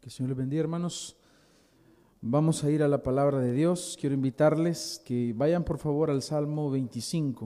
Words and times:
Que 0.00 0.06
el 0.06 0.12
Señor 0.12 0.30
les 0.30 0.38
bendiga, 0.38 0.62
hermanos. 0.62 1.14
Vamos 2.22 2.64
a 2.64 2.70
ir 2.70 2.82
a 2.82 2.88
la 2.88 3.02
palabra 3.02 3.38
de 3.38 3.52
Dios. 3.52 3.98
Quiero 4.00 4.14
invitarles 4.14 5.02
que 5.04 5.34
vayan 5.36 5.62
por 5.62 5.76
favor 5.76 6.10
al 6.10 6.22
Salmo 6.22 6.70
25. 6.70 7.44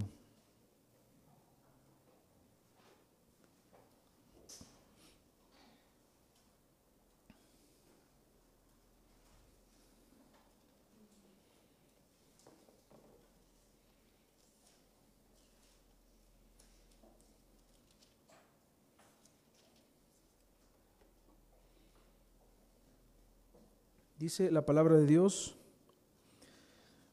Dice 24.24 24.50
la 24.50 24.64
palabra 24.64 24.96
de 24.96 25.04
Dios, 25.04 25.54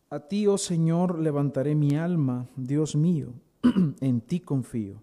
a 0.09 0.29
ti, 0.29 0.47
oh 0.47 0.57
Señor, 0.57 1.19
levantaré 1.19 1.75
mi 1.75 1.97
alma, 1.97 2.47
Dios 2.55 2.95
mío, 2.95 3.33
en 3.99 4.21
ti 4.21 4.39
confío. 4.39 5.01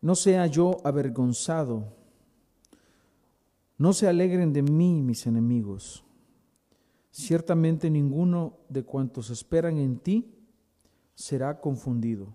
No 0.00 0.14
sea 0.14 0.46
yo 0.46 0.78
avergonzado, 0.82 1.92
no 3.76 3.92
se 3.92 4.08
alegren 4.08 4.54
de 4.54 4.62
mí 4.62 5.02
mis 5.02 5.26
enemigos. 5.26 6.02
Ciertamente 7.10 7.90
ninguno 7.90 8.56
de 8.70 8.84
cuantos 8.84 9.28
esperan 9.28 9.76
en 9.76 9.98
ti 9.98 10.34
será 11.14 11.60
confundido. 11.60 12.34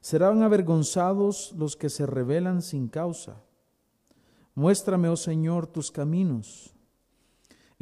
Serán 0.00 0.42
avergonzados 0.42 1.54
los 1.56 1.76
que 1.76 1.88
se 1.88 2.04
rebelan 2.04 2.62
sin 2.62 2.88
causa. 2.88 3.40
Muéstrame, 4.56 5.08
oh 5.08 5.16
Señor, 5.16 5.68
tus 5.68 5.92
caminos 5.92 6.74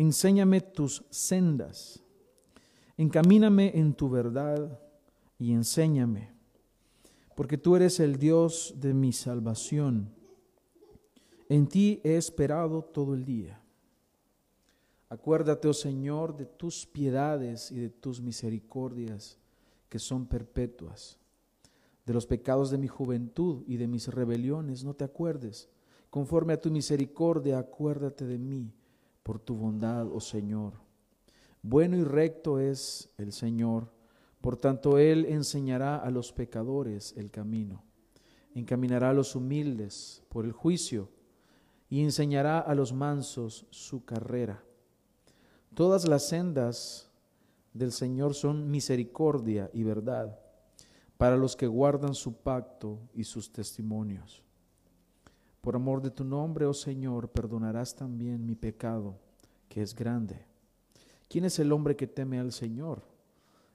Enséñame 0.00 0.62
tus 0.62 1.04
sendas. 1.10 2.02
Encamíname 2.96 3.72
en 3.74 3.92
tu 3.92 4.08
verdad 4.08 4.80
y 5.38 5.52
enséñame, 5.52 6.32
porque 7.36 7.58
tú 7.58 7.76
eres 7.76 8.00
el 8.00 8.16
Dios 8.16 8.72
de 8.78 8.94
mi 8.94 9.12
salvación. 9.12 10.10
En 11.50 11.66
ti 11.66 12.00
he 12.02 12.16
esperado 12.16 12.82
todo 12.82 13.12
el 13.12 13.26
día. 13.26 13.60
Acuérdate, 15.10 15.68
oh 15.68 15.74
Señor, 15.74 16.34
de 16.34 16.46
tus 16.46 16.86
piedades 16.86 17.70
y 17.70 17.78
de 17.80 17.90
tus 17.90 18.22
misericordias 18.22 19.36
que 19.90 19.98
son 19.98 20.24
perpetuas. 20.24 21.18
De 22.06 22.14
los 22.14 22.24
pecados 22.24 22.70
de 22.70 22.78
mi 22.78 22.88
juventud 22.88 23.64
y 23.66 23.76
de 23.76 23.86
mis 23.86 24.08
rebeliones 24.08 24.82
no 24.82 24.94
te 24.94 25.04
acuerdes. 25.04 25.68
Conforme 26.08 26.54
a 26.54 26.60
tu 26.62 26.70
misericordia, 26.70 27.58
acuérdate 27.58 28.24
de 28.24 28.38
mí 28.38 28.72
por 29.22 29.38
tu 29.38 29.56
bondad, 29.56 30.06
oh 30.06 30.20
Señor. 30.20 30.74
Bueno 31.62 31.96
y 31.96 32.04
recto 32.04 32.58
es 32.58 33.10
el 33.18 33.32
Señor, 33.32 33.92
por 34.40 34.56
tanto 34.56 34.98
Él 34.98 35.26
enseñará 35.26 35.96
a 35.96 36.10
los 36.10 36.32
pecadores 36.32 37.14
el 37.16 37.30
camino, 37.30 37.84
encaminará 38.54 39.10
a 39.10 39.14
los 39.14 39.36
humildes 39.36 40.22
por 40.28 40.44
el 40.44 40.52
juicio 40.52 41.10
y 41.88 42.02
enseñará 42.02 42.60
a 42.60 42.74
los 42.74 42.92
mansos 42.92 43.66
su 43.70 44.04
carrera. 44.04 44.64
Todas 45.74 46.08
las 46.08 46.28
sendas 46.28 47.10
del 47.74 47.92
Señor 47.92 48.34
son 48.34 48.70
misericordia 48.70 49.70
y 49.72 49.82
verdad 49.82 50.38
para 51.20 51.36
los 51.36 51.54
que 51.54 51.66
guardan 51.66 52.14
su 52.14 52.38
pacto 52.38 52.98
y 53.12 53.24
sus 53.24 53.52
testimonios. 53.52 54.42
Por 55.60 55.76
amor 55.76 56.00
de 56.00 56.10
tu 56.10 56.24
nombre, 56.24 56.66
oh 56.66 56.74
Señor, 56.74 57.28
perdonarás 57.28 57.94
también 57.94 58.46
mi 58.46 58.54
pecado, 58.54 59.16
que 59.68 59.82
es 59.82 59.94
grande. 59.94 60.44
¿Quién 61.28 61.44
es 61.44 61.58
el 61.58 61.70
hombre 61.72 61.96
que 61.96 62.06
teme 62.06 62.38
al 62.38 62.52
Señor? 62.52 63.02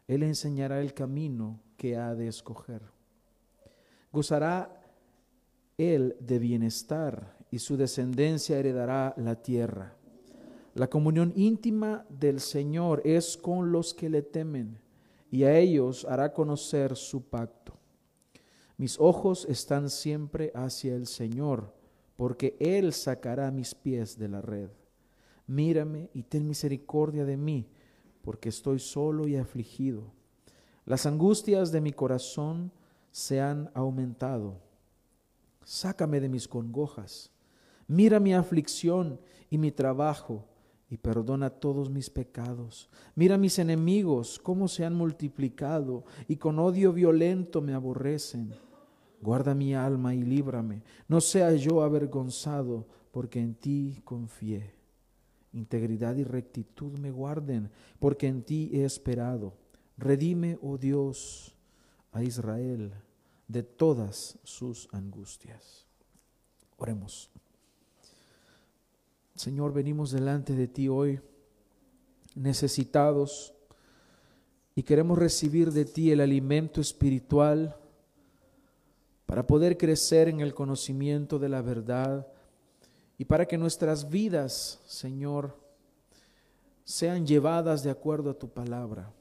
Él 0.07 0.23
enseñará 0.23 0.81
el 0.81 0.93
camino 0.93 1.59
que 1.77 1.95
ha 1.95 2.15
de 2.15 2.27
escoger. 2.27 2.81
Gozará 4.11 4.81
él 5.77 6.15
de 6.19 6.39
bienestar 6.39 7.37
y 7.51 7.59
su 7.59 7.77
descendencia 7.77 8.57
heredará 8.57 9.13
la 9.17 9.41
tierra. 9.41 9.95
La 10.73 10.89
comunión 10.89 11.33
íntima 11.35 12.05
del 12.09 12.39
Señor 12.39 13.01
es 13.05 13.37
con 13.37 13.71
los 13.71 13.93
que 13.93 14.09
le 14.09 14.21
temen 14.21 14.79
y 15.31 15.43
a 15.43 15.57
ellos 15.57 16.05
hará 16.09 16.33
conocer 16.33 16.95
su 16.95 17.23
pacto. 17.23 17.77
Mis 18.77 18.99
ojos 18.99 19.45
están 19.49 19.89
siempre 19.89 20.51
hacia 20.53 20.95
el 20.95 21.07
Señor, 21.07 21.73
porque 22.15 22.55
Él 22.59 22.93
sacará 22.93 23.51
mis 23.51 23.75
pies 23.75 24.17
de 24.17 24.27
la 24.27 24.41
red. 24.41 24.69
Mírame 25.47 26.09
y 26.13 26.23
ten 26.23 26.47
misericordia 26.47 27.25
de 27.25 27.37
mí, 27.37 27.67
porque 28.21 28.49
estoy 28.49 28.79
solo 28.79 29.27
y 29.27 29.35
afligido. 29.35 30.11
Las 30.85 31.05
angustias 31.05 31.71
de 31.71 31.81
mi 31.81 31.91
corazón 31.91 32.71
se 33.11 33.41
han 33.41 33.69
aumentado. 33.73 34.59
Sácame 35.63 36.19
de 36.19 36.29
mis 36.29 36.47
congojas. 36.47 37.31
Mira 37.87 38.19
mi 38.19 38.33
aflicción 38.33 39.19
y 39.49 39.57
mi 39.57 39.71
trabajo 39.71 40.45
y 40.89 40.97
perdona 40.97 41.49
todos 41.49 41.89
mis 41.89 42.09
pecados. 42.09 42.89
Mira 43.15 43.37
mis 43.37 43.59
enemigos, 43.59 44.39
cómo 44.39 44.67
se 44.67 44.85
han 44.85 44.95
multiplicado 44.95 46.03
y 46.27 46.37
con 46.37 46.59
odio 46.59 46.93
violento 46.93 47.61
me 47.61 47.73
aborrecen. 47.73 48.53
Guarda 49.21 49.55
mi 49.55 49.73
alma 49.73 50.13
y 50.13 50.23
líbrame. 50.23 50.83
No 51.07 51.21
sea 51.21 51.53
yo 51.53 51.81
avergonzado, 51.81 52.85
porque 53.11 53.39
en 53.39 53.55
ti 53.55 54.01
confié. 54.03 54.73
Integridad 55.53 56.15
y 56.17 56.23
rectitud 56.23 56.97
me 56.99 57.11
guarden, 57.11 57.71
porque 57.99 58.27
en 58.27 58.43
ti 58.43 58.69
he 58.73 58.83
esperado. 58.83 59.53
Redime, 59.97 60.59
oh 60.61 60.77
Dios, 60.77 61.55
a 62.11 62.23
Israel 62.23 62.91
de 63.47 63.63
todas 63.63 64.37
sus 64.43 64.89
angustias. 64.91 65.85
Oremos. 66.77 67.29
Señor, 69.35 69.73
venimos 69.73 70.11
delante 70.11 70.55
de 70.55 70.67
ti 70.67 70.87
hoy 70.87 71.19
necesitados 72.35 73.53
y 74.75 74.83
queremos 74.83 75.17
recibir 75.17 75.71
de 75.71 75.85
ti 75.85 76.11
el 76.11 76.19
alimento 76.19 76.81
espiritual 76.81 77.77
para 79.35 79.47
poder 79.47 79.77
crecer 79.77 80.29
en 80.29 80.39
el 80.39 80.53
conocimiento 80.53 81.37
de 81.39 81.49
la 81.49 81.61
verdad 81.61 82.25
y 83.17 83.25
para 83.25 83.45
que 83.45 83.57
nuestras 83.57 84.09
vidas, 84.09 84.79
Señor, 84.85 85.59
sean 86.85 87.27
llevadas 87.27 87.83
de 87.83 87.89
acuerdo 87.89 88.29
a 88.29 88.39
tu 88.39 88.47
palabra. 88.47 89.11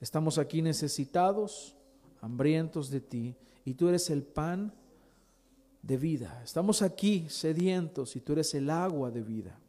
Estamos 0.00 0.38
aquí 0.38 0.62
necesitados, 0.62 1.76
hambrientos 2.22 2.88
de 2.88 3.02
ti, 3.02 3.36
y 3.66 3.74
tú 3.74 3.90
eres 3.90 4.08
el 4.08 4.22
pan 4.22 4.72
de 5.82 5.98
vida. 5.98 6.40
Estamos 6.42 6.80
aquí 6.80 7.26
sedientos 7.28 8.16
y 8.16 8.22
tú 8.22 8.32
eres 8.32 8.54
el 8.54 8.70
agua 8.70 9.10
de 9.10 9.20
vida. 9.20 9.60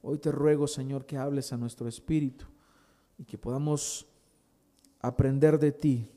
Hoy 0.00 0.16
te 0.16 0.32
ruego, 0.32 0.66
Señor, 0.66 1.04
que 1.04 1.18
hables 1.18 1.52
a 1.52 1.58
nuestro 1.58 1.86
espíritu 1.86 2.46
y 3.18 3.24
que 3.24 3.36
podamos 3.36 4.06
aprender 5.02 5.58
de 5.58 5.72
ti 5.72 6.13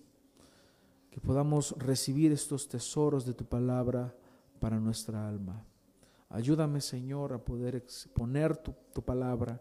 que 1.18 1.22
podamos 1.22 1.72
recibir 1.80 2.32
estos 2.32 2.68
tesoros 2.68 3.26
de 3.26 3.34
tu 3.34 3.44
palabra 3.44 4.14
para 4.60 4.80
nuestra 4.80 5.28
alma. 5.28 5.66
Ayúdame, 6.30 6.80
Señor, 6.80 7.34
a 7.34 7.44
poder 7.44 7.74
exponer 7.74 8.56
tu, 8.56 9.02
palabra, 9.02 9.60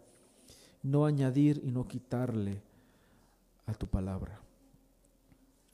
no 0.83 1.07
añadir 1.07 1.63
y 1.65 1.71
no 1.71 1.89
quitarle 1.89 2.61
a 3.65 3.73
tu 3.73 3.87
palabra. 3.87 4.39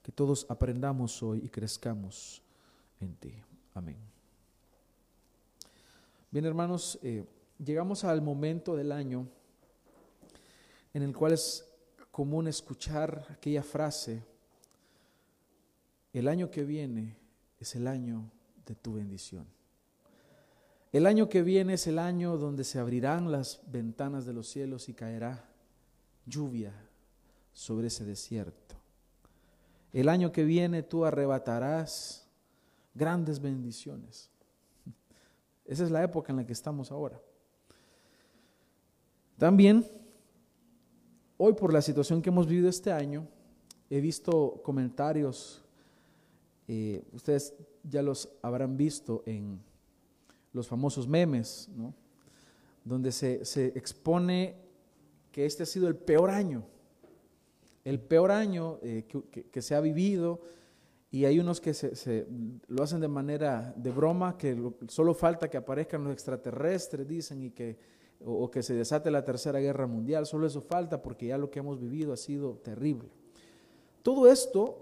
Que 0.04 0.12
todos 0.12 0.46
aprendamos 0.48 1.20
hoy 1.20 1.40
y 1.44 1.48
crezcamos 1.48 2.40
en 3.00 3.16
ti. 3.16 3.34
Amén. 3.74 3.98
Bien, 6.30 6.44
hermanos, 6.44 6.96
eh, 7.02 7.26
llegamos 7.58 8.04
al 8.04 8.22
momento 8.22 8.76
del 8.76 8.92
año 8.92 9.26
en 10.94 11.02
el 11.02 11.12
cual 11.12 11.32
es 11.32 11.68
común 12.12 12.46
escuchar 12.46 13.26
aquella 13.30 13.64
frase, 13.64 14.30
el 16.12 16.28
año 16.28 16.50
que 16.50 16.64
viene 16.64 17.16
es 17.58 17.74
el 17.74 17.86
año 17.86 18.30
de 18.66 18.74
tu 18.74 18.94
bendición. 18.94 19.46
El 20.92 21.06
año 21.06 21.28
que 21.28 21.42
viene 21.42 21.74
es 21.74 21.86
el 21.86 21.98
año 21.98 22.36
donde 22.36 22.64
se 22.64 22.78
abrirán 22.78 23.32
las 23.32 23.62
ventanas 23.66 24.26
de 24.26 24.34
los 24.34 24.48
cielos 24.48 24.88
y 24.90 24.94
caerá 24.94 25.48
lluvia 26.26 26.74
sobre 27.52 27.86
ese 27.86 28.04
desierto. 28.04 28.76
El 29.92 30.08
año 30.08 30.32
que 30.32 30.44
viene 30.44 30.82
tú 30.82 31.04
arrebatarás 31.04 32.28
grandes 32.94 33.40
bendiciones. 33.40 34.30
Esa 35.64 35.84
es 35.84 35.90
la 35.90 36.02
época 36.02 36.32
en 36.32 36.36
la 36.36 36.46
que 36.46 36.52
estamos 36.52 36.90
ahora. 36.90 37.18
También, 39.38 39.86
hoy 41.38 41.54
por 41.54 41.72
la 41.72 41.80
situación 41.80 42.20
que 42.20 42.28
hemos 42.28 42.46
vivido 42.46 42.68
este 42.68 42.92
año, 42.92 43.26
he 43.88 44.00
visto 44.00 44.60
comentarios 44.62 45.61
eh, 46.74 47.04
ustedes 47.12 47.54
ya 47.82 48.00
los 48.00 48.30
habrán 48.40 48.78
visto 48.78 49.22
en 49.26 49.60
los 50.54 50.66
famosos 50.66 51.06
memes, 51.06 51.68
¿no? 51.76 51.92
donde 52.82 53.12
se, 53.12 53.44
se 53.44 53.66
expone 53.76 54.56
que 55.32 55.44
este 55.44 55.64
ha 55.64 55.66
sido 55.66 55.86
el 55.86 55.96
peor 55.96 56.30
año, 56.30 56.64
el 57.84 58.00
peor 58.00 58.30
año 58.30 58.78
eh, 58.80 59.04
que, 59.50 59.60
se 59.60 59.74
ha 59.74 59.82
vivido, 59.82 60.40
y 61.10 61.26
hay 61.26 61.38
unos 61.40 61.60
que 61.60 61.74
se, 61.74 62.26
lo 62.68 62.82
hacen 62.82 63.00
de 63.00 63.08
manera 63.08 63.74
de 63.76 63.90
broma, 63.90 64.38
que 64.38 64.56
solo 64.88 65.12
falta 65.12 65.50
que 65.50 65.58
aparezcan 65.58 66.02
los 66.04 66.14
extraterrestres, 66.14 67.06
dicen, 67.06 67.42
y 67.42 67.50
que, 67.50 67.76
o, 68.24 68.44
o 68.44 68.50
que 68.50 68.62
se 68.62 68.72
desate 68.72 69.10
la 69.10 69.26
tercera 69.26 69.60
guerra 69.60 69.86
mundial, 69.86 70.24
solo 70.24 70.46
eso 70.46 70.62
falta 70.62 71.02
porque 71.02 71.26
ya 71.26 71.36
lo 71.36 71.50
que 71.50 71.58
hemos 71.58 71.78
vivido 71.78 72.14
ha 72.14 72.16
sido 72.16 72.54
terrible. 72.54 73.10
Todo 74.02 74.26
esto, 74.26 74.81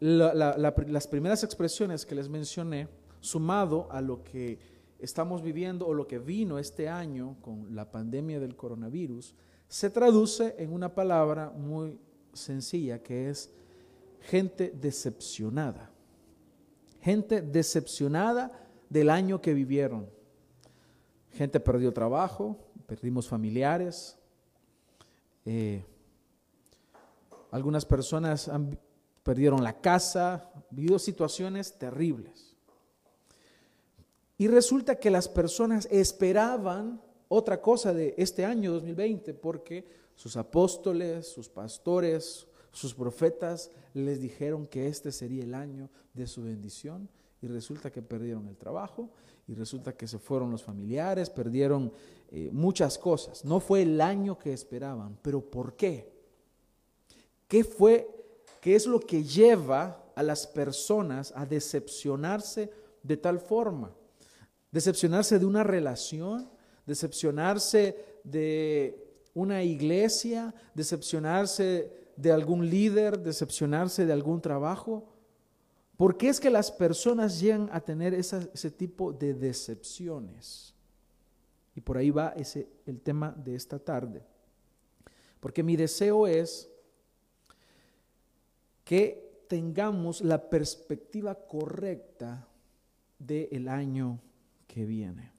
la, 0.00 0.34
la, 0.34 0.56
la, 0.56 0.74
las 0.88 1.06
primeras 1.06 1.44
expresiones 1.44 2.04
que 2.04 2.14
les 2.14 2.28
mencioné, 2.28 2.88
sumado 3.20 3.88
a 3.90 4.00
lo 4.00 4.22
que 4.22 4.58
estamos 4.98 5.42
viviendo 5.42 5.86
o 5.86 5.94
lo 5.94 6.06
que 6.06 6.18
vino 6.18 6.58
este 6.58 6.88
año 6.88 7.36
con 7.40 7.74
la 7.74 7.90
pandemia 7.90 8.40
del 8.40 8.56
coronavirus, 8.56 9.34
se 9.68 9.90
traduce 9.90 10.54
en 10.58 10.72
una 10.72 10.94
palabra 10.94 11.50
muy 11.50 11.98
sencilla 12.32 13.02
que 13.02 13.30
es 13.30 13.50
gente 14.20 14.72
decepcionada. 14.74 15.90
Gente 17.00 17.42
decepcionada 17.42 18.52
del 18.88 19.10
año 19.10 19.40
que 19.40 19.54
vivieron. 19.54 20.08
Gente 21.32 21.60
perdió 21.60 21.92
trabajo, 21.92 22.58
perdimos 22.86 23.28
familiares. 23.28 24.18
Eh, 25.44 25.84
algunas 27.50 27.84
personas 27.84 28.48
han, 28.48 28.78
perdieron 29.26 29.64
la 29.64 29.80
casa, 29.80 30.52
vivido 30.70 31.00
situaciones 31.00 31.76
terribles. 31.76 32.54
Y 34.38 34.46
resulta 34.46 35.00
que 35.00 35.10
las 35.10 35.28
personas 35.28 35.88
esperaban 35.90 37.02
otra 37.26 37.60
cosa 37.60 37.92
de 37.92 38.14
este 38.18 38.44
año 38.44 38.72
2020 38.74 39.34
porque 39.34 39.84
sus 40.14 40.36
apóstoles, 40.36 41.26
sus 41.26 41.48
pastores, 41.48 42.46
sus 42.70 42.94
profetas 42.94 43.72
les 43.94 44.20
dijeron 44.20 44.64
que 44.64 44.86
este 44.86 45.10
sería 45.10 45.42
el 45.42 45.54
año 45.54 45.90
de 46.14 46.28
su 46.28 46.44
bendición 46.44 47.08
y 47.42 47.48
resulta 47.48 47.90
que 47.90 48.02
perdieron 48.02 48.46
el 48.46 48.56
trabajo 48.56 49.10
y 49.48 49.54
resulta 49.54 49.96
que 49.96 50.06
se 50.06 50.20
fueron 50.20 50.52
los 50.52 50.62
familiares, 50.62 51.30
perdieron 51.30 51.92
eh, 52.30 52.50
muchas 52.52 52.96
cosas. 52.96 53.44
No 53.44 53.58
fue 53.58 53.82
el 53.82 54.00
año 54.00 54.38
que 54.38 54.52
esperaban, 54.52 55.18
pero 55.20 55.40
¿por 55.40 55.74
qué? 55.74 56.14
¿Qué 57.48 57.64
fue, 57.64 58.15
qué 58.66 58.74
es 58.74 58.84
lo 58.88 58.98
que 58.98 59.22
lleva 59.22 60.10
a 60.16 60.24
las 60.24 60.44
personas 60.44 61.32
a 61.36 61.46
decepcionarse 61.46 62.68
de 63.00 63.16
tal 63.16 63.38
forma? 63.38 63.94
Decepcionarse 64.72 65.38
de 65.38 65.46
una 65.46 65.62
relación, 65.62 66.50
decepcionarse 66.84 67.96
de 68.24 69.20
una 69.34 69.62
iglesia, 69.62 70.52
decepcionarse 70.74 72.10
de 72.16 72.32
algún 72.32 72.68
líder, 72.68 73.20
decepcionarse 73.20 74.04
de 74.04 74.12
algún 74.12 74.40
trabajo. 74.40 75.12
¿Por 75.96 76.16
qué 76.16 76.28
es 76.28 76.40
que 76.40 76.50
las 76.50 76.72
personas 76.72 77.38
llegan 77.38 77.68
a 77.70 77.80
tener 77.80 78.14
ese 78.14 78.70
tipo 78.72 79.12
de 79.12 79.32
decepciones? 79.32 80.74
Y 81.76 81.82
por 81.82 81.98
ahí 81.98 82.10
va 82.10 82.30
ese, 82.30 82.68
el 82.84 83.00
tema 83.00 83.30
de 83.30 83.54
esta 83.54 83.78
tarde. 83.78 84.24
Porque 85.38 85.62
mi 85.62 85.76
deseo 85.76 86.26
es 86.26 86.68
que 88.86 89.42
tengamos 89.48 90.20
la 90.20 90.48
perspectiva 90.48 91.34
correcta 91.34 92.46
del 93.18 93.68
año 93.68 94.20
que 94.68 94.86
viene. 94.86 95.32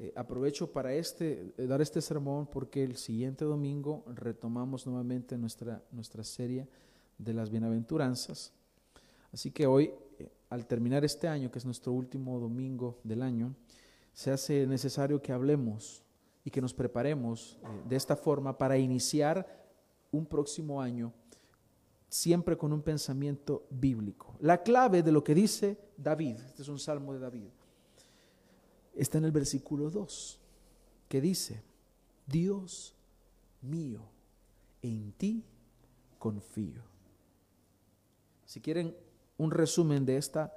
Eh, 0.00 0.12
aprovecho 0.16 0.72
para 0.72 0.92
este, 0.94 1.54
eh, 1.56 1.66
dar 1.68 1.80
este 1.80 2.00
sermón 2.00 2.48
porque 2.48 2.82
el 2.82 2.96
siguiente 2.96 3.44
domingo 3.44 4.02
retomamos 4.12 4.84
nuevamente 4.84 5.38
nuestra, 5.38 5.80
nuestra 5.92 6.24
serie 6.24 6.66
de 7.18 7.34
las 7.34 7.50
bienaventuranzas. 7.50 8.52
Así 9.32 9.52
que 9.52 9.68
hoy, 9.68 9.92
eh, 10.18 10.28
al 10.50 10.66
terminar 10.66 11.04
este 11.04 11.28
año, 11.28 11.52
que 11.52 11.60
es 11.60 11.64
nuestro 11.64 11.92
último 11.92 12.40
domingo 12.40 12.98
del 13.04 13.22
año, 13.22 13.54
se 14.12 14.32
hace 14.32 14.66
necesario 14.66 15.22
que 15.22 15.32
hablemos 15.32 16.02
y 16.44 16.50
que 16.50 16.60
nos 16.60 16.74
preparemos 16.74 17.60
de 17.88 17.94
esta 17.94 18.16
forma 18.16 18.58
para 18.58 18.76
iniciar 18.76 19.46
un 20.10 20.26
próximo 20.26 20.82
año 20.82 21.12
siempre 22.14 22.56
con 22.56 22.72
un 22.72 22.80
pensamiento 22.80 23.66
bíblico. 23.70 24.36
La 24.38 24.62
clave 24.62 25.02
de 25.02 25.10
lo 25.10 25.24
que 25.24 25.34
dice 25.34 25.76
David, 25.96 26.36
este 26.46 26.62
es 26.62 26.68
un 26.68 26.78
salmo 26.78 27.12
de 27.12 27.18
David, 27.18 27.48
está 28.94 29.18
en 29.18 29.24
el 29.24 29.32
versículo 29.32 29.90
2, 29.90 30.38
que 31.08 31.20
dice, 31.20 31.64
Dios 32.24 32.94
mío, 33.62 34.00
en 34.80 35.10
ti 35.14 35.42
confío. 36.20 36.82
Si 38.46 38.60
quieren 38.60 38.96
un 39.36 39.50
resumen 39.50 40.06
de 40.06 40.16
esta 40.16 40.54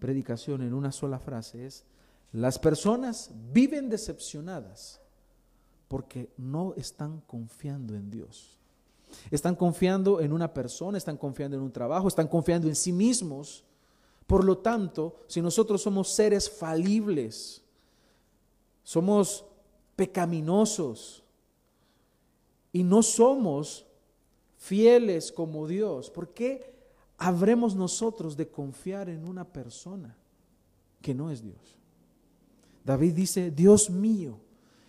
predicación 0.00 0.60
en 0.62 0.74
una 0.74 0.90
sola 0.90 1.20
frase 1.20 1.66
es, 1.66 1.84
las 2.32 2.58
personas 2.58 3.30
viven 3.52 3.88
decepcionadas 3.88 5.00
porque 5.86 6.32
no 6.36 6.74
están 6.74 7.20
confiando 7.20 7.94
en 7.94 8.10
Dios. 8.10 8.58
Están 9.30 9.54
confiando 9.54 10.20
en 10.20 10.32
una 10.32 10.52
persona, 10.52 10.98
están 10.98 11.16
confiando 11.16 11.56
en 11.56 11.62
un 11.62 11.72
trabajo, 11.72 12.08
están 12.08 12.28
confiando 12.28 12.68
en 12.68 12.76
sí 12.76 12.92
mismos. 12.92 13.64
Por 14.26 14.44
lo 14.44 14.58
tanto, 14.58 15.16
si 15.26 15.40
nosotros 15.40 15.82
somos 15.82 16.12
seres 16.12 16.50
falibles, 16.50 17.62
somos 18.82 19.44
pecaminosos 19.94 21.24
y 22.72 22.82
no 22.82 23.02
somos 23.02 23.86
fieles 24.56 25.32
como 25.32 25.66
Dios. 25.66 26.10
¿Por 26.10 26.34
qué 26.34 26.74
habremos 27.18 27.74
nosotros 27.74 28.36
de 28.36 28.48
confiar 28.48 29.08
en 29.08 29.26
una 29.26 29.44
persona 29.44 30.16
que 31.00 31.14
no 31.14 31.30
es 31.30 31.42
Dios? 31.42 31.76
David 32.84 33.14
dice, 33.14 33.50
Dios 33.50 33.90
mío, 33.90 34.38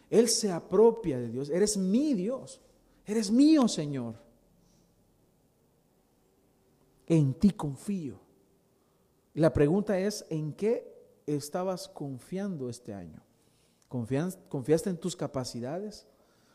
Él 0.10 0.30
se 0.30 0.52
apropia 0.52 1.18
de 1.18 1.30
Dios, 1.30 1.50
eres 1.50 1.78
mi 1.78 2.14
Dios, 2.14 2.62
eres 3.08 3.32
mío 3.32 3.68
Señor. 3.68 4.16
En 7.08 7.34
ti 7.34 7.52
confío. 7.52 8.20
La 9.34 9.54
pregunta 9.54 9.98
es, 9.98 10.26
¿en 10.30 10.52
qué 10.54 10.94
estabas 11.26 11.88
confiando 11.88 12.70
este 12.70 12.94
año? 12.94 13.22
¿Confiaste 13.88 14.90
en 14.90 14.98
tus 14.98 15.16
capacidades? 15.16 16.06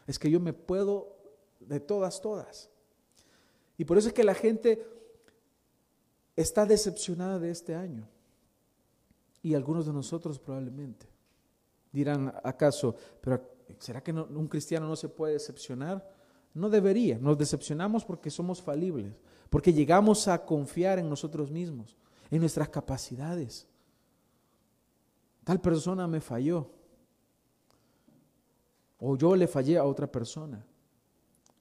Es 0.06 0.18
que 0.18 0.30
yo 0.30 0.40
me 0.40 0.52
puedo 0.52 1.16
de 1.60 1.80
todas, 1.80 2.20
todas. 2.20 2.68
Y 3.78 3.84
por 3.84 3.98
eso 3.98 4.08
es 4.08 4.14
que 4.14 4.24
la 4.24 4.34
gente 4.34 4.84
está 6.36 6.66
decepcionada 6.66 7.38
de 7.38 7.50
este 7.50 7.74
año. 7.74 8.08
Y 9.42 9.54
algunos 9.54 9.86
de 9.86 9.92
nosotros 9.92 10.38
probablemente 10.38 11.06
dirán, 11.90 12.32
¿acaso, 12.42 12.94
pero 13.20 13.48
¿será 13.78 14.02
que 14.02 14.12
un 14.12 14.48
cristiano 14.48 14.86
no 14.86 14.96
se 14.96 15.08
puede 15.08 15.34
decepcionar? 15.34 16.21
No 16.54 16.68
debería. 16.68 17.18
Nos 17.18 17.38
decepcionamos 17.38 18.04
porque 18.04 18.30
somos 18.30 18.60
falibles, 18.60 19.14
porque 19.50 19.72
llegamos 19.72 20.28
a 20.28 20.44
confiar 20.44 20.98
en 20.98 21.08
nosotros 21.08 21.50
mismos, 21.50 21.96
en 22.30 22.40
nuestras 22.40 22.68
capacidades. 22.68 23.66
Tal 25.44 25.60
persona 25.60 26.06
me 26.06 26.20
falló 26.20 26.70
o 29.04 29.16
yo 29.16 29.34
le 29.34 29.48
fallé 29.48 29.76
a 29.78 29.84
otra 29.84 30.06
persona. 30.06 30.64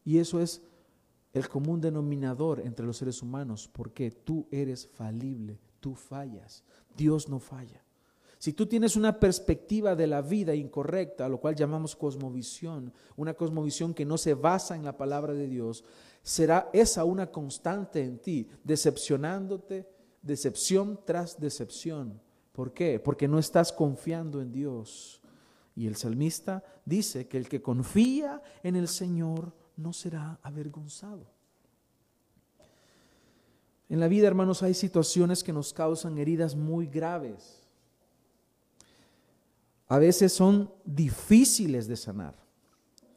Y 0.06 0.20
eso 0.20 0.40
es 0.40 0.62
el 1.34 1.50
común 1.50 1.82
denominador 1.82 2.60
entre 2.60 2.86
los 2.86 2.98
seres 2.98 3.24
humanos, 3.24 3.68
porque 3.72 4.12
tú 4.12 4.48
eres 4.52 4.88
falible, 4.88 5.60
tú 5.80 5.96
fallas, 5.96 6.64
Dios 6.96 7.30
no 7.30 7.40
falla. 7.40 7.84
Si 8.42 8.54
tú 8.54 8.66
tienes 8.66 8.96
una 8.96 9.20
perspectiva 9.20 9.96
de 9.96 10.08
la 10.08 10.24
vida 10.24 10.56
incorrecta, 10.56 11.30
lo 11.30 11.40
cual 11.40 11.54
llamamos 11.54 11.96
cosmovisión, 11.96 12.92
una 13.16 13.36
cosmovisión 13.36 13.94
que 13.94 14.04
no 14.04 14.18
se 14.18 14.34
basa 14.34 14.76
en 14.76 14.84
la 14.84 14.98
palabra 14.98 15.36
de 15.36 15.46
Dios, 15.46 15.84
será 16.24 16.68
esa 16.74 17.04
una 17.04 17.30
constante 17.30 18.04
en 18.04 18.18
ti, 18.18 18.50
decepcionándote, 18.64 19.88
decepción 20.24 21.00
tras 21.06 21.40
decepción. 21.40 22.20
¿Por 22.52 22.74
qué? 22.74 23.00
Porque 23.00 23.28
no 23.28 23.38
estás 23.38 23.72
confiando 23.72 24.42
en 24.42 24.52
Dios. 24.52 25.22
Y 25.76 25.86
el 25.86 25.96
salmista 25.96 26.64
dice 26.84 27.28
que 27.28 27.38
el 27.38 27.48
que 27.48 27.62
confía 27.62 28.42
en 28.64 28.76
el 28.76 28.88
Señor 28.88 29.54
no 29.78 29.94
será 29.94 30.40
avergonzado. 30.42 31.28
En 33.88 34.00
la 34.00 34.08
vida, 34.08 34.26
hermanos, 34.26 34.64
hay 34.64 34.74
situaciones 34.74 35.44
que 35.44 35.54
nos 35.54 35.74
causan 35.74 36.18
heridas 36.18 36.56
muy 36.56 36.88
graves. 36.88 37.61
A 39.92 40.00
veces 40.00 40.32
son 40.32 40.72
difíciles 40.86 41.86
de 41.86 41.98
sanar. 41.98 42.34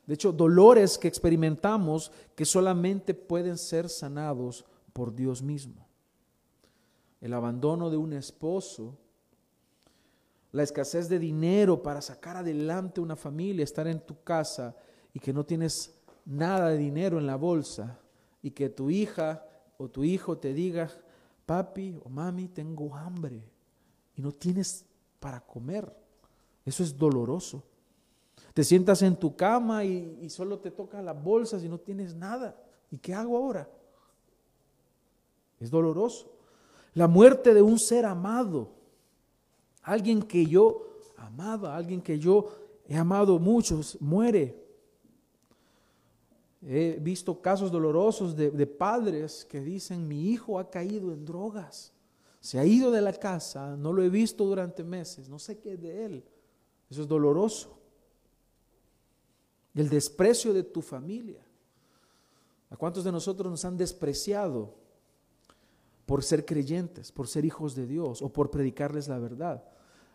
De 0.09 0.15
hecho, 0.15 0.33
dolores 0.33 0.99
que 0.99 1.07
experimentamos 1.07 2.11
que 2.35 2.45
solamente 2.45 3.15
pueden 3.15 3.57
ser 3.59 3.89
sanados 3.89 4.65
por 4.93 5.15
Dios 5.15 5.41
mismo. 5.41 5.87
El 7.21 7.33
abandono 7.33 7.91
de 7.91 7.97
un 7.97 8.13
esposo 8.13 8.99
la 10.51 10.65
escasez 10.65 11.09
de 11.09 11.21
dinero 11.21 11.81
para 11.81 12.03
sacar 12.03 12.39
adelante 12.39 13.01
una 13.01 13.15
familia, 13.15 13.63
estar 13.63 13.87
en 13.87 14.01
tu 14.01 14.25
casa 14.25 14.75
y 15.13 15.21
que 15.21 15.33
no 15.33 15.47
tienes 15.47 15.95
nada 16.25 16.71
de 16.71 16.77
dinero 16.77 17.21
en 17.21 17.27
la 17.29 17.37
bolsa 17.37 18.01
y 18.43 18.51
que 18.51 18.69
tu 18.69 18.91
hija 18.91 19.47
o 19.79 19.89
tu 19.89 20.03
hijo 20.03 20.39
te 20.39 20.53
diga, 20.53 20.91
papi 21.47 22.01
o 22.03 22.09
mami, 22.09 22.49
tengo 22.49 22.97
hambre 22.97 23.49
y 24.17 24.23
no 24.23 24.33
tienes 24.33 24.85
para 25.21 25.39
comer. 25.39 26.03
Eso 26.65 26.83
es 26.83 26.97
doloroso. 26.97 27.63
Te 28.55 28.63
sientas 28.63 29.03
en 29.03 29.17
tu 29.17 29.35
cama 29.35 29.85
y, 29.85 30.31
solo 30.31 30.59
te 30.59 30.71
tocan 30.71 31.05
las 31.05 31.21
bolsas 31.21 31.65
y 31.65 31.69
no 31.69 31.79
tienes 31.79 32.15
nada. 32.15 32.57
¿Y 32.91 32.99
qué 32.99 33.13
hago 33.13 33.37
ahora? 33.37 33.69
Es 35.59 35.71
doloroso. 35.71 36.31
La 36.95 37.09
muerte 37.09 37.53
de 37.53 37.63
un 37.63 37.79
ser 37.79 38.07
amado. 38.07 38.69
Alguien 39.83 40.23
que 40.23 40.47
yo 40.47 40.87
amaba, 41.17 41.77
alguien 41.77 42.01
que 42.01 42.19
yo 42.19 42.49
he 42.89 42.97
amado 42.97 43.41
muchos, 43.41 44.01
muere. 44.01 44.63
He 46.63 46.99
visto 47.01 47.43
casos 47.43 47.71
dolorosos 47.71 48.37
de, 48.37 48.51
de, 48.51 48.67
padres 48.67 49.45
que 49.45 49.61
dicen, 49.61 50.07
mi 50.09 50.31
hijo 50.31 50.59
ha 50.59 50.71
caído 50.71 51.13
en 51.13 51.27
drogas, 51.27 51.93
se 52.41 52.59
ha 52.59 52.65
ido 52.65 52.91
de 52.91 53.03
la 53.03 53.13
casa, 53.13 53.77
no 53.77 53.93
lo 53.93 54.03
he 54.03 54.09
visto 54.09 54.47
durante 54.47 54.83
meses, 54.83 55.29
no 55.29 55.39
sé 55.39 55.59
qué 55.59 55.75
es 55.75 55.83
de 55.83 56.07
él. 56.07 56.25
Eso 56.95 57.03
es 57.03 57.09
doloroso. 57.09 57.77
El 59.75 59.89
desprecio 59.89 60.55
de 60.55 60.63
tu 60.63 60.81
familia. 60.81 61.45
¿A 62.71 62.77
cuántos 62.77 63.03
de 63.03 63.11
nosotros 63.11 63.51
nos 63.51 63.65
han 63.65 63.77
despreciado 63.77 64.77
por 66.07 66.23
ser 66.23 66.47
creyentes, 66.47 67.11
por 67.11 67.27
ser 67.27 67.45
hijos 67.45 67.75
de 67.75 67.89
Dios 67.89 68.23
o 68.23 68.29
por 68.29 68.49
predicarles 68.49 69.09
la 69.09 69.19
verdad? 69.19 69.65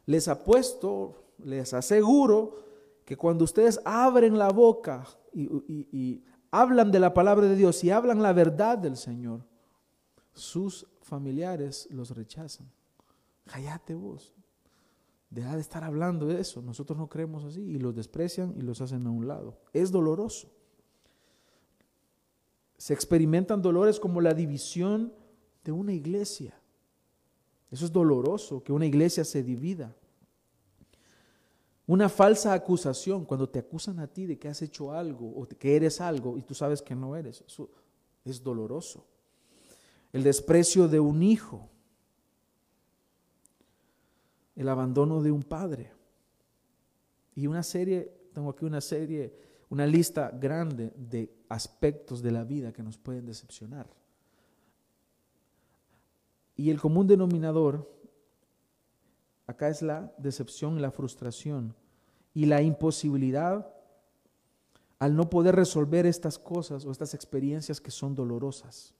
Les 0.05 0.29
apuesto, 0.29 1.21
les 1.43 1.73
aseguro 1.73 2.63
que 3.03 3.17
cuando 3.17 3.43
ustedes 3.43 3.81
abren 3.83 4.37
la 4.37 4.49
boca 4.49 5.05
y, 5.33 6.23
hablan 6.49 6.91
de 6.91 6.99
la 7.01 7.13
palabra 7.13 7.45
de 7.47 7.57
Dios 7.57 7.83
y 7.83 7.91
hablan 7.91 8.21
la 8.23 8.31
verdad 8.31 8.77
del 8.77 8.95
Señor, 8.95 9.41
sus 10.33 10.87
familiares 11.01 11.89
los 11.91 12.11
rechazan. 12.11 12.71
Cállate 13.45 13.95
vos. 13.95 14.33
Deja 15.29 15.55
de 15.55 15.61
estar 15.61 15.83
hablando 15.83 16.25
de 16.25 16.41
eso. 16.41 16.61
Nosotros 16.61 16.97
no 16.97 17.07
creemos 17.07 17.43
así 17.43 17.61
y 17.61 17.77
los 17.77 17.95
desprecian 17.95 18.53
y 18.57 18.61
los 18.61 18.81
hacen 18.81 19.05
a 19.05 19.11
un 19.11 19.27
lado. 19.27 19.59
Es 19.73 19.91
doloroso. 19.91 20.49
Se 22.77 22.93
experimentan 22.93 23.61
dolores 23.61 23.99
como 23.99 24.21
la 24.21 24.33
división 24.33 25.13
de 25.63 25.71
una 25.71 25.93
iglesia. 25.93 26.59
Eso 27.69 27.85
es 27.85 27.91
doloroso, 27.91 28.63
que 28.63 28.73
una 28.73 28.85
iglesia 28.85 29.23
se 29.23 29.43
divida. 29.43 29.95
Una 31.85 32.07
falsa 32.07 32.53
acusación, 32.53 33.25
cuando 33.25 33.49
te 33.49 33.59
acusan 33.59 33.99
a 33.99 34.07
ti 34.07 34.25
de 34.25 34.37
que 34.37 34.47
has 34.47 34.61
hecho 34.61 34.91
algo 34.91 35.27
o 35.27 35.47
que 35.47 35.75
eres 35.75 36.01
algo 36.01 36.37
y 36.37 36.43
tú 36.43 36.53
sabes 36.53 36.81
que 36.81 36.95
no 36.95 37.15
eres, 37.15 37.41
eso 37.41 37.69
es 38.23 38.43
doloroso. 38.43 39.05
El 40.13 40.23
desprecio 40.23 40.87
de 40.87 40.99
un 40.99 41.21
hijo, 41.23 41.69
el 44.59 44.67
abandono 44.67 45.23
de 45.23 45.31
un 45.31 45.41
padre. 45.41 45.93
Y 47.33 47.47
una 47.47 47.63
serie, 47.63 48.11
tengo 48.33 48.49
aquí 48.49 48.65
una 48.65 48.81
serie, 48.81 49.33
una 49.69 49.87
lista 49.87 50.31
grande 50.31 50.91
de 50.97 51.33
aspectos 51.47 52.21
de 52.21 52.31
la 52.31 52.43
vida 52.43 52.73
que 52.73 52.83
nos 52.83 52.97
pueden 52.97 53.25
decepcionar. 53.25 53.87
Y 56.57 56.69
el 56.69 56.81
común 56.81 57.07
denominador 57.07 57.89
acá 59.47 59.69
es 59.69 59.81
la 59.81 60.13
decepción 60.17 60.81
la 60.81 60.91
frustración 60.91 61.73
y 62.33 62.45
la 62.45 62.61
imposibilidad 62.61 63.73
al 64.99 65.15
no 65.15 65.29
poder 65.29 65.55
resolver 65.55 66.05
estas 66.05 66.37
cosas 66.37 66.83
o 66.83 66.91
estas 66.91 67.13
experiencias 67.13 67.79
que 67.79 67.91
son 67.91 68.13
dolorosas. 68.13 68.93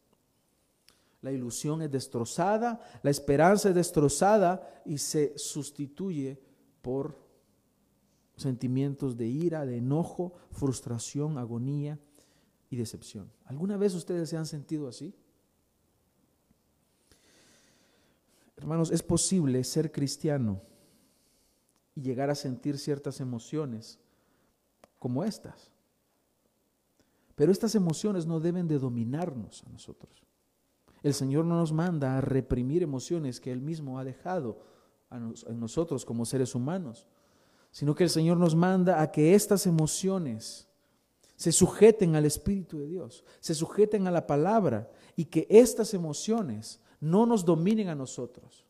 La 1.22 1.32
ilusión 1.32 1.82
es 1.82 1.92
destrozada, 1.92 2.80
la 3.04 3.10
esperanza 3.10 3.70
es 3.70 3.76
destrozada 3.76 4.82
y 4.86 4.98
se 4.98 5.38
sustituye 5.38 6.40
por 6.82 7.18
sentimientos 8.38 9.18
de 9.18 9.28
ira, 9.28 9.66
de 9.66 9.78
enojo, 9.78 10.34
frustración, 10.52 11.38
agonía 11.38 12.00
y 12.70 12.78
decepción. 12.78 13.30
¿Alguna 13.46 13.76
vez 13.76 13.94
ustedes 13.96 14.30
se 14.30 14.38
han 14.38 14.46
sentido 14.46 14.88
así? 14.88 15.14
Hermanos, 18.56 18.92
es 18.92 19.04
posible 19.04 19.64
ser 19.64 19.92
cristiano 19.92 20.62
y 21.96 22.02
llegar 22.02 22.30
a 22.30 22.36
sentir 22.36 22.78
ciertas 22.78 23.20
emociones 23.20 24.00
como 25.00 25.24
estas. 25.24 25.72
Pero 27.36 27.52
estas 27.52 27.76
emociones 27.76 28.26
no 28.26 28.40
deben 28.40 28.68
de 28.68 28.80
dominarnos 28.80 29.64
a 29.66 29.70
nosotros. 29.70 30.29
El 31.04 31.14
Señor 31.14 31.46
no 31.46 31.56
nos 31.56 31.72
manda 31.72 32.18
a 32.18 32.22
reprimir 32.22 32.84
emociones 32.84 33.40
que 33.40 33.52
Él 33.52 33.62
mismo 33.62 34.00
ha 34.00 34.04
dejado 34.04 34.60
en 35.12 35.60
nosotros 35.60 36.06
como 36.06 36.26
seres 36.26 36.56
humanos, 36.56 37.08
sino 37.72 37.96
que 37.96 38.04
el 38.04 38.10
Señor 38.10 38.38
nos 38.38 38.56
manda 38.56 39.02
a 39.02 39.12
que 39.12 39.34
estas 39.34 39.66
emociones 39.66 40.68
se 41.36 41.52
sujeten 41.52 42.16
al 42.16 42.26
Espíritu 42.26 42.80
de 42.80 42.88
Dios, 42.88 43.24
se 43.40 43.56
sujeten 43.56 44.08
a 44.08 44.12
la 44.12 44.28
palabra 44.28 44.92
y 45.16 45.26
que 45.26 45.48
estas 45.50 45.94
emociones 45.94 46.82
no 47.00 47.26
nos 47.26 47.46
dominen 47.46 47.88
a 47.88 47.96
nosotros. 47.96 48.66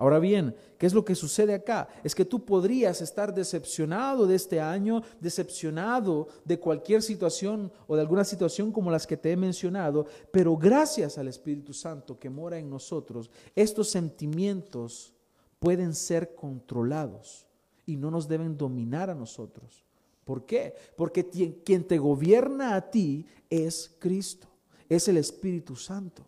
Ahora 0.00 0.20
bien, 0.20 0.54
¿qué 0.78 0.86
es 0.86 0.94
lo 0.94 1.04
que 1.04 1.16
sucede 1.16 1.54
acá? 1.54 1.88
Es 2.04 2.14
que 2.14 2.24
tú 2.24 2.44
podrías 2.44 3.00
estar 3.00 3.34
decepcionado 3.34 4.28
de 4.28 4.36
este 4.36 4.60
año, 4.60 5.02
decepcionado 5.20 6.28
de 6.44 6.60
cualquier 6.60 7.02
situación 7.02 7.72
o 7.88 7.96
de 7.96 8.02
alguna 8.02 8.22
situación 8.22 8.70
como 8.70 8.92
las 8.92 9.08
que 9.08 9.16
te 9.16 9.32
he 9.32 9.36
mencionado, 9.36 10.06
pero 10.30 10.56
gracias 10.56 11.18
al 11.18 11.26
Espíritu 11.26 11.74
Santo 11.74 12.16
que 12.16 12.30
mora 12.30 12.58
en 12.58 12.70
nosotros, 12.70 13.28
estos 13.56 13.90
sentimientos 13.90 15.14
pueden 15.58 15.92
ser 15.96 16.36
controlados 16.36 17.48
y 17.84 17.96
no 17.96 18.12
nos 18.12 18.28
deben 18.28 18.56
dominar 18.56 19.10
a 19.10 19.16
nosotros. 19.16 19.84
¿Por 20.24 20.46
qué? 20.46 20.74
Porque 20.96 21.28
quien 21.64 21.82
te 21.82 21.98
gobierna 21.98 22.76
a 22.76 22.88
ti 22.88 23.26
es 23.50 23.96
Cristo, 23.98 24.46
es 24.88 25.08
el 25.08 25.16
Espíritu 25.16 25.74
Santo. 25.74 26.24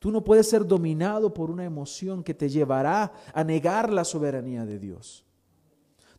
Tú 0.00 0.10
no 0.10 0.24
puedes 0.24 0.48
ser 0.48 0.66
dominado 0.66 1.32
por 1.32 1.50
una 1.50 1.62
emoción 1.62 2.24
que 2.24 2.32
te 2.32 2.48
llevará 2.48 3.12
a 3.34 3.44
negar 3.44 3.92
la 3.92 4.02
soberanía 4.02 4.64
de 4.64 4.78
Dios. 4.78 5.26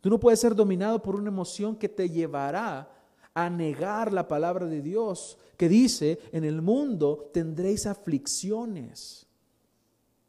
Tú 0.01 0.09
no 0.09 0.19
puedes 0.19 0.39
ser 0.39 0.55
dominado 0.55 1.01
por 1.01 1.15
una 1.15 1.29
emoción 1.29 1.75
que 1.75 1.89
te 1.89 2.07
llevará 2.07 2.91
a 3.33 3.49
negar 3.49 4.13
la 4.13 4.27
palabra 4.27 4.67
de 4.67 4.83
Dios, 4.83 5.35
que 5.57 5.67
dice, 5.67 6.19
en 6.31 6.43
el 6.43 6.61
mundo 6.61 7.31
tendréis 7.33 7.87
aflicciones. 7.87 9.25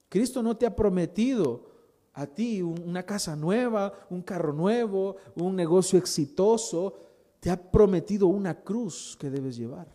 Cristo 0.09 0.43
no 0.43 0.57
te 0.57 0.65
ha 0.65 0.75
prometido 0.75 1.67
a 2.15 2.27
ti 2.27 2.63
una 2.63 3.03
casa 3.03 3.37
nueva, 3.37 3.93
un 4.09 4.23
carro 4.23 4.55
nuevo, 4.55 5.17
un 5.37 5.55
negocio 5.57 5.99
exitoso. 5.99 6.95
Te 7.39 7.51
ha 7.51 7.71
prometido 7.71 8.29
una 8.29 8.63
cruz 8.63 9.15
que 9.21 9.29
debes 9.29 9.57
llevar. 9.57 9.89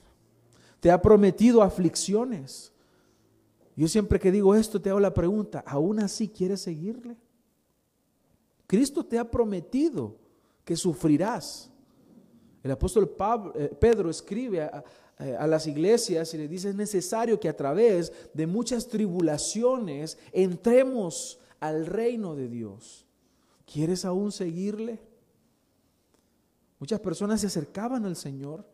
Te 0.80 0.92
ha 0.92 1.02
prometido 1.02 1.64
aflicciones. 1.64 2.72
Yo 3.77 3.88
siempre 3.88 4.19
que 4.19 4.31
digo 4.31 4.55
esto 4.55 4.81
te 4.81 4.89
hago 4.89 5.00
la 5.00 5.13
pregunta, 5.13 5.63
¿aún 5.65 6.00
así 6.00 6.27
quieres 6.27 6.62
seguirle? 6.62 7.15
Cristo 8.65 9.05
te 9.05 9.19
ha 9.19 9.29
prometido 9.29 10.17
que 10.65 10.75
sufrirás. 10.75 11.69
El 12.63 12.72
apóstol 12.72 13.15
eh, 13.53 13.72
Pedro 13.79 14.10
escribe 14.10 14.63
a, 14.63 14.84
las 15.48 15.65
iglesias 15.67 16.34
y 16.34 16.38
le 16.38 16.48
dice, 16.48 16.69
es 16.69 16.75
necesario 16.75 17.39
que 17.39 17.50
a 17.50 17.55
través 17.55 18.12
de 18.34 18.46
muchas 18.46 18.88
tribulaciones 18.88 20.17
entremos 20.31 21.39
al 21.60 21.86
reino 21.86 22.36
de 22.36 22.50
Dios. 22.50 23.05
¿Quieres 23.72 24.05
aún 24.05 24.31
seguirle? 24.31 25.00
Muchas 26.79 27.00
personas 27.00 27.41
se 27.41 27.48
acercaban 27.48 28.05
al 28.05 28.15
Señor 28.15 28.65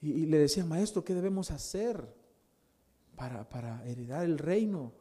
y, 0.00 0.10
y 0.10 0.26
le 0.26 0.38
decían, 0.38 0.68
maestro, 0.68 1.04
¿qué 1.04 1.14
debemos 1.14 1.50
hacer? 1.50 2.06
Para, 3.16 3.82
heredar 3.86 4.24
el 4.24 4.38
reino 4.38 4.92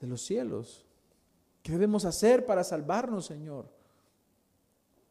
de 0.00 0.06
los 0.06 0.22
cielos. 0.22 0.84
¿Qué 1.62 1.72
debemos 1.72 2.04
hacer 2.04 2.46
para 2.46 2.62
salvarnos, 2.62 3.26
Señor? 3.26 3.68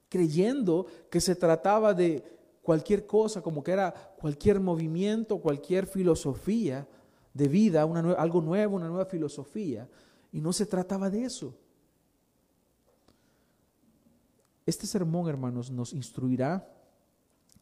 Creyendo 0.09 0.85
que 1.09 1.19
se 1.19 1.35
trataba 1.35 1.93
de 1.93 2.23
cualquier 2.61 3.05
cosa, 3.05 3.41
como 3.41 3.63
que 3.63 3.71
era 3.71 3.93
cualquier 4.19 4.59
movimiento, 4.59 5.39
cualquier 5.39 5.87
filosofía 5.87 6.87
de 7.33 7.47
vida, 7.47 7.81
algo 7.81 8.41
nuevo, 8.41 8.75
una 8.75 8.87
nueva 8.87 9.05
filosofía. 9.05 9.89
Y 10.31 10.39
no 10.39 10.53
se 10.53 10.65
trataba 10.65 11.09
de 11.09 11.23
eso. 11.23 11.53
Este 14.65 14.85
sermón, 14.85 15.29
hermanos, 15.29 15.71
nos 15.71 15.93
instruirá 15.93 16.69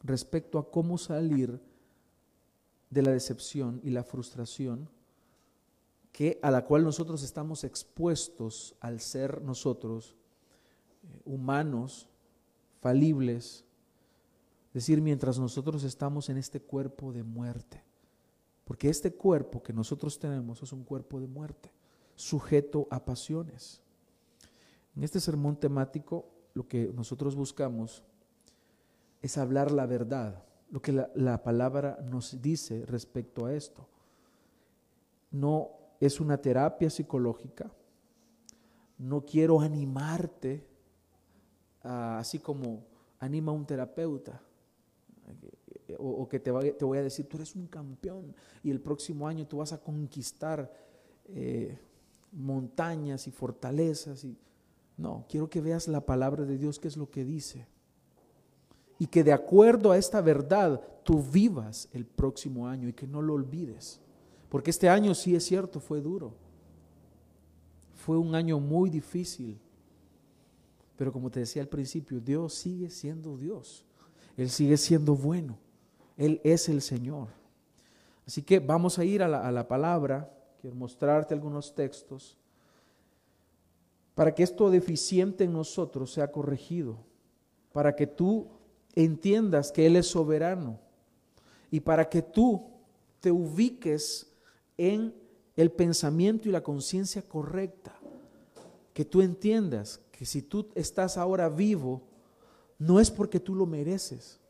respecto 0.02 0.58
a 0.58 0.70
cómo 0.70 0.98
salir 0.98 1.60
de 2.90 3.02
la 3.02 3.10
decepción 3.10 3.80
y 3.82 3.90
la 3.90 4.04
frustración 4.04 4.88
que 6.16 6.38
a 6.42 6.50
la 6.50 6.64
cual 6.64 6.82
nosotros 6.82 7.22
estamos 7.22 7.62
expuestos 7.62 8.74
al 8.80 9.00
ser 9.00 9.42
nosotros 9.42 10.16
eh, 11.02 11.20
humanos, 11.26 12.08
falibles, 12.80 13.66
decir, 14.72 15.02
mientras 15.02 15.38
nosotros 15.38 15.84
estamos 15.84 16.30
en 16.30 16.38
este 16.38 16.60
cuerpo 16.60 17.12
de 17.12 17.22
muerte, 17.22 17.82
porque 18.64 18.88
este 18.88 19.12
cuerpo 19.12 19.62
que 19.62 19.74
nosotros 19.74 20.18
tenemos 20.18 20.62
es 20.62 20.72
un 20.72 20.84
cuerpo 20.84 21.20
de 21.20 21.26
muerte, 21.26 21.70
sujeto 22.14 22.88
a 22.90 23.04
pasiones. 23.04 23.82
En 24.96 25.04
este 25.04 25.20
sermón 25.20 25.56
temático, 25.56 26.30
lo 26.54 26.66
que 26.66 26.90
nosotros 26.94 27.36
buscamos 27.36 28.02
es 29.20 29.36
hablar 29.36 29.70
la 29.70 29.84
verdad, 29.84 30.42
lo 30.70 30.80
que 30.80 30.92
la, 30.92 31.10
la 31.14 31.42
palabra 31.42 31.98
nos 32.04 32.40
dice 32.42 32.84
respecto 32.86 33.46
a 33.46 33.54
esto. 33.54 33.88
No 35.30 35.70
es 36.00 36.20
una 36.20 36.36
terapia 36.38 36.90
psicológica, 36.90 37.70
no 38.98 39.24
quiero 39.24 39.60
animarte, 39.60 40.66
así 41.82 42.38
como 42.38 42.84
anima 43.18 43.52
un 43.52 43.66
terapeuta, 43.66 44.40
o, 45.98 46.28
que 46.28 46.40
te, 46.40 46.52
te, 46.72 46.84
voy 46.84 46.98
a 46.98 47.02
decir, 47.02 47.28
tú 47.28 47.36
eres 47.36 47.54
un 47.54 47.66
campeón 47.66 48.34
y 48.62 48.70
el 48.70 48.80
próximo 48.80 49.28
año 49.28 49.46
tú 49.46 49.58
vas 49.58 49.72
a 49.72 49.78
conquistar 49.78 50.72
eh, 51.28 51.78
montañas 52.32 53.26
y 53.26 53.30
fortalezas. 53.30 54.24
Y, 54.24 54.36
no, 54.96 55.24
quiero 55.28 55.48
que 55.48 55.60
veas 55.60 55.88
la 55.88 56.04
palabra 56.04 56.44
de 56.44 56.58
Dios, 56.58 56.78
que 56.78 56.88
es 56.88 56.96
lo 56.96 57.10
que 57.10 57.24
dice. 57.24 57.66
Y 58.98 59.06
que 59.06 59.22
de 59.22 59.32
acuerdo 59.32 59.92
a 59.92 59.98
esta 59.98 60.20
verdad 60.20 60.80
tú 61.02 61.22
vivas 61.22 61.88
el 61.92 62.04
próximo 62.06 62.66
año 62.66 62.88
y 62.88 62.92
que 62.92 63.06
no 63.06 63.22
lo 63.22 63.34
olvides. 63.34 64.00
Porque 64.48 64.70
este 64.70 64.88
año 64.88 65.14
sí 65.14 65.34
es 65.34 65.44
cierto, 65.44 65.80
fue 65.80 66.00
duro. 66.00 66.34
Fue 67.94 68.16
un 68.16 68.34
año 68.34 68.58
muy 68.58 68.90
difícil. 68.90 69.58
Pero 70.96 71.12
como 71.12 71.30
te 71.30 71.40
decía 71.40 71.62
al 71.62 71.68
principio, 71.68 72.20
Dios 72.20 72.54
sigue 72.54 72.90
siendo 72.90 73.36
Dios. 73.36 73.84
Él 74.36 74.50
sigue 74.50 74.76
siendo 74.76 75.14
bueno. 75.14 75.58
Él 76.16 76.40
es 76.42 76.68
el 76.68 76.80
Señor. 76.80 77.28
Así 78.26 78.42
que 78.42 78.58
vamos 78.58 78.98
a 78.98 79.04
ir 79.04 79.22
a 79.22 79.28
la, 79.28 79.46
a 79.46 79.52
la 79.52 79.68
palabra. 79.68 80.32
Quiero 80.60 80.76
mostrarte 80.76 81.34
algunos 81.34 81.74
textos 81.74 82.38
para 84.16 84.34
que 84.34 84.42
esto 84.42 84.70
deficiente 84.70 85.44
en 85.44 85.52
nosotros 85.52 86.10
sea 86.10 86.32
corregido, 86.32 86.96
para 87.74 87.94
que 87.94 88.06
tú 88.06 88.48
entiendas 88.96 89.70
que 89.70 89.86
Él 89.86 89.94
es 89.94 90.08
soberano 90.08 90.80
y 91.70 91.80
para 91.80 92.08
que 92.08 92.22
tú 92.22 92.70
te 93.20 93.30
ubiques 93.30 94.32
en 94.76 95.14
el 95.54 95.70
pensamiento 95.70 96.48
y 96.48 96.52
la 96.52 96.62
conciencia 96.62 97.22
correcta, 97.22 97.94
que 98.92 99.04
tú 99.04 99.22
entiendas 99.22 100.00
que 100.10 100.24
si 100.24 100.42
tú 100.42 100.68
estás 100.74 101.18
ahora 101.18 101.48
vivo, 101.48 102.02
no 102.78 102.98
es 103.00 103.10
porque 103.10 103.38
tú 103.38 103.54
lo 103.54 103.66
mereces, 103.66 104.40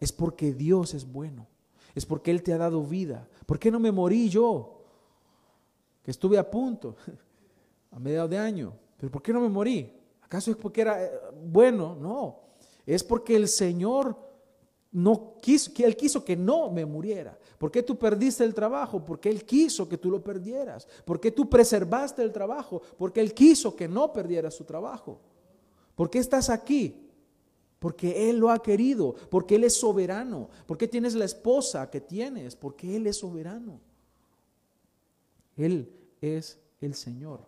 es 0.00 0.12
porque 0.12 0.52
Dios 0.52 0.94
es 0.94 1.10
bueno, 1.10 1.46
es 1.94 2.04
porque 2.04 2.30
Él 2.30 2.42
te 2.42 2.52
ha 2.52 2.58
dado 2.58 2.82
vida. 2.82 3.28
¿Por 3.46 3.58
qué 3.58 3.70
no 3.70 3.78
me 3.78 3.92
morí 3.92 4.28
yo? 4.28 4.82
Que 6.02 6.10
estuve 6.10 6.38
a 6.38 6.50
punto, 6.50 6.96
a 7.92 7.98
mediados 7.98 8.30
de 8.30 8.38
año, 8.38 8.72
pero 8.96 9.12
¿por 9.12 9.22
qué 9.22 9.32
no 9.32 9.40
me 9.40 9.48
morí? 9.48 9.92
¿Acaso 10.22 10.50
es 10.50 10.56
porque 10.56 10.80
era 10.80 11.04
eh, 11.04 11.10
bueno? 11.44 11.94
No, 11.94 12.47
es 12.94 13.04
porque 13.04 13.36
el 13.36 13.48
Señor 13.48 14.16
no 14.90 15.34
quiso, 15.42 15.74
que 15.74 15.84
Él 15.84 15.94
quiso 15.94 16.24
que 16.24 16.34
no 16.34 16.70
me 16.70 16.86
muriera. 16.86 17.38
¿Por 17.58 17.70
qué 17.70 17.82
tú 17.82 17.98
perdiste 17.98 18.44
el 18.44 18.54
trabajo? 18.54 19.04
Porque 19.04 19.28
Él 19.28 19.44
quiso 19.44 19.86
que 19.86 19.98
tú 19.98 20.10
lo 20.10 20.24
perdieras. 20.24 20.88
¿Por 21.04 21.20
qué 21.20 21.30
tú 21.30 21.50
preservaste 21.50 22.22
el 22.22 22.32
trabajo? 22.32 22.80
Porque 22.96 23.20
Él 23.20 23.34
quiso 23.34 23.76
que 23.76 23.86
no 23.86 24.10
perdieras 24.10 24.54
su 24.54 24.64
trabajo. 24.64 25.20
¿Por 25.94 26.08
qué 26.08 26.18
estás 26.18 26.48
aquí? 26.48 27.10
Porque 27.78 28.30
Él 28.30 28.38
lo 28.38 28.50
ha 28.50 28.62
querido, 28.62 29.14
porque 29.28 29.56
Él 29.56 29.64
es 29.64 29.74
soberano. 29.74 30.48
¿Por 30.64 30.78
qué 30.78 30.88
tienes 30.88 31.14
la 31.14 31.26
esposa 31.26 31.90
que 31.90 32.00
tienes? 32.00 32.56
Porque 32.56 32.96
Él 32.96 33.06
es 33.06 33.18
soberano. 33.18 33.80
Él 35.58 35.92
es 36.22 36.58
el 36.80 36.94
Señor. 36.94 37.40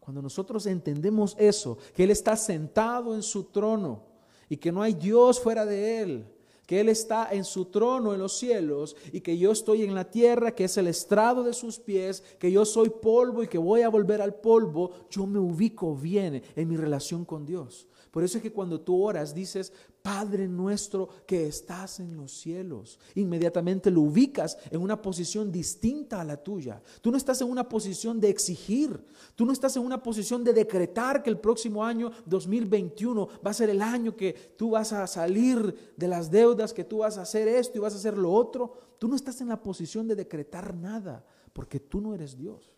Cuando 0.00 0.20
nosotros 0.20 0.66
entendemos 0.66 1.36
eso, 1.38 1.78
que 1.94 2.02
Él 2.02 2.10
está 2.10 2.36
sentado 2.36 3.14
en 3.14 3.22
su 3.22 3.44
trono 3.44 4.13
y 4.48 4.56
que 4.56 4.72
no 4.72 4.82
hay 4.82 4.94
Dios 4.94 5.40
fuera 5.40 5.64
de 5.66 6.02
Él, 6.02 6.26
que 6.66 6.80
Él 6.80 6.88
está 6.88 7.28
en 7.32 7.44
su 7.44 7.66
trono 7.66 8.14
en 8.14 8.20
los 8.20 8.38
cielos 8.38 8.96
y 9.12 9.20
que 9.20 9.36
yo 9.36 9.52
estoy 9.52 9.82
en 9.82 9.94
la 9.94 10.10
tierra, 10.10 10.54
que 10.54 10.64
es 10.64 10.76
el 10.76 10.86
estrado 10.86 11.42
de 11.42 11.52
sus 11.52 11.78
pies, 11.78 12.22
que 12.38 12.50
yo 12.50 12.64
soy 12.64 12.90
polvo 12.90 13.42
y 13.42 13.48
que 13.48 13.58
voy 13.58 13.82
a 13.82 13.88
volver 13.88 14.22
al 14.22 14.34
polvo, 14.34 14.92
yo 15.10 15.26
me 15.26 15.38
ubico 15.38 15.94
bien 15.94 16.42
en 16.56 16.68
mi 16.68 16.76
relación 16.76 17.24
con 17.24 17.44
Dios. 17.44 17.86
Por 18.10 18.22
eso 18.22 18.38
es 18.38 18.42
que 18.42 18.52
cuando 18.52 18.80
tú 18.80 19.02
oras 19.02 19.34
dices, 19.34 19.72
Padre 20.04 20.46
nuestro 20.46 21.08
que 21.26 21.46
estás 21.46 21.98
en 21.98 22.14
los 22.14 22.30
cielos, 22.30 22.98
inmediatamente 23.14 23.90
lo 23.90 24.02
ubicas 24.02 24.58
en 24.70 24.82
una 24.82 25.00
posición 25.00 25.50
distinta 25.50 26.20
a 26.20 26.24
la 26.24 26.36
tuya. 26.36 26.82
Tú 27.00 27.10
no 27.10 27.16
estás 27.16 27.40
en 27.40 27.48
una 27.48 27.66
posición 27.66 28.20
de 28.20 28.28
exigir, 28.28 29.02
tú 29.34 29.46
no 29.46 29.52
estás 29.52 29.78
en 29.78 29.82
una 29.82 30.02
posición 30.02 30.44
de 30.44 30.52
decretar 30.52 31.22
que 31.22 31.30
el 31.30 31.38
próximo 31.38 31.82
año 31.82 32.12
2021 32.26 33.28
va 33.46 33.50
a 33.50 33.54
ser 33.54 33.70
el 33.70 33.80
año 33.80 34.14
que 34.14 34.34
tú 34.58 34.72
vas 34.72 34.92
a 34.92 35.06
salir 35.06 35.94
de 35.96 36.06
las 36.06 36.30
deudas, 36.30 36.74
que 36.74 36.84
tú 36.84 36.98
vas 36.98 37.16
a 37.16 37.22
hacer 37.22 37.48
esto 37.48 37.78
y 37.78 37.80
vas 37.80 37.94
a 37.94 37.96
hacer 37.96 38.18
lo 38.18 38.30
otro. 38.30 38.74
Tú 38.98 39.08
no 39.08 39.16
estás 39.16 39.40
en 39.40 39.48
la 39.48 39.62
posición 39.62 40.06
de 40.06 40.16
decretar 40.16 40.74
nada, 40.74 41.24
porque 41.54 41.80
tú 41.80 42.02
no 42.02 42.14
eres 42.14 42.36
Dios. 42.36 42.74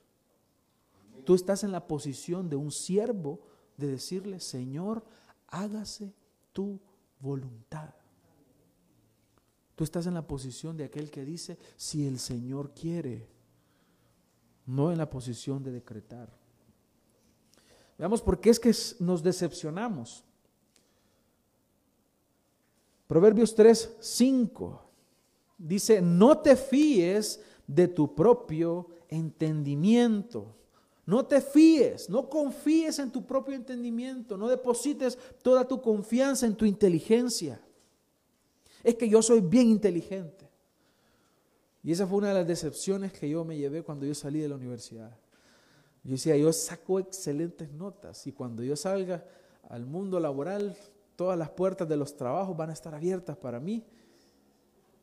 Tú 1.25 1.35
estás 1.35 1.65
en 1.65 1.73
la 1.73 1.89
posición 1.89 2.49
de 2.49 2.55
un 2.55 2.71
siervo 2.71 3.41
de 3.77 3.89
decirle, 3.89 4.39
Señor, 4.39 5.03
hágase 5.49 6.15
tu 6.53 6.79
voluntad. 7.21 7.95
Tú 9.75 9.85
estás 9.85 10.07
en 10.07 10.15
la 10.15 10.27
posición 10.27 10.77
de 10.77 10.85
aquel 10.85 11.11
que 11.11 11.25
dice, 11.25 11.59
si 11.77 12.07
el 12.07 12.19
Señor 12.19 12.73
quiere, 12.73 13.29
no 14.65 14.91
en 14.91 14.99
la 14.99 15.09
posición 15.09 15.63
de 15.63 15.71
decretar. 15.71 16.33
Veamos 17.99 18.21
por 18.23 18.41
qué 18.41 18.51
es 18.51 18.61
que 18.61 18.75
nos 19.01 19.23
decepcionamos. 19.23 20.25
Proverbios 23.07 23.55
3, 23.55 23.97
5 24.01 24.87
dice, 25.59 26.03
no 26.03 26.39
te 26.39 26.57
fíes 26.57 27.41
de 27.67 27.89
tu 27.89 28.15
propio 28.15 28.89
entendimiento. 29.09 30.55
No 31.07 31.25
te 31.25 31.41
fíes, 31.41 32.11
no 32.11 32.29
confíes 32.29 32.99
en 32.99 33.13
tu 33.13 33.25
propio 33.25 33.55
entendimiento, 33.55 34.37
no 34.37 34.49
deposites 34.49 35.17
toda 35.41 35.67
tu 35.67 35.81
confianza 35.81 36.47
en 36.47 36.57
tu 36.57 36.65
inteligencia. 36.65 37.61
Es 38.83 38.97
que 38.97 39.09
yo 39.09 39.23
soy 39.23 39.41
bien 39.41 39.69
inteligente. 39.69 40.51
Y 41.85 41.93
esa 41.93 42.09
fue 42.09 42.19
una 42.19 42.29
de 42.29 42.35
las 42.35 42.47
decepciones 42.49 43.13
que 43.13 43.29
yo 43.29 43.45
me 43.45 43.57
llevé 43.57 43.85
cuando 43.85 44.05
yo 44.05 44.15
salí 44.17 44.41
de 44.41 44.49
la 44.49 44.57
universidad. 44.57 45.17
Yo 46.03 46.13
decía, 46.13 46.37
yo 46.37 46.53
saco 46.53 46.99
excelentes 46.99 47.71
notas 47.71 48.27
y 48.27 48.33
cuando 48.33 48.65
yo 48.65 48.75
salga 48.75 49.25
al 49.69 49.87
mundo 49.87 50.19
laboral, 50.19 50.77
todas 51.15 51.39
las 51.39 51.51
puertas 51.51 51.89
de 51.89 51.97
los 51.97 52.17
trabajos 52.17 52.57
van 52.57 52.71
a 52.71 52.73
estar 52.73 52.93
abiertas 52.93 53.37
para 53.37 53.61
mí 53.61 53.85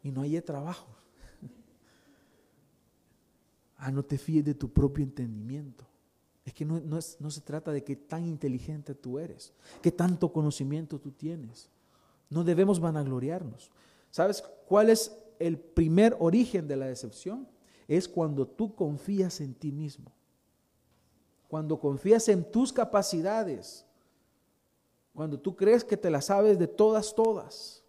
y 0.02 0.12
no 0.12 0.22
hay 0.22 0.40
trabajo. 0.42 0.88
Ah, 3.78 3.92
no 3.92 4.02
te 4.02 4.18
fíes 4.18 4.46
de 4.46 4.54
tu 4.54 4.72
propio 4.72 5.04
entendimiento. 5.04 5.86
Es 6.46 6.54
que 6.54 6.66
no, 6.66 6.80
no, 6.80 7.02
se 7.02 7.42
trata 7.42 7.72
de 7.72 7.84
que 7.84 7.96
tan 7.96 8.26
inteligente 8.26 8.94
tú 8.94 9.18
eres, 9.18 9.54
que 9.82 9.92
tanto 9.92 10.32
conocimiento 10.32 11.00
tú 11.00 11.12
tienes. 11.12 11.70
No 12.30 12.44
debemos 12.44 12.80
vanagloriarnos. 12.80 13.72
¿Sabes 14.12 14.44
cuál 14.68 14.90
es 14.90 15.16
el 15.40 15.58
primer 15.58 16.16
origen 16.20 16.68
de 16.68 16.76
la 16.76 16.88
decepción? 16.88 17.48
Es 17.88 18.08
cuando 18.08 18.46
tú 18.46 18.76
confías 18.76 19.40
en 19.40 19.54
ti 19.54 19.72
mismo. 19.72 20.12
Cuando 21.48 21.80
confías 21.80 22.28
en 22.28 22.44
tus 22.52 22.74
capacidades. 22.74 23.86
Cuando 25.14 25.40
tú 25.40 25.56
crees 25.56 25.84
que 25.84 25.96
te 25.96 26.10
la 26.10 26.22
sabes 26.22 26.60
de 26.60 26.68
todas, 26.68 27.16
todas. 27.16 27.84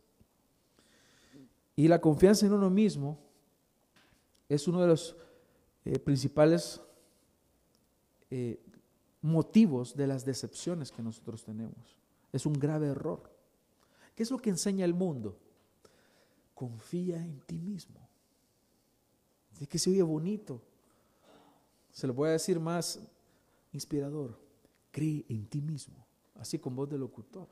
Y 1.74 1.88
la 1.88 2.00
confianza 2.00 2.46
en 2.46 2.52
uno 2.52 2.70
mismo 2.70 3.18
es 4.48 4.68
uno 4.68 4.80
de 4.80 4.86
los 4.86 5.16
eh, 5.84 5.98
principales 5.98 6.80
eh, 8.30 8.60
motivos 9.22 9.96
de 9.96 10.06
las 10.06 10.24
decepciones 10.24 10.92
que 10.92 11.02
nosotros 11.02 11.44
tenemos. 11.44 11.96
Es 12.32 12.46
un 12.46 12.52
grave 12.54 12.88
error. 12.88 13.30
¿Qué 14.14 14.22
es 14.22 14.30
lo 14.30 14.38
que 14.38 14.50
enseña 14.50 14.84
el 14.84 14.94
mundo? 14.94 15.37
Confía 16.54 17.24
en 17.24 17.40
ti 17.40 17.58
mismo. 17.58 18.00
Es 19.60 19.68
que 19.68 19.78
se 19.78 19.90
oye 19.90 20.02
bonito. 20.02 20.60
Se 21.90 22.06
lo 22.06 22.14
voy 22.14 22.28
a 22.28 22.32
decir 22.32 22.58
más 22.60 23.00
inspirador. 23.72 24.38
Cree 24.90 25.24
en 25.28 25.46
ti 25.46 25.60
mismo. 25.60 26.04
Así 26.34 26.58
con 26.58 26.74
voz 26.74 26.90
de 26.90 26.98
locutor. 26.98 27.48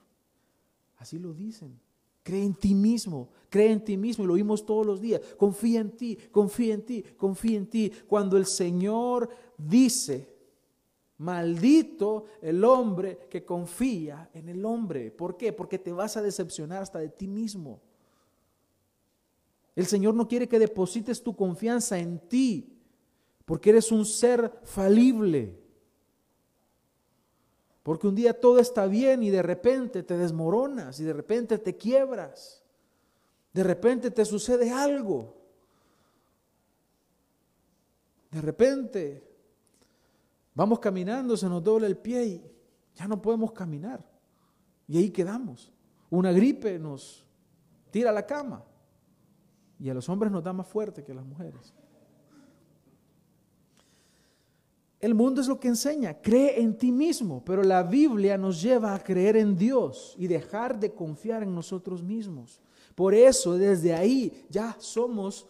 Así 0.98 1.18
lo 1.18 1.32
dicen. 1.32 1.80
Cree 2.22 2.44
en 2.44 2.54
ti 2.54 2.72
mismo, 2.74 3.30
cree 3.50 3.72
en 3.72 3.84
ti 3.84 3.96
mismo 3.96 4.22
y 4.22 4.28
lo 4.28 4.34
oímos 4.34 4.64
todos 4.64 4.86
los 4.86 5.00
días. 5.00 5.20
Confía 5.36 5.80
en 5.80 5.90
ti, 5.90 6.16
confía 6.30 6.74
en 6.74 6.82
ti, 6.82 7.02
confía 7.16 7.58
en 7.58 7.66
ti. 7.66 7.92
Cuando 8.06 8.36
el 8.36 8.46
Señor 8.46 9.28
dice 9.58 10.31
Maldito 11.18 12.24
el 12.40 12.64
hombre 12.64 13.26
que 13.30 13.44
confía 13.44 14.30
en 14.34 14.48
el 14.48 14.64
hombre. 14.64 15.10
¿Por 15.10 15.36
qué? 15.36 15.52
Porque 15.52 15.78
te 15.78 15.92
vas 15.92 16.16
a 16.16 16.22
decepcionar 16.22 16.82
hasta 16.82 16.98
de 16.98 17.08
ti 17.08 17.28
mismo. 17.28 17.80
El 19.74 19.86
Señor 19.86 20.14
no 20.14 20.28
quiere 20.28 20.48
que 20.48 20.58
deposites 20.58 21.22
tu 21.22 21.34
confianza 21.34 21.98
en 21.98 22.18
ti, 22.18 22.78
porque 23.44 23.70
eres 23.70 23.90
un 23.92 24.04
ser 24.04 24.52
falible. 24.64 25.58
Porque 27.82 28.06
un 28.06 28.14
día 28.14 28.38
todo 28.38 28.58
está 28.58 28.86
bien 28.86 29.22
y 29.22 29.30
de 29.30 29.42
repente 29.42 30.02
te 30.02 30.16
desmoronas 30.16 31.00
y 31.00 31.04
de 31.04 31.12
repente 31.12 31.58
te 31.58 31.76
quiebras. 31.76 32.62
De 33.52 33.62
repente 33.62 34.10
te 34.10 34.24
sucede 34.24 34.70
algo. 34.70 35.36
De 38.30 38.40
repente 38.40 39.31
vamos 40.54 40.78
caminando, 40.78 41.36
se 41.36 41.48
nos 41.48 41.62
dobla 41.62 41.86
el 41.86 41.96
pie 41.96 42.26
y 42.26 42.42
ya 42.94 43.06
no 43.08 43.20
podemos 43.20 43.52
caminar. 43.52 44.04
Y 44.86 44.98
ahí 44.98 45.10
quedamos. 45.10 45.72
Una 46.10 46.32
gripe 46.32 46.78
nos 46.78 47.26
tira 47.90 48.10
a 48.10 48.12
la 48.12 48.26
cama. 48.26 48.64
Y 49.78 49.88
a 49.88 49.94
los 49.94 50.08
hombres 50.08 50.30
nos 50.30 50.44
da 50.44 50.52
más 50.52 50.66
fuerte 50.66 51.02
que 51.02 51.12
a 51.12 51.14
las 51.14 51.24
mujeres. 51.24 51.74
El 55.00 55.14
mundo 55.14 55.40
es 55.40 55.48
lo 55.48 55.58
que 55.58 55.66
enseña, 55.66 56.20
cree 56.22 56.60
en 56.60 56.78
ti 56.78 56.92
mismo, 56.92 57.42
pero 57.44 57.64
la 57.64 57.82
Biblia 57.82 58.38
nos 58.38 58.62
lleva 58.62 58.94
a 58.94 59.02
creer 59.02 59.36
en 59.36 59.56
Dios 59.56 60.14
y 60.16 60.28
dejar 60.28 60.78
de 60.78 60.94
confiar 60.94 61.42
en 61.42 61.52
nosotros 61.52 62.04
mismos. 62.04 62.60
Por 62.94 63.12
eso 63.12 63.58
desde 63.58 63.92
ahí 63.94 64.46
ya 64.48 64.76
somos 64.78 65.48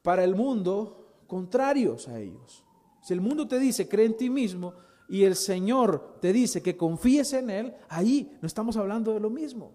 para 0.00 0.24
el 0.24 0.34
mundo 0.34 1.24
contrarios 1.26 2.08
a 2.08 2.18
ellos. 2.18 2.64
Si 3.00 3.12
el 3.12 3.20
mundo 3.20 3.48
te 3.48 3.58
dice 3.58 3.88
cree 3.88 4.06
en 4.06 4.16
ti 4.16 4.30
mismo 4.30 4.74
y 5.08 5.24
el 5.24 5.34
Señor 5.34 6.18
te 6.20 6.32
dice 6.32 6.62
que 6.62 6.76
confíes 6.76 7.32
en 7.32 7.50
Él, 7.50 7.74
ahí 7.88 8.36
no 8.40 8.46
estamos 8.46 8.76
hablando 8.76 9.12
de 9.12 9.20
lo 9.20 9.30
mismo. 9.30 9.72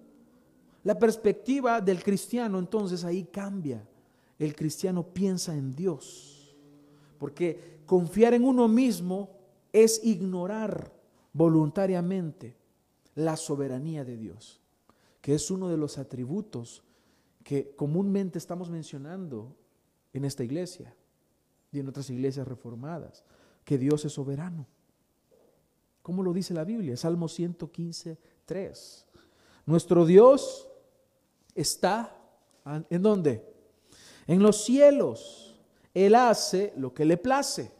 La 0.84 0.98
perspectiva 0.98 1.82
del 1.82 2.04
cristiano 2.04 2.60
entonces 2.60 3.04
ahí 3.04 3.26
cambia. 3.26 3.88
El 4.38 4.56
cristiano 4.56 5.04
piensa 5.04 5.56
en 5.56 5.76
Dios. 5.76 6.56
Porque 7.18 7.80
confiar 7.86 8.34
en 8.34 8.44
uno 8.44 8.68
mismo 8.68 9.32
es 9.74 10.04
ignorar 10.04 10.94
voluntariamente 11.34 12.56
la 13.16 13.36
soberanía 13.36 14.06
de 14.06 14.18
Dios, 14.18 14.62
que 15.22 15.34
es 15.34 15.50
uno 15.50 15.70
de 15.70 15.78
los 15.78 15.98
atributos 15.98 16.84
que 17.44 17.74
comúnmente 17.76 18.38
estamos 18.38 18.70
mencionando 18.70 19.56
en 20.14 20.26
esta 20.26 20.44
iglesia 20.44 20.96
y 21.76 21.80
en 21.80 21.90
otras 21.90 22.10
iglesias 22.10 22.48
reformadas, 22.48 23.24
que 23.64 23.78
Dios 23.78 24.06
es 24.06 24.14
soberano. 24.14 24.66
¿Cómo 26.02 26.24
lo 26.24 26.34
dice 26.34 26.54
la 26.54 26.64
Biblia? 26.64 26.96
Salmo 26.96 27.28
115, 27.28 28.18
3. 28.46 29.06
Nuestro 29.66 30.06
Dios 30.06 30.68
está 31.56 32.16
en 32.90 33.02
dónde? 33.02 33.44
En 34.28 34.44
los 34.44 34.64
cielos. 34.64 35.60
Él 35.94 36.14
hace 36.14 36.74
lo 36.78 36.94
que 36.94 37.06
le 37.06 37.18
place. 37.18 37.72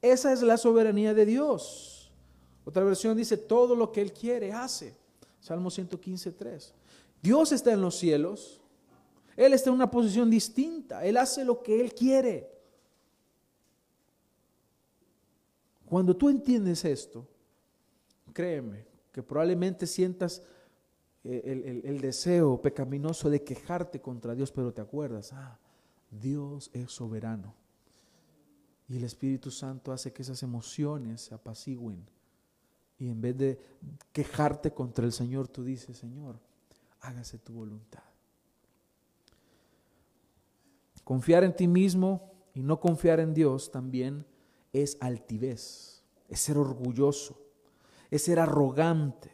Esa 0.00 0.32
es 0.32 0.42
la 0.42 0.56
soberanía 0.56 1.14
de 1.14 1.26
Dios. 1.26 2.12
Otra 2.64 2.84
versión 2.84 3.16
dice, 3.16 3.36
todo 3.36 3.74
lo 3.74 3.90
que 3.90 4.00
Él 4.00 4.12
quiere 4.12 4.52
hace. 4.52 4.96
Salmo 5.40 5.70
115, 5.70 6.32
3. 6.32 6.74
Dios 7.22 7.52
está 7.52 7.72
en 7.72 7.80
los 7.80 7.96
cielos. 7.96 8.60
Él 9.36 9.52
está 9.52 9.70
en 9.70 9.76
una 9.76 9.90
posición 9.90 10.30
distinta. 10.30 11.04
Él 11.04 11.16
hace 11.16 11.44
lo 11.44 11.62
que 11.62 11.80
Él 11.80 11.94
quiere. 11.94 12.53
Cuando 15.94 16.16
tú 16.16 16.28
entiendes 16.28 16.84
esto, 16.84 17.24
créeme 18.32 18.84
que 19.12 19.22
probablemente 19.22 19.86
sientas 19.86 20.42
eh, 21.22 21.82
el, 21.84 22.00
deseo 22.00 22.60
pecaminoso 22.60 23.30
de 23.30 23.44
quejarte 23.44 24.00
contra 24.00 24.34
Dios, 24.34 24.50
pero 24.50 24.74
te 24.74 24.80
acuerdas, 24.80 25.32
ah, 25.34 25.56
Dios 26.10 26.68
es 26.72 26.90
soberano. 26.90 27.54
Y 28.88 28.96
el 28.96 29.04
Espíritu 29.04 29.52
Santo 29.52 29.92
hace 29.92 30.12
que 30.12 30.22
esas 30.22 30.42
emociones 30.42 31.20
se 31.20 31.34
apacigüen. 31.36 32.04
Y 32.98 33.08
en 33.08 33.20
vez 33.20 33.38
de 33.38 33.60
quejarte 34.10 34.72
contra 34.72 35.04
el 35.04 35.12
Señor, 35.12 35.46
tú 35.46 35.62
dices, 35.62 35.96
Señor, 35.96 36.40
hágase 37.02 37.38
tu 37.38 37.52
voluntad. 37.52 38.02
Confiar 41.04 41.44
en 41.44 41.54
ti 41.54 41.68
mismo 41.68 42.32
y 42.52 42.64
no 42.64 42.80
confiar 42.80 43.20
en 43.20 43.32
Dios 43.32 43.70
también 43.70 44.26
es 44.74 44.98
altivez, 45.00 46.02
es 46.28 46.40
ser 46.40 46.58
orgulloso, 46.58 47.40
es 48.10 48.22
ser 48.22 48.38
arrogante, 48.38 49.30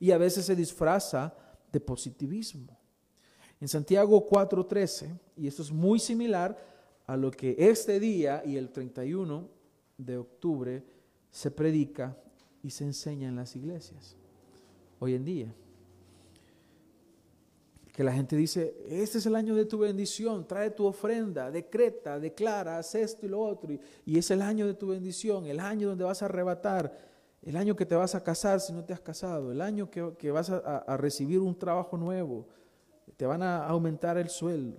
y 0.00 0.10
a 0.10 0.18
veces 0.18 0.46
se 0.46 0.56
disfraza 0.56 1.32
de 1.70 1.78
positivismo. 1.78 2.76
En 3.60 3.68
Santiago 3.68 4.26
4:13, 4.26 5.16
y 5.36 5.46
esto 5.46 5.62
es 5.62 5.70
muy 5.70 6.00
similar 6.00 6.56
a 7.06 7.16
lo 7.16 7.30
que 7.30 7.54
este 7.58 8.00
día 8.00 8.42
y 8.44 8.56
el 8.56 8.70
31 8.70 9.48
de 9.98 10.16
octubre 10.16 10.84
se 11.30 11.50
predica 11.50 12.16
y 12.62 12.70
se 12.70 12.84
enseña 12.84 13.28
en 13.28 13.36
las 13.36 13.54
iglesias, 13.54 14.16
hoy 14.98 15.14
en 15.14 15.24
día. 15.24 15.54
Que 17.92 18.02
la 18.02 18.12
gente 18.12 18.36
dice, 18.36 18.74
este 18.88 19.18
es 19.18 19.26
el 19.26 19.36
año 19.36 19.54
de 19.54 19.66
tu 19.66 19.78
bendición, 19.78 20.48
trae 20.48 20.70
tu 20.70 20.86
ofrenda, 20.86 21.50
decreta, 21.50 22.18
declara, 22.18 22.78
haz 22.78 22.94
esto 22.94 23.26
y 23.26 23.28
lo 23.28 23.40
otro, 23.40 23.72
y, 23.72 23.80
y 24.06 24.18
es 24.18 24.30
el 24.30 24.40
año 24.40 24.66
de 24.66 24.74
tu 24.74 24.88
bendición, 24.88 25.46
el 25.46 25.60
año 25.60 25.88
donde 25.88 26.04
vas 26.04 26.22
a 26.22 26.24
arrebatar 26.24 27.12
el 27.42 27.56
año 27.56 27.74
que 27.74 27.84
te 27.84 27.96
vas 27.96 28.14
a 28.14 28.22
casar 28.22 28.60
si 28.60 28.72
no 28.72 28.84
te 28.84 28.92
has 28.92 29.00
casado, 29.00 29.50
el 29.50 29.60
año 29.60 29.90
que, 29.90 30.30
vas 30.30 30.48
a, 30.48 30.96
recibir 30.96 31.40
un 31.40 31.58
trabajo 31.58 31.96
nuevo, 31.96 32.46
te 33.16 33.26
van 33.26 33.42
a 33.42 33.66
aumentar 33.66 34.16
el 34.16 34.28
sueldo. 34.28 34.78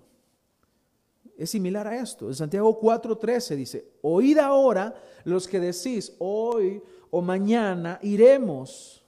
Es 1.38 1.50
similar 1.50 1.88
a 1.88 1.98
esto. 1.98 2.28
En 2.28 2.36
Santiago 2.36 2.80
4:13 2.80 3.56
dice, 3.56 3.86
oíd 4.02 4.38
ahora 4.38 4.96
los 5.26 5.48
que 5.48 5.60
decís, 5.60 6.16
hoy 6.20 6.82
o 7.10 7.22
mañana 7.22 8.00
iremos 8.02 9.03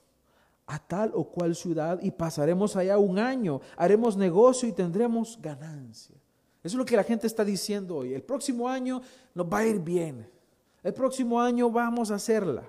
a 0.66 0.78
tal 0.78 1.12
o 1.14 1.24
cual 1.24 1.54
ciudad 1.54 1.98
y 2.02 2.10
pasaremos 2.10 2.74
allá 2.76 2.98
un 2.98 3.18
año, 3.18 3.60
haremos 3.76 4.16
negocio 4.16 4.68
y 4.68 4.72
tendremos 4.72 5.38
ganancia. 5.40 6.16
Eso 6.62 6.74
es 6.74 6.78
lo 6.78 6.84
que 6.84 6.96
la 6.96 7.04
gente 7.04 7.28
está 7.28 7.44
diciendo 7.44 7.96
hoy. 7.96 8.12
El 8.12 8.22
próximo 8.22 8.68
año 8.68 9.00
nos 9.34 9.46
va 9.46 9.58
a 9.58 9.66
ir 9.66 9.78
bien. 9.78 10.28
El 10.82 10.92
próximo 10.92 11.40
año 11.40 11.70
vamos 11.70 12.10
a 12.10 12.16
hacerla. 12.16 12.68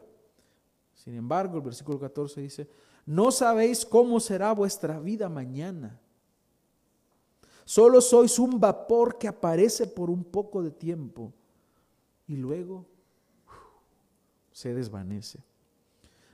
Sin 0.93 1.15
embargo, 1.15 1.57
el 1.57 1.63
versículo 1.63 1.99
14 1.99 2.41
dice, 2.41 2.69
no 3.07 3.31
sabéis 3.31 3.85
cómo 3.85 4.19
será 4.19 4.51
vuestra 4.51 4.99
vida 4.99 5.29
mañana. 5.29 5.99
Solo 7.65 8.01
sois 8.01 8.37
un 8.37 8.59
vapor 8.59 9.17
que 9.17 9.27
aparece 9.27 9.87
por 9.87 10.09
un 10.09 10.23
poco 10.23 10.61
de 10.61 10.71
tiempo 10.71 11.33
y 12.27 12.35
luego 12.35 12.85
se 14.51 14.73
desvanece. 14.73 15.39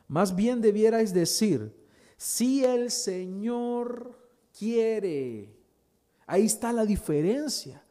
Más 0.07 0.35
bien 0.35 0.61
debierais 0.61 1.13
decir, 1.13 1.73
si 2.17 2.63
el 2.63 2.91
Señor 2.91 4.17
quiere, 4.57 5.53
ahí 6.25 6.45
está 6.45 6.71
la 6.71 6.85
diferencia. 6.85 7.83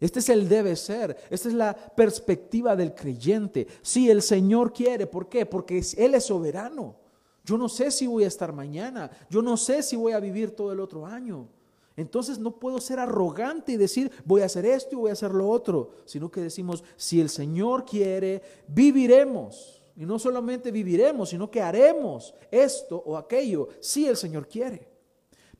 Este 0.00 0.20
es 0.20 0.28
el 0.28 0.48
debe 0.48 0.76
ser, 0.76 1.16
esta 1.28 1.48
es 1.48 1.54
la 1.54 1.74
perspectiva 1.74 2.76
del 2.76 2.94
creyente. 2.94 3.66
Si 3.82 4.08
el 4.08 4.22
Señor 4.22 4.72
quiere, 4.72 5.06
¿por 5.06 5.28
qué? 5.28 5.44
Porque 5.44 5.82
Él 5.96 6.14
es 6.14 6.24
soberano. 6.24 6.96
Yo 7.44 7.56
no 7.56 7.68
sé 7.68 7.90
si 7.90 8.06
voy 8.06 8.24
a 8.24 8.28
estar 8.28 8.52
mañana, 8.52 9.10
yo 9.30 9.42
no 9.42 9.56
sé 9.56 9.82
si 9.82 9.96
voy 9.96 10.12
a 10.12 10.20
vivir 10.20 10.50
todo 10.52 10.70
el 10.70 10.80
otro 10.80 11.06
año. 11.06 11.48
Entonces 11.96 12.38
no 12.38 12.52
puedo 12.52 12.80
ser 12.80 13.00
arrogante 13.00 13.72
y 13.72 13.76
decir 13.76 14.12
voy 14.24 14.42
a 14.42 14.44
hacer 14.44 14.64
esto 14.66 14.90
y 14.92 14.98
voy 14.98 15.10
a 15.10 15.14
hacer 15.14 15.32
lo 15.32 15.48
otro, 15.48 15.90
sino 16.04 16.30
que 16.30 16.42
decimos, 16.42 16.84
si 16.96 17.20
el 17.20 17.28
Señor 17.28 17.84
quiere, 17.84 18.40
viviremos. 18.68 19.77
Y 19.98 20.06
no 20.06 20.18
solamente 20.18 20.70
viviremos, 20.70 21.28
sino 21.28 21.50
que 21.50 21.60
haremos 21.60 22.32
esto 22.50 23.02
o 23.04 23.18
aquello, 23.18 23.68
si 23.80 24.06
el 24.06 24.16
Señor 24.16 24.48
quiere. 24.48 24.88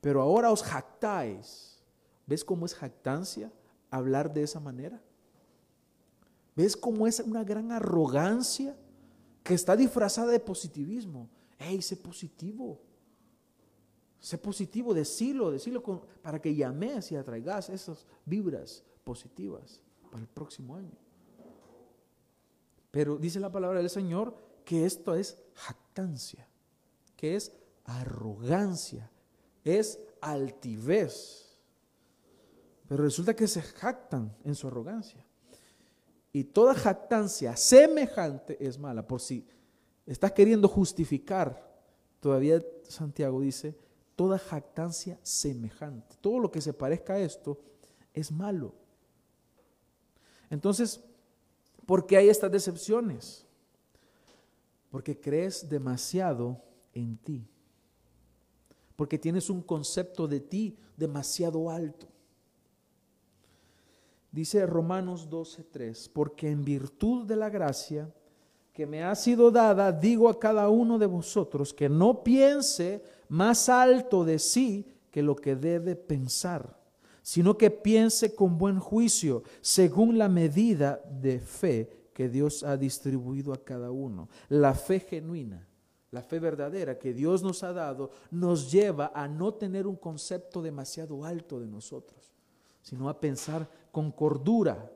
Pero 0.01 0.22
ahora 0.22 0.51
os 0.51 0.62
jactáis. 0.62 1.83
¿Ves 2.24 2.42
cómo 2.44 2.64
es 2.64 2.74
jactancia? 2.74 3.53
hablar 3.90 4.33
de 4.33 4.42
esa 4.42 4.61
manera? 4.61 5.01
¿Ves 6.55 6.77
cómo 6.77 7.07
es 7.07 7.20
una 7.20 7.44
gran 7.44 7.72
arrogancia 7.72 8.77
que 9.42 9.55
está 9.55 9.77
disfrazada 9.77 10.33
de 10.33 10.40
positivismo? 10.40 11.29
¡Ey, 11.59 11.81
sé 11.83 11.96
positivo! 11.96 12.81
Sé 14.20 14.37
positivo, 14.37 14.92
decilo, 14.94 15.51
decilo 15.51 15.83
para 16.22 16.40
que 16.40 16.55
llames 16.55 17.12
y 17.12 17.16
atraigas 17.16 17.68
esas 17.68 18.05
vibras 18.24 18.83
positivas 19.05 19.81
para 20.11 20.20
el 20.20 20.29
próximo 20.29 20.74
año. 20.74 21.08
Pero 22.90 23.16
dice 23.16 23.40
la 23.40 23.53
palabra 23.53 23.81
del 23.81 23.90
Señor 23.90 24.35
que 24.64 24.85
esto 24.85 25.14
es 25.14 25.38
jactancia, 25.55 26.46
que 27.16 27.37
es 27.37 27.53
arrogancia, 27.85 29.11
es 29.64 29.98
altivez. 30.20 31.59
Pero 32.88 33.05
resulta 33.05 33.35
que 33.35 33.46
se 33.46 33.62
jactan 33.62 34.35
en 34.44 34.55
su 34.55 34.68
arrogancia. 34.68 35.24
Y 36.33 36.44
toda 36.44 36.74
jactancia 36.74 37.57
semejante 37.57 38.57
es 38.64 38.79
mala. 38.79 39.07
Por 39.07 39.20
si 39.20 39.46
estás 40.07 40.33
queriendo 40.33 40.68
justificar, 40.68 41.68
todavía 42.20 42.62
Santiago 42.85 43.40
dice, 43.40 43.77
toda 44.16 44.38
jactancia 44.38 45.18
semejante. 45.22 46.16
Todo 46.20 46.38
lo 46.38 46.51
que 46.51 46.61
se 46.61 46.72
parezca 46.72 47.14
a 47.14 47.20
esto 47.20 47.59
es 48.12 48.33
malo. 48.33 48.74
Entonces, 50.51 51.01
¿por 51.88 52.05
qué 52.05 52.18
hay 52.18 52.29
estas 52.29 52.53
decepciones? 52.53 53.46
Porque 54.90 55.18
crees 55.18 55.66
demasiado 55.66 56.62
en 56.92 57.16
ti. 57.16 57.48
Porque 58.94 59.18
tienes 59.18 59.48
un 59.48 59.62
concepto 59.62 60.29
de 60.29 60.40
ti 60.40 60.77
demasiado 60.98 61.70
alto. 61.70 62.07
Dice 64.31 64.66
Romanos 64.66 65.31
12:3, 65.31 66.11
porque 66.12 66.51
en 66.51 66.62
virtud 66.62 67.24
de 67.24 67.37
la 67.37 67.48
gracia 67.48 68.12
que 68.74 68.87
me 68.87 69.03
ha 69.03 69.14
sido 69.14 69.51
dada, 69.51 69.90
digo 69.90 70.29
a 70.29 70.38
cada 70.38 70.68
uno 70.68 70.98
de 70.98 71.07
vosotros 71.07 71.72
que 71.72 71.88
no 71.88 72.22
piense 72.22 73.03
más 73.31 73.70
alto 73.70 74.27
de 74.27 74.38
sí 74.38 74.87
que 75.11 75.22
lo 75.22 75.35
que 75.35 75.57
debe 75.57 75.96
pensar, 75.96 76.78
sino 77.29 77.59
que 77.59 77.71
piense 77.71 78.35
con 78.35 78.57
buen 78.57 78.81
juicio, 78.81 79.43
según 79.61 80.17
la 80.17 80.31
medida 80.31 81.03
de 81.21 81.38
fe 81.41 82.09
que 82.14 82.31
Dios 82.31 82.62
ha 82.62 82.79
distribuido 82.79 83.53
a 83.53 83.62
cada 83.62 83.91
uno. 83.91 84.31
La 84.49 84.73
fe 84.73 84.99
genuina, 84.99 85.69
la 86.11 86.23
fe 86.23 86.38
verdadera 86.38 86.99
que 86.99 87.12
Dios 87.12 87.43
nos 87.43 87.62
ha 87.64 87.75
dado, 87.75 88.12
nos 88.31 88.73
lleva 88.73 89.12
a 89.14 89.29
no 89.29 89.53
tener 89.53 89.87
un 89.87 89.97
concepto 89.97 90.62
demasiado 90.62 91.23
alto 91.23 91.61
de 91.61 91.67
nosotros, 91.67 92.33
sino 92.81 93.11
a 93.11 93.21
pensar 93.21 93.69
con 93.93 94.11
cordura, 94.11 94.91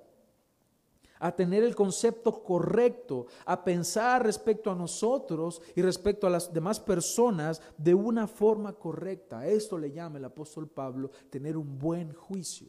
a 1.22 1.30
tener 1.30 1.62
el 1.62 1.76
concepto 1.76 2.42
correcto, 2.42 3.26
a 3.46 3.62
pensar 3.62 4.24
respecto 4.24 4.72
a 4.72 4.74
nosotros 4.74 5.62
y 5.76 5.80
respecto 5.80 6.26
a 6.26 6.30
las 6.30 6.52
demás 6.52 6.80
personas 6.80 7.62
de 7.78 7.94
una 7.94 8.26
forma 8.26 8.72
correcta. 8.72 9.46
Esto 9.46 9.78
le 9.78 9.92
llama 9.92 10.18
el 10.18 10.24
apóstol 10.24 10.66
Pablo 10.66 11.12
tener 11.30 11.56
un 11.56 11.78
buen 11.78 12.12
juicio. 12.12 12.66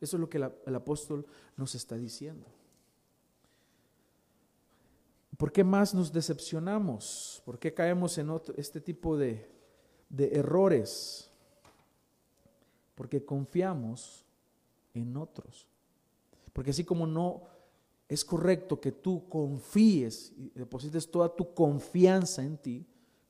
Eso 0.00 0.16
es 0.16 0.20
lo 0.20 0.30
que 0.30 0.38
el 0.38 0.74
apóstol 0.76 1.26
nos 1.56 1.74
está 1.74 1.96
diciendo. 1.96 2.46
¿Por 5.36 5.50
qué 5.50 5.64
más 5.64 5.92
nos 5.92 6.12
decepcionamos? 6.12 7.42
¿Por 7.44 7.58
qué 7.58 7.74
caemos 7.74 8.16
en 8.18 8.30
este 8.56 8.80
tipo 8.80 9.16
de, 9.16 9.50
de 10.08 10.36
errores? 10.36 11.28
Porque 12.94 13.24
confiamos 13.24 14.24
en 14.94 15.16
otros. 15.16 15.73
Porque 16.54 16.70
así 16.70 16.84
como 16.84 17.06
no 17.06 17.42
es 18.08 18.24
correcto 18.24 18.80
que 18.80 18.92
tú 18.92 19.28
confíes 19.28 20.32
y 20.38 20.50
deposites 20.54 21.10
toda 21.10 21.34
tu 21.34 21.52
confianza 21.52 22.42
en 22.42 22.56
ti, 22.56 22.86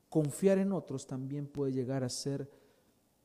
confiar 0.09 0.59
en 0.59 0.71
otros 0.71 1.05
también 1.07 1.47
puede 1.47 1.73
llegar 1.73 2.03
a 2.05 2.09
ser 2.09 2.49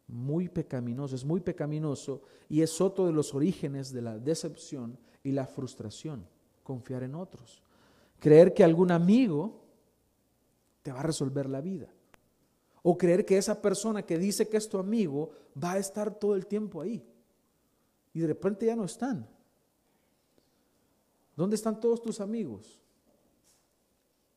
muy 0.09 0.49
pecaminoso, 0.49 1.15
es 1.15 1.25
muy 1.25 1.41
pecaminoso 1.41 2.23
y 2.49 2.63
es 2.63 2.81
otro 2.81 3.07
de 3.07 3.13
los 3.13 3.35
orígenes 3.35 3.93
de 3.93 4.03
la 4.03 4.19
decepción 4.19 4.99
y 5.23 5.33
la 5.33 5.47
frustración, 5.47 6.27
confiar 6.65 7.03
en 7.03 7.15
otros. 7.15 7.63
Creer 8.19 8.55
que 8.55 8.65
algún 8.65 8.91
amigo 8.91 9.61
te 10.83 10.93
va 10.93 11.01
a 11.01 11.05
resolver 11.05 11.49
la 11.49 11.61
vida. 11.61 11.93
O 12.83 12.97
creer 12.97 13.27
que 13.27 13.37
esa 13.37 13.61
persona 13.61 14.03
que 14.03 14.19
dice 14.19 14.49
que 14.49 14.57
es 14.57 14.67
tu 14.67 14.79
amigo 14.79 15.31
va 15.63 15.73
a 15.73 15.79
estar 15.79 16.19
todo 16.19 16.35
el 16.35 16.47
tiempo 16.47 16.81
ahí 16.81 17.05
y 18.15 18.21
de 18.21 18.27
repente 18.27 18.65
ya 18.65 18.75
no 18.75 18.85
están. 18.85 19.29
¿Dónde 21.41 21.57
están 21.57 21.81
todos 21.81 22.03
tus 22.03 22.21
amigos? 22.21 22.79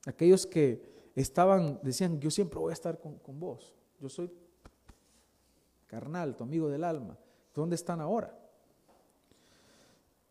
Aquellos 0.06 0.48
que 0.48 1.12
estaban, 1.13 1.78
decían, 1.84 2.18
yo 2.22 2.32
siempre 2.32 2.58
voy 2.58 2.70
a 2.70 2.74
estar 2.74 2.98
con, 2.98 3.20
vos. 3.38 3.74
Yo 4.00 4.08
soy 4.08 4.32
carnal, 5.86 6.38
tu 6.38 6.46
amigo 6.46 6.70
del 6.70 6.86
alma. 6.86 7.20
¿Dónde 7.54 7.76
están 7.76 8.00
ahora? 8.00 8.34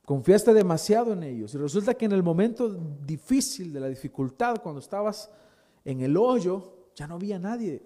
Confiaste 0.07 0.55
demasiado 0.55 1.13
en 1.13 1.25
ellos 1.25 1.55
y 1.55 1.59
resulta 1.59 1.93
que 1.93 2.07
en 2.07 2.13
el 2.13 2.23
momento 2.23 2.71
difícil 2.71 3.71
de 3.71 3.81
la 3.81 3.89
dificultad, 3.89 4.63
cuando 4.63 4.81
estabas 4.81 5.31
en 5.85 6.01
el 6.01 6.17
hoyo, 6.17 6.89
ya 6.95 7.07
no 7.07 7.17
había 7.17 7.39
nadie. 7.39 7.83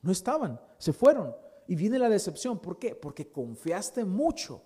No 0.00 0.12
estaban, 0.12 0.58
se 0.78 0.94
fueron. 0.94 1.36
Y 1.66 1.76
viene 1.76 1.98
la 1.98 2.08
decepción. 2.08 2.58
¿Por 2.58 2.78
qué? 2.78 2.94
Porque 2.94 3.30
confiaste 3.30 4.06
mucho 4.06 4.62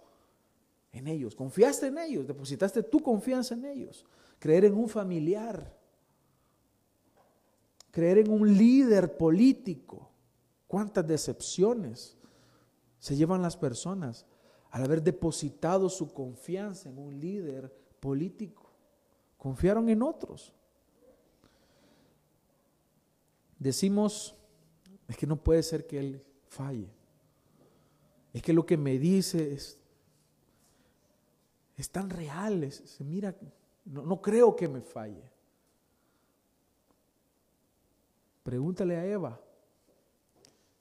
en 0.98 1.06
ellos. 1.08 1.34
Confiaste 1.34 1.86
en 1.86 1.98
ellos. 1.98 2.26
Depositaste 2.26 2.82
tu 2.82 3.00
confianza 3.00 3.54
en 3.54 3.64
ellos. 3.64 4.04
Creer 4.38 4.64
en 4.64 4.74
un 4.74 4.88
familiar. 4.88 5.76
Creer 7.90 8.18
en 8.18 8.30
un 8.30 8.56
líder 8.56 9.16
político. 9.16 10.10
¿Cuántas 10.66 11.06
decepciones 11.06 12.16
se 12.98 13.16
llevan 13.16 13.42
las 13.42 13.56
personas 13.56 14.26
al 14.70 14.84
haber 14.84 15.02
depositado 15.02 15.88
su 15.88 16.12
confianza 16.12 16.88
en 16.88 16.98
un 16.98 17.18
líder 17.18 17.72
político? 18.00 18.70
Confiaron 19.38 19.88
en 19.88 20.02
otros. 20.02 20.52
Decimos, 23.58 24.34
es 25.08 25.16
que 25.16 25.26
no 25.26 25.36
puede 25.36 25.62
ser 25.62 25.86
que 25.86 25.98
él 25.98 26.24
falle. 26.48 26.90
Es 28.32 28.42
que 28.42 28.52
lo 28.52 28.66
que 28.66 28.76
me 28.76 28.98
dice 28.98 29.54
es, 29.54 29.78
es 31.76 31.90
tan 31.90 32.08
real, 32.08 32.70
se 32.72 33.04
mira, 33.04 33.34
no, 33.84 34.02
no 34.02 34.20
creo 34.20 34.56
que 34.56 34.68
me 34.68 34.80
falle. 34.80 35.30
Pregúntale 38.42 38.96
a 38.96 39.04
Eva, 39.04 39.40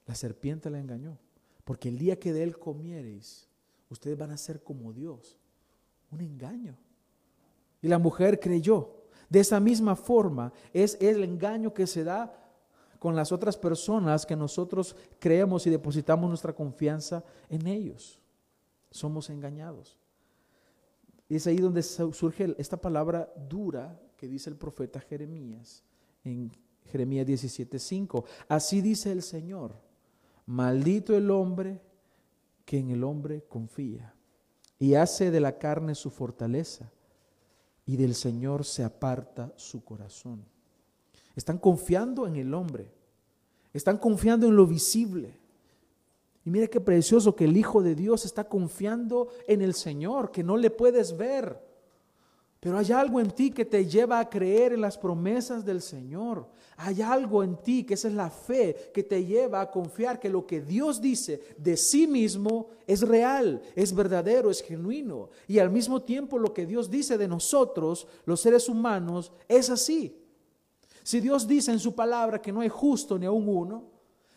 la 0.05 0.15
serpiente 0.15 0.69
la 0.69 0.79
engañó, 0.79 1.17
porque 1.63 1.89
el 1.89 1.97
día 1.97 2.19
que 2.19 2.31
de 2.31 2.43
él 2.43 2.59
comiereis, 2.59 3.47
ustedes 3.89 4.17
van 4.17 4.31
a 4.31 4.37
ser 4.37 4.63
como 4.63 4.93
Dios, 4.93 5.37
un 6.11 6.21
engaño. 6.21 6.77
Y 7.81 7.87
la 7.87 7.99
mujer 7.99 8.39
creyó. 8.39 8.91
De 9.29 9.39
esa 9.39 9.59
misma 9.59 9.95
forma 9.95 10.53
es 10.73 10.97
el 11.01 11.23
engaño 11.23 11.73
que 11.73 11.87
se 11.87 12.03
da 12.03 12.45
con 12.99 13.15
las 13.15 13.31
otras 13.31 13.57
personas 13.57 14.25
que 14.25 14.35
nosotros 14.35 14.95
creemos 15.19 15.67
y 15.67 15.69
depositamos 15.69 16.29
nuestra 16.29 16.53
confianza 16.53 17.23
en 17.49 17.67
ellos. 17.67 18.19
Somos 18.91 19.29
engañados. 19.29 19.97
Y 21.27 21.35
es 21.37 21.47
ahí 21.47 21.57
donde 21.57 21.81
surge 21.83 22.55
esta 22.57 22.77
palabra 22.77 23.31
dura 23.49 23.99
que 24.17 24.27
dice 24.27 24.49
el 24.49 24.55
profeta 24.55 24.99
Jeremías 24.99 25.83
en 26.23 26.51
Jeremías 26.85 27.25
17:5. 27.25 28.25
Así 28.47 28.81
dice 28.81 29.11
el 29.11 29.23
Señor: 29.23 29.75
Maldito 30.45 31.15
el 31.15 31.31
hombre 31.31 31.81
que 32.63 32.77
en 32.77 32.91
el 32.91 33.03
hombre 33.03 33.43
confía 33.47 34.13
y 34.79 34.95
hace 34.95 35.31
de 35.31 35.39
la 35.39 35.57
carne 35.57 35.95
su 35.95 36.09
fortaleza 36.09 36.91
y 37.85 37.97
del 37.97 38.15
Señor 38.15 38.65
se 38.65 38.83
aparta 38.83 39.53
su 39.55 39.83
corazón. 39.83 40.43
Están 41.35 41.57
confiando 41.57 42.27
en 42.27 42.35
el 42.35 42.53
hombre. 42.53 42.91
Están 43.73 43.97
confiando 43.97 44.47
en 44.47 44.55
lo 44.55 44.65
visible. 44.65 45.37
Y 46.45 46.51
mire 46.51 46.69
qué 46.69 46.79
precioso 46.79 47.35
que 47.35 47.45
el 47.45 47.57
Hijo 47.57 47.81
de 47.81 47.95
Dios 47.95 48.23
está 48.23 48.43
confiando 48.43 49.29
en 49.47 49.63
el 49.63 49.73
Señor, 49.73 50.29
que 50.29 50.43
no 50.43 50.57
le 50.57 50.69
puedes 50.69 51.17
ver. 51.17 51.59
Pero 52.59 52.77
hay 52.77 52.91
algo 52.91 53.19
en 53.19 53.31
ti 53.31 53.49
que 53.51 53.65
te 53.65 53.85
lleva 53.85 54.19
a 54.19 54.29
creer 54.29 54.73
en 54.73 54.81
las 54.81 54.97
promesas 54.97 55.65
del 55.65 55.81
Señor. 55.81 56.47
Hay 56.77 57.01
algo 57.01 57.43
en 57.43 57.57
ti, 57.57 57.83
que 57.83 57.95
esa 57.95 58.07
es 58.07 58.13
la 58.13 58.29
fe, 58.29 58.91
que 58.93 59.03
te 59.03 59.25
lleva 59.25 59.61
a 59.61 59.71
confiar 59.71 60.19
que 60.19 60.29
lo 60.29 60.45
que 60.45 60.61
Dios 60.61 61.01
dice 61.01 61.41
de 61.57 61.77
sí 61.77 62.05
mismo 62.05 62.67
es 62.85 63.01
real, 63.01 63.61
es 63.75 63.93
verdadero, 63.93 64.51
es 64.51 64.61
genuino. 64.61 65.29
Y 65.47 65.57
al 65.57 65.71
mismo 65.71 66.03
tiempo 66.03 66.37
lo 66.37 66.53
que 66.53 66.67
Dios 66.67 66.91
dice 66.91 67.17
de 67.17 67.27
nosotros, 67.27 68.07
los 68.25 68.39
seres 68.39 68.69
humanos, 68.69 69.31
es 69.47 69.71
así. 69.71 70.21
Si 71.01 71.19
Dios 71.19 71.47
dice 71.47 71.71
en 71.71 71.79
su 71.79 71.95
palabra 71.95 72.41
que 72.41 72.51
no 72.51 72.61
hay 72.61 72.69
justo 72.69 73.17
ni 73.17 73.25
aún 73.25 73.47
uno, 73.47 73.94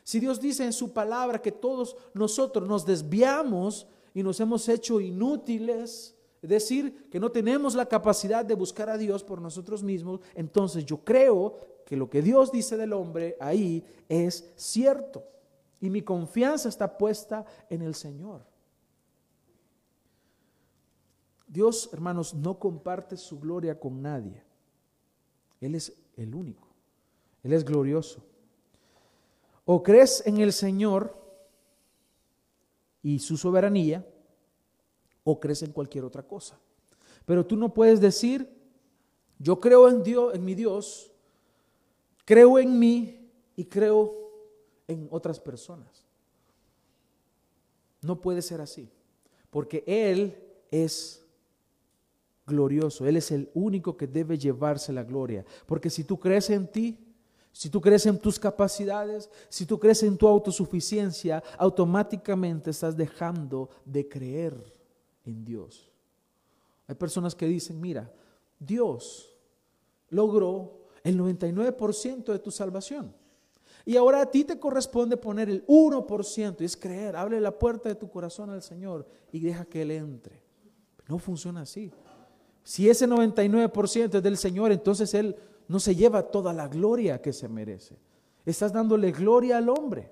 si 0.09 0.21
Dios 0.21 0.40
dice 0.40 0.64
en 0.64 0.73
su 0.73 0.94
palabra 0.94 1.42
que 1.42 1.53
todos 1.53 1.94
nosotros 2.14 2.66
nos 2.66 2.87
desviamos 2.87 3.87
y 4.14 4.23
nos 4.23 4.40
hemos 4.40 4.66
hecho 4.71 5.03
inútiles, 5.03 6.16
es 6.40 6.49
decir, 6.49 7.11
que 7.11 7.21
no 7.21 7.31
tenemos 7.31 7.75
la 7.75 7.85
capacidad 7.85 8.42
de 8.42 8.55
buscar 8.55 8.88
a 8.88 8.97
Dios 8.97 9.23
por 9.23 9.38
nosotros 9.38 9.83
mismos, 9.83 10.21
entonces 10.35 10.87
yo 10.87 11.05
creo 11.05 11.59
que 11.85 11.94
lo 11.94 12.09
que 12.09 12.23
Dios 12.23 12.51
dice 12.51 12.79
del 12.79 12.94
hombre 12.94 13.37
ahí 13.38 13.85
es 14.09 14.51
cierto. 14.57 15.25
Y 15.79 15.90
mi 15.90 16.01
confianza 16.01 16.71
está 16.71 16.97
puesta 16.97 17.44
en 17.68 17.83
el 17.83 17.94
Señor. 17.94 18.47
Dios, 21.47 21.90
hermanos, 21.92 22.33
no 22.33 22.59
comparte 22.59 23.18
su 23.18 23.38
gloria 23.38 23.79
con 23.79 24.01
nadie. 24.01 24.42
Él 25.61 25.75
es 25.75 25.92
el 26.16 26.35
único. 26.35 26.66
Él 27.42 27.53
es 27.53 27.62
glorioso. 27.62 28.25
O 29.70 29.83
crees 29.83 30.22
en 30.24 30.38
el 30.38 30.54
Señor 30.54 31.14
y 33.02 33.18
su 33.18 33.37
soberanía, 33.37 34.02
o 35.24 35.38
crees 35.38 35.62
en 35.62 35.72
cualquier 35.72 36.04
otra 36.04 36.22
cosa. 36.22 36.59
Pero 37.26 37.44
tú 37.44 37.54
no 37.54 37.74
puedes 37.74 38.00
decir, 38.00 38.48
yo 39.38 39.61
creo 39.61 39.87
en 39.90 40.02
Dios, 40.02 40.35
en 40.35 40.42
mi 40.42 40.54
Dios, 40.54 41.12
creo 42.24 42.59
en 42.59 42.78
mí 42.78 43.31
y 43.57 43.66
creo 43.66 44.16
en 44.87 45.07
otras 45.11 45.38
personas. 45.38 46.07
No 48.00 48.22
puede 48.22 48.40
ser 48.40 48.62
así, 48.62 48.88
porque 49.50 49.85
Él 49.87 50.35
es 50.70 51.22
glorioso, 52.46 53.07
Él 53.07 53.18
es 53.18 53.31
el 53.33 53.50
único 53.52 53.98
que 53.98 54.07
debe 54.07 54.38
llevarse 54.38 54.94
la 54.94 55.04
gloria, 55.04 55.44
porque 55.66 55.90
si 55.90 56.04
tú 56.04 56.18
crees 56.18 56.48
en 56.48 56.68
ti, 56.68 57.08
si 57.59 57.71
tú 57.71 57.81
crees 57.81 58.07
en 58.07 58.21
tus 58.21 58.38
capacidades, 58.38 59.29
si 59.49 59.66
tú 59.66 59.81
crees 59.81 60.05
en 60.05 60.16
tu 60.16 60.29
autosuficiencia, 60.29 61.42
automáticamente 61.57 62.71
estás 62.71 62.97
dejando 62.97 63.68
de 63.85 64.09
creer 64.09 64.55
en 65.25 65.44
Dios. 65.44 65.90
Hay 66.87 66.94
personas 66.94 67.35
que 67.35 67.47
dicen, 67.47 67.81
mira, 67.81 68.12
Dios 68.61 69.37
logró 70.09 70.87
el 71.03 71.18
99% 71.18 72.31
de 72.31 72.38
tu 72.38 72.53
salvación. 72.53 73.12
Y 73.85 73.97
ahora 73.97 74.21
a 74.21 74.31
ti 74.31 74.44
te 74.44 74.61
corresponde 74.61 75.16
poner 75.16 75.51
el 75.51 75.66
1%, 75.66 76.61
y 76.61 76.64
es 76.64 76.77
creer, 76.77 77.16
abre 77.16 77.40
la 77.40 77.59
puerta 77.59 77.88
de 77.88 77.97
tu 77.97 78.09
corazón 78.09 78.51
al 78.51 78.62
Señor 78.62 79.05
y 79.33 79.40
deja 79.40 79.64
que 79.64 79.83
Él 79.83 79.90
entre. 79.90 80.44
No 81.09 81.18
funciona 81.18 81.62
así. 81.62 81.90
Si 82.62 82.88
ese 82.88 83.09
99% 83.09 84.14
es 84.14 84.23
del 84.23 84.37
Señor, 84.37 84.71
entonces 84.71 85.12
Él 85.12 85.35
no 85.68 85.78
se 85.78 85.94
lleva 85.94 86.22
toda 86.22 86.52
la 86.52 86.66
gloria 86.66 87.20
que 87.20 87.33
se 87.33 87.48
merece. 87.48 87.96
Estás 88.44 88.72
dándole 88.72 89.12
gloria 89.12 89.59
al 89.59 89.68
hombre. 89.68 90.11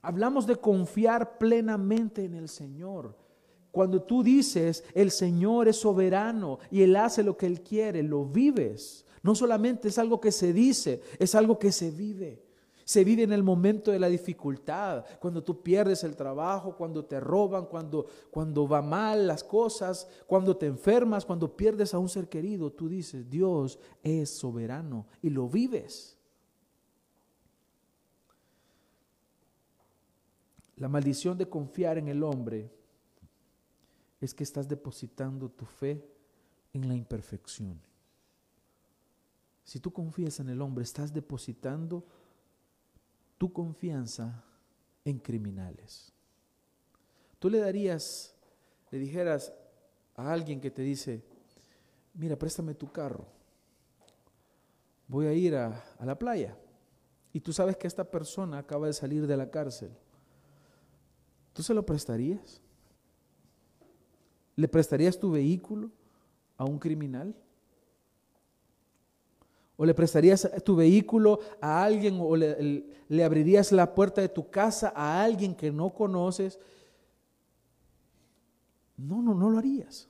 Hablamos 0.00 0.46
de 0.46 0.56
confiar 0.56 1.38
plenamente 1.38 2.24
en 2.24 2.34
el 2.34 2.48
Señor. 2.48 3.14
Cuando 3.70 4.02
tú 4.02 4.22
dices, 4.22 4.82
el 4.94 5.10
Señor 5.10 5.68
es 5.68 5.76
soberano 5.76 6.58
y 6.70 6.82
Él 6.82 6.96
hace 6.96 7.22
lo 7.22 7.36
que 7.36 7.46
Él 7.46 7.60
quiere, 7.60 8.02
lo 8.02 8.24
vives. 8.24 9.04
No 9.22 9.34
solamente 9.34 9.88
es 9.88 9.98
algo 9.98 10.20
que 10.20 10.32
se 10.32 10.52
dice, 10.52 11.02
es 11.18 11.34
algo 11.34 11.58
que 11.58 11.70
se 11.70 11.90
vive. 11.90 12.42
Se 12.92 13.04
vive 13.04 13.22
en 13.22 13.32
el 13.32 13.42
momento 13.42 13.90
de 13.90 13.98
la 13.98 14.10
dificultad, 14.10 15.06
cuando 15.18 15.42
tú 15.42 15.62
pierdes 15.62 16.04
el 16.04 16.14
trabajo, 16.14 16.76
cuando 16.76 17.06
te 17.06 17.18
roban, 17.20 17.64
cuando, 17.64 18.06
cuando 18.30 18.68
va 18.68 18.82
mal 18.82 19.26
las 19.26 19.42
cosas, 19.42 20.06
cuando 20.26 20.58
te 20.58 20.66
enfermas, 20.66 21.24
cuando 21.24 21.56
pierdes 21.56 21.94
a 21.94 21.98
un 21.98 22.10
ser 22.10 22.28
querido. 22.28 22.70
Tú 22.70 22.90
dices, 22.90 23.30
Dios 23.30 23.78
es 24.02 24.28
soberano 24.28 25.06
y 25.22 25.30
lo 25.30 25.48
vives. 25.48 26.18
La 30.76 30.88
maldición 30.88 31.38
de 31.38 31.48
confiar 31.48 31.96
en 31.96 32.08
el 32.08 32.22
hombre 32.22 32.70
es 34.20 34.34
que 34.34 34.44
estás 34.44 34.68
depositando 34.68 35.48
tu 35.48 35.64
fe 35.64 36.06
en 36.74 36.88
la 36.88 36.94
imperfección. 36.94 37.80
Si 39.64 39.80
tú 39.80 39.90
confías 39.90 40.40
en 40.40 40.50
el 40.50 40.60
hombre, 40.60 40.84
estás 40.84 41.14
depositando 41.14 42.04
tu 43.42 43.52
confianza 43.52 44.44
en 45.04 45.18
criminales. 45.18 46.12
Tú 47.40 47.50
le 47.50 47.58
darías, 47.58 48.36
le 48.92 49.00
dijeras 49.00 49.52
a 50.14 50.32
alguien 50.32 50.60
que 50.60 50.70
te 50.70 50.82
dice, 50.82 51.24
mira, 52.14 52.38
préstame 52.38 52.72
tu 52.72 52.92
carro, 52.92 53.26
voy 55.08 55.26
a 55.26 55.32
ir 55.32 55.56
a, 55.56 55.84
a 55.98 56.06
la 56.06 56.16
playa. 56.16 56.56
Y 57.32 57.40
tú 57.40 57.52
sabes 57.52 57.76
que 57.76 57.88
esta 57.88 58.08
persona 58.08 58.58
acaba 58.58 58.86
de 58.86 58.92
salir 58.92 59.26
de 59.26 59.36
la 59.36 59.50
cárcel. 59.50 59.90
¿Tú 61.52 61.64
se 61.64 61.74
lo 61.74 61.84
prestarías? 61.84 62.60
¿Le 64.54 64.68
prestarías 64.68 65.18
tu 65.18 65.32
vehículo 65.32 65.90
a 66.56 66.64
un 66.64 66.78
criminal? 66.78 67.34
¿O 69.82 69.84
le 69.84 69.94
prestarías 69.94 70.48
tu 70.64 70.76
vehículo 70.76 71.40
a 71.60 71.82
alguien 71.82 72.18
o 72.20 72.36
le, 72.36 73.24
abrirías 73.24 73.72
la 73.72 73.92
puerta 73.92 74.20
de 74.20 74.28
tu 74.28 74.48
casa 74.48 74.92
a 74.94 75.24
alguien 75.24 75.56
que 75.56 75.72
no 75.72 75.92
conoces? 75.92 76.60
No, 78.96 79.20
no, 79.20 79.34
no 79.34 79.50
lo 79.50 79.58
harías. 79.58 80.08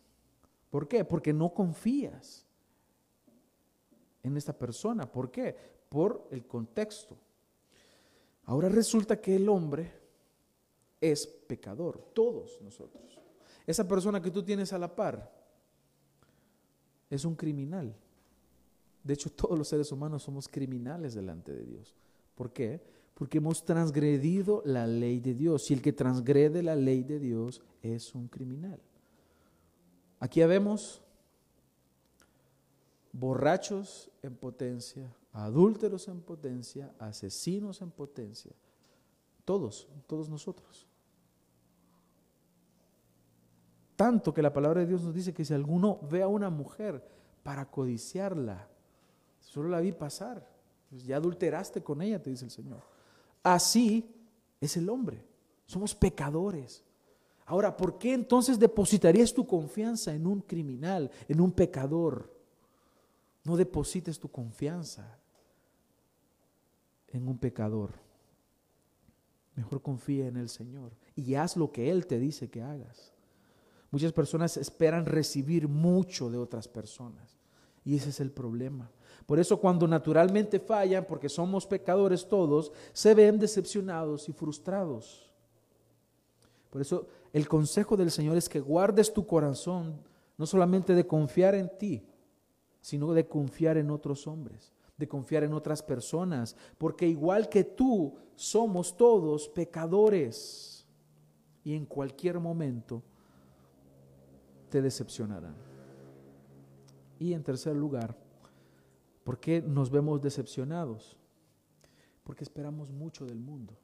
¿Por 0.68 0.86
qué? 0.86 1.06
Porque 1.06 1.32
no 1.32 1.54
confías 1.54 2.44
en 4.22 4.36
esta 4.36 4.52
persona. 4.52 5.10
¿Por 5.10 5.30
qué? 5.30 5.56
Por 5.88 6.28
el 6.30 6.46
contexto. 6.46 7.16
Ahora 8.44 8.68
resulta 8.68 9.22
que 9.22 9.36
el 9.36 9.48
hombre 9.48 9.90
es 11.00 11.26
pecador, 11.26 12.10
todos 12.12 12.60
nosotros. 12.60 13.18
Esa 13.66 13.88
persona 13.88 14.20
que 14.20 14.30
tú 14.30 14.42
tienes 14.42 14.70
a 14.74 14.78
la 14.78 14.94
par 14.94 15.32
es 17.08 17.24
un 17.24 17.34
criminal. 17.34 17.96
De 19.04 19.14
hecho, 19.14 19.30
todos 19.30 19.58
los 19.58 19.68
seres 19.68 19.90
humanos 19.90 20.22
somos 20.22 20.48
criminales 20.48 21.14
delante 21.14 21.52
de 21.52 21.64
Dios. 21.64 21.94
¿Por 22.34 22.52
qué? 22.52 22.80
Porque 23.14 23.38
hemos 23.38 23.64
transgredido 23.64 24.62
la 24.64 24.86
ley 24.86 25.20
de 25.20 25.34
Dios. 25.34 25.70
Y 25.70 25.74
el 25.74 25.82
que 25.82 25.92
transgrede 25.92 26.62
la 26.62 26.76
ley 26.76 27.02
de 27.02 27.18
Dios 27.18 27.62
es 27.82 28.14
un 28.14 28.28
criminal. 28.28 28.80
Aquí 30.20 30.40
vemos 30.44 31.02
borrachos 33.12 34.10
en 34.22 34.34
potencia, 34.36 35.12
adúlteros 35.32 36.08
en 36.08 36.20
potencia, 36.20 36.94
asesinos 36.98 37.82
en 37.82 37.90
potencia. 37.90 38.52
Todos, 39.44 39.88
todos 40.06 40.28
nosotros. 40.28 40.86
Tanto 43.96 44.32
que 44.32 44.42
la 44.42 44.52
palabra 44.52 44.80
de 44.80 44.86
Dios 44.86 45.02
nos 45.02 45.14
dice 45.14 45.34
que 45.34 45.44
si 45.44 45.52
alguno 45.52 45.98
ve 46.10 46.22
a 46.22 46.28
una 46.28 46.50
mujer 46.50 47.04
para 47.42 47.70
codiciarla, 47.70 48.68
Solo 49.52 49.68
la 49.68 49.82
vi 49.82 49.92
pasar. 49.92 50.48
Pues 50.88 51.04
ya 51.04 51.16
adulteraste 51.16 51.82
con 51.82 52.00
ella, 52.00 52.22
te 52.22 52.30
dice 52.30 52.46
el 52.46 52.50
Señor. 52.50 52.80
Así 53.42 54.10
es 54.58 54.78
el 54.78 54.88
hombre. 54.88 55.26
Somos 55.66 55.94
pecadores. 55.94 56.82
Ahora, 57.44 57.76
¿por 57.76 57.98
qué 57.98 58.14
entonces 58.14 58.58
depositarías 58.58 59.34
tu 59.34 59.46
confianza 59.46 60.14
en 60.14 60.26
un 60.26 60.40
criminal, 60.40 61.10
en 61.28 61.38
un 61.38 61.52
pecador? 61.52 62.34
No 63.44 63.58
deposites 63.58 64.18
tu 64.18 64.30
confianza 64.30 65.18
en 67.08 67.28
un 67.28 67.36
pecador. 67.36 67.90
Mejor 69.54 69.82
confía 69.82 70.28
en 70.28 70.38
el 70.38 70.48
Señor 70.48 70.92
y 71.14 71.34
haz 71.34 71.58
lo 71.58 71.70
que 71.72 71.90
Él 71.90 72.06
te 72.06 72.18
dice 72.18 72.48
que 72.48 72.62
hagas. 72.62 73.12
Muchas 73.90 74.14
personas 74.14 74.56
esperan 74.56 75.04
recibir 75.04 75.68
mucho 75.68 76.30
de 76.30 76.38
otras 76.38 76.68
personas 76.68 77.36
y 77.84 77.96
ese 77.96 78.08
es 78.08 78.20
el 78.20 78.30
problema. 78.30 78.90
Por 79.26 79.38
eso 79.38 79.58
cuando 79.58 79.86
naturalmente 79.86 80.58
fallan, 80.58 81.04
porque 81.04 81.28
somos 81.28 81.66
pecadores 81.66 82.28
todos, 82.28 82.72
se 82.92 83.14
ven 83.14 83.38
decepcionados 83.38 84.28
y 84.28 84.32
frustrados. 84.32 85.30
Por 86.70 86.80
eso 86.80 87.06
el 87.32 87.48
consejo 87.48 87.96
del 87.96 88.10
Señor 88.10 88.36
es 88.36 88.48
que 88.48 88.60
guardes 88.60 89.12
tu 89.12 89.26
corazón, 89.26 90.00
no 90.36 90.46
solamente 90.46 90.94
de 90.94 91.06
confiar 91.06 91.54
en 91.54 91.70
ti, 91.78 92.04
sino 92.80 93.12
de 93.12 93.26
confiar 93.26 93.76
en 93.76 93.90
otros 93.90 94.26
hombres, 94.26 94.72
de 94.96 95.06
confiar 95.06 95.44
en 95.44 95.52
otras 95.52 95.82
personas, 95.82 96.56
porque 96.78 97.06
igual 97.06 97.48
que 97.48 97.64
tú, 97.64 98.16
somos 98.34 98.96
todos 98.96 99.48
pecadores 99.48 100.86
y 101.64 101.74
en 101.74 101.86
cualquier 101.86 102.40
momento 102.40 103.02
te 104.68 104.82
decepcionarán. 104.82 105.54
Y 107.18 107.34
en 107.34 107.42
tercer 107.42 107.76
lugar, 107.76 108.16
¿Por 109.24 109.38
qué 109.38 109.62
nos 109.62 109.90
vemos 109.90 110.20
decepcionados? 110.20 111.16
Porque 112.24 112.44
esperamos 112.44 112.90
mucho 112.90 113.24
del 113.24 113.38
mundo. 113.38 113.76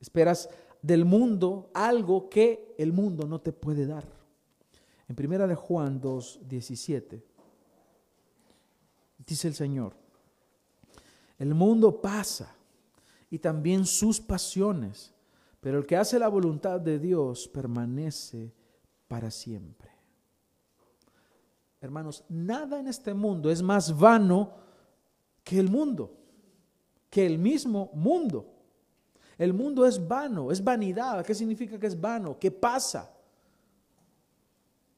Esperas 0.00 0.48
del 0.82 1.04
mundo 1.04 1.70
algo 1.74 2.28
que 2.28 2.74
el 2.78 2.92
mundo 2.92 3.26
no 3.26 3.40
te 3.40 3.52
puede 3.52 3.86
dar. 3.86 4.06
En 5.08 5.16
primera 5.16 5.46
de 5.46 5.54
Juan 5.54 6.00
2, 6.00 6.40
17, 6.46 7.24
dice 9.26 9.48
el 9.48 9.54
Señor, 9.54 9.94
el 11.38 11.54
mundo 11.54 12.00
pasa 12.00 12.54
y 13.30 13.38
también 13.38 13.86
sus 13.86 14.20
pasiones, 14.20 15.14
pero 15.60 15.78
el 15.78 15.86
que 15.86 15.96
hace 15.96 16.18
la 16.18 16.28
voluntad 16.28 16.80
de 16.80 16.98
Dios 16.98 17.48
permanece 17.48 18.52
para 19.08 19.30
siempre. 19.30 19.97
Hermanos, 21.80 22.24
nada 22.28 22.80
en 22.80 22.88
este 22.88 23.14
mundo 23.14 23.50
es 23.50 23.62
más 23.62 23.96
vano 23.96 24.52
que 25.44 25.58
el 25.58 25.70
mundo, 25.70 26.16
que 27.08 27.24
el 27.24 27.38
mismo 27.38 27.90
mundo. 27.94 28.54
El 29.36 29.54
mundo 29.54 29.86
es 29.86 30.06
vano, 30.06 30.50
es 30.50 30.62
vanidad. 30.62 31.24
¿Qué 31.24 31.34
significa 31.34 31.78
que 31.78 31.86
es 31.86 31.98
vano? 31.98 32.36
¿Qué 32.38 32.50
pasa? 32.50 33.14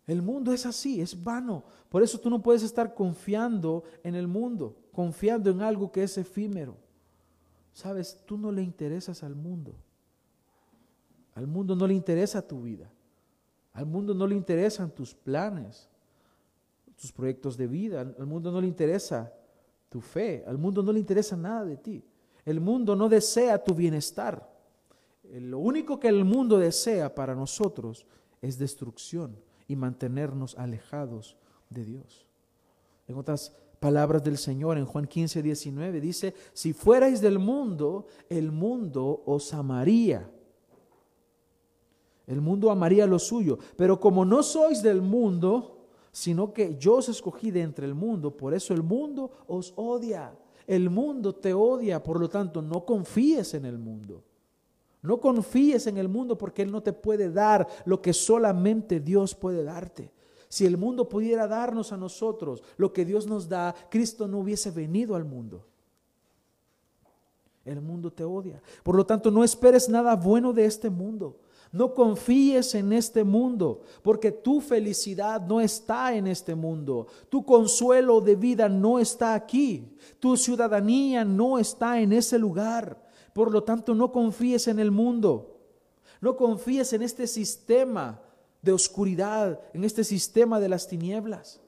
El 0.06 0.22
mundo 0.22 0.52
es 0.52 0.64
así, 0.64 1.00
es 1.02 1.22
vano. 1.22 1.62
Por 1.90 2.02
eso 2.02 2.18
tú 2.18 2.30
no 2.30 2.40
puedes 2.40 2.62
estar 2.62 2.94
confiando 2.94 3.84
en 4.02 4.14
el 4.14 4.26
mundo, 4.26 4.76
confiando 4.92 5.50
en 5.50 5.60
algo 5.60 5.92
que 5.92 6.02
es 6.02 6.16
efímero. 6.16 6.76
Sabes, 7.74 8.22
tú 8.24 8.38
no 8.38 8.50
le 8.50 8.62
interesas 8.62 9.22
al 9.22 9.34
mundo. 9.34 9.74
Al 11.34 11.46
mundo 11.46 11.76
no 11.76 11.86
le 11.86 11.94
interesa 11.94 12.40
tu 12.40 12.62
vida. 12.62 12.90
Al 13.74 13.86
mundo 13.86 14.14
no 14.14 14.26
le 14.26 14.34
interesan 14.34 14.90
tus 14.90 15.14
planes, 15.14 15.89
tus 17.00 17.12
proyectos 17.12 17.56
de 17.56 17.66
vida. 17.66 18.00
Al 18.00 18.26
mundo 18.26 18.52
no 18.52 18.60
le 18.60 18.66
interesa 18.66 19.32
tu 19.88 20.00
fe. 20.00 20.44
Al 20.46 20.58
mundo 20.58 20.82
no 20.82 20.92
le 20.92 21.00
interesa 21.00 21.36
nada 21.36 21.64
de 21.64 21.76
ti. 21.76 22.04
El 22.44 22.60
mundo 22.60 22.94
no 22.94 23.08
desea 23.08 23.62
tu 23.62 23.74
bienestar. 23.74 24.48
Lo 25.32 25.58
único 25.58 25.98
que 25.98 26.08
el 26.08 26.24
mundo 26.24 26.58
desea 26.58 27.14
para 27.14 27.34
nosotros 27.34 28.06
es 28.42 28.58
destrucción 28.58 29.36
y 29.66 29.76
mantenernos 29.76 30.56
alejados 30.58 31.36
de 31.70 31.84
Dios. 31.84 32.26
En 33.06 33.16
otras 33.16 33.56
palabras 33.78 34.22
del 34.22 34.36
Señor 34.36 34.76
en 34.76 34.84
Juan 34.84 35.06
15, 35.06 35.42
19 35.42 36.00
dice, 36.00 36.34
si 36.52 36.72
fuerais 36.72 37.20
del 37.20 37.38
mundo, 37.38 38.06
el 38.28 38.52
mundo 38.52 39.22
os 39.24 39.54
amaría. 39.54 40.30
El 42.26 42.40
mundo 42.40 42.70
amaría 42.70 43.06
lo 43.06 43.18
suyo, 43.18 43.58
pero 43.76 43.98
como 43.98 44.24
no 44.24 44.42
sois 44.42 44.82
del 44.82 45.00
mundo, 45.02 45.79
sino 46.12 46.52
que 46.52 46.76
yo 46.76 46.96
os 46.96 47.08
escogí 47.08 47.50
de 47.50 47.62
entre 47.62 47.86
el 47.86 47.94
mundo, 47.94 48.36
por 48.36 48.54
eso 48.54 48.74
el 48.74 48.82
mundo 48.82 49.30
os 49.46 49.72
odia. 49.76 50.36
El 50.66 50.90
mundo 50.90 51.34
te 51.34 51.52
odia, 51.52 52.02
por 52.02 52.20
lo 52.20 52.28
tanto, 52.28 52.62
no 52.62 52.84
confíes 52.84 53.54
en 53.54 53.64
el 53.64 53.78
mundo. 53.78 54.22
No 55.02 55.18
confíes 55.18 55.86
en 55.86 55.96
el 55.96 56.08
mundo 56.08 56.36
porque 56.36 56.62
Él 56.62 56.70
no 56.70 56.82
te 56.82 56.92
puede 56.92 57.30
dar 57.30 57.66
lo 57.86 58.02
que 58.02 58.12
solamente 58.12 59.00
Dios 59.00 59.34
puede 59.34 59.64
darte. 59.64 60.12
Si 60.48 60.66
el 60.66 60.76
mundo 60.76 61.08
pudiera 61.08 61.46
darnos 61.46 61.92
a 61.92 61.96
nosotros 61.96 62.62
lo 62.76 62.92
que 62.92 63.04
Dios 63.04 63.26
nos 63.26 63.48
da, 63.48 63.74
Cristo 63.88 64.26
no 64.28 64.40
hubiese 64.40 64.70
venido 64.70 65.14
al 65.14 65.24
mundo. 65.24 65.64
El 67.64 67.80
mundo 67.80 68.12
te 68.12 68.24
odia. 68.24 68.60
Por 68.82 68.96
lo 68.96 69.06
tanto, 69.06 69.30
no 69.30 69.44
esperes 69.44 69.88
nada 69.88 70.16
bueno 70.16 70.52
de 70.52 70.64
este 70.64 70.90
mundo. 70.90 71.38
No 71.72 71.94
confíes 71.94 72.74
en 72.74 72.92
este 72.92 73.22
mundo, 73.22 73.82
porque 74.02 74.32
tu 74.32 74.60
felicidad 74.60 75.40
no 75.46 75.60
está 75.60 76.14
en 76.14 76.26
este 76.26 76.54
mundo. 76.56 77.06
Tu 77.28 77.44
consuelo 77.44 78.20
de 78.20 78.34
vida 78.34 78.68
no 78.68 78.98
está 78.98 79.34
aquí. 79.34 79.96
Tu 80.18 80.36
ciudadanía 80.36 81.24
no 81.24 81.58
está 81.58 82.00
en 82.00 82.12
ese 82.12 82.38
lugar. 82.38 83.00
Por 83.32 83.52
lo 83.52 83.62
tanto, 83.62 83.94
no 83.94 84.10
confíes 84.10 84.66
en 84.66 84.80
el 84.80 84.90
mundo. 84.90 85.60
No 86.20 86.36
confíes 86.36 86.92
en 86.92 87.02
este 87.02 87.28
sistema 87.28 88.20
de 88.62 88.72
oscuridad, 88.72 89.60
en 89.72 89.84
este 89.84 90.04
sistema 90.04 90.60
de 90.60 90.68
las 90.68 90.88
tinieblas, 90.88 91.60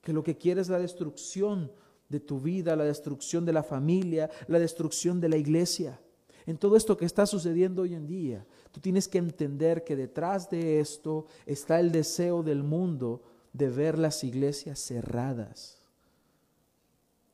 que 0.00 0.12
lo 0.12 0.22
que 0.22 0.36
quiere 0.36 0.60
es 0.60 0.68
la 0.68 0.78
destrucción 0.78 1.70
de 2.08 2.20
tu 2.20 2.40
vida, 2.40 2.76
la 2.76 2.84
destrucción 2.84 3.44
de 3.44 3.52
la 3.52 3.62
familia, 3.62 4.30
la 4.46 4.58
destrucción 4.58 5.20
de 5.20 5.28
la 5.28 5.36
iglesia. 5.36 6.00
En 6.46 6.58
todo 6.58 6.76
esto 6.76 6.96
que 6.96 7.04
está 7.04 7.26
sucediendo 7.26 7.82
hoy 7.82 7.94
en 7.94 8.06
día, 8.06 8.46
Tú 8.72 8.80
tienes 8.80 9.06
que 9.06 9.18
entender 9.18 9.84
que 9.84 9.94
detrás 9.94 10.48
de 10.48 10.80
esto 10.80 11.26
está 11.44 11.78
el 11.78 11.92
deseo 11.92 12.42
del 12.42 12.62
mundo 12.62 13.22
de 13.52 13.68
ver 13.68 13.98
las 13.98 14.24
iglesias 14.24 14.80
cerradas, 14.80 15.82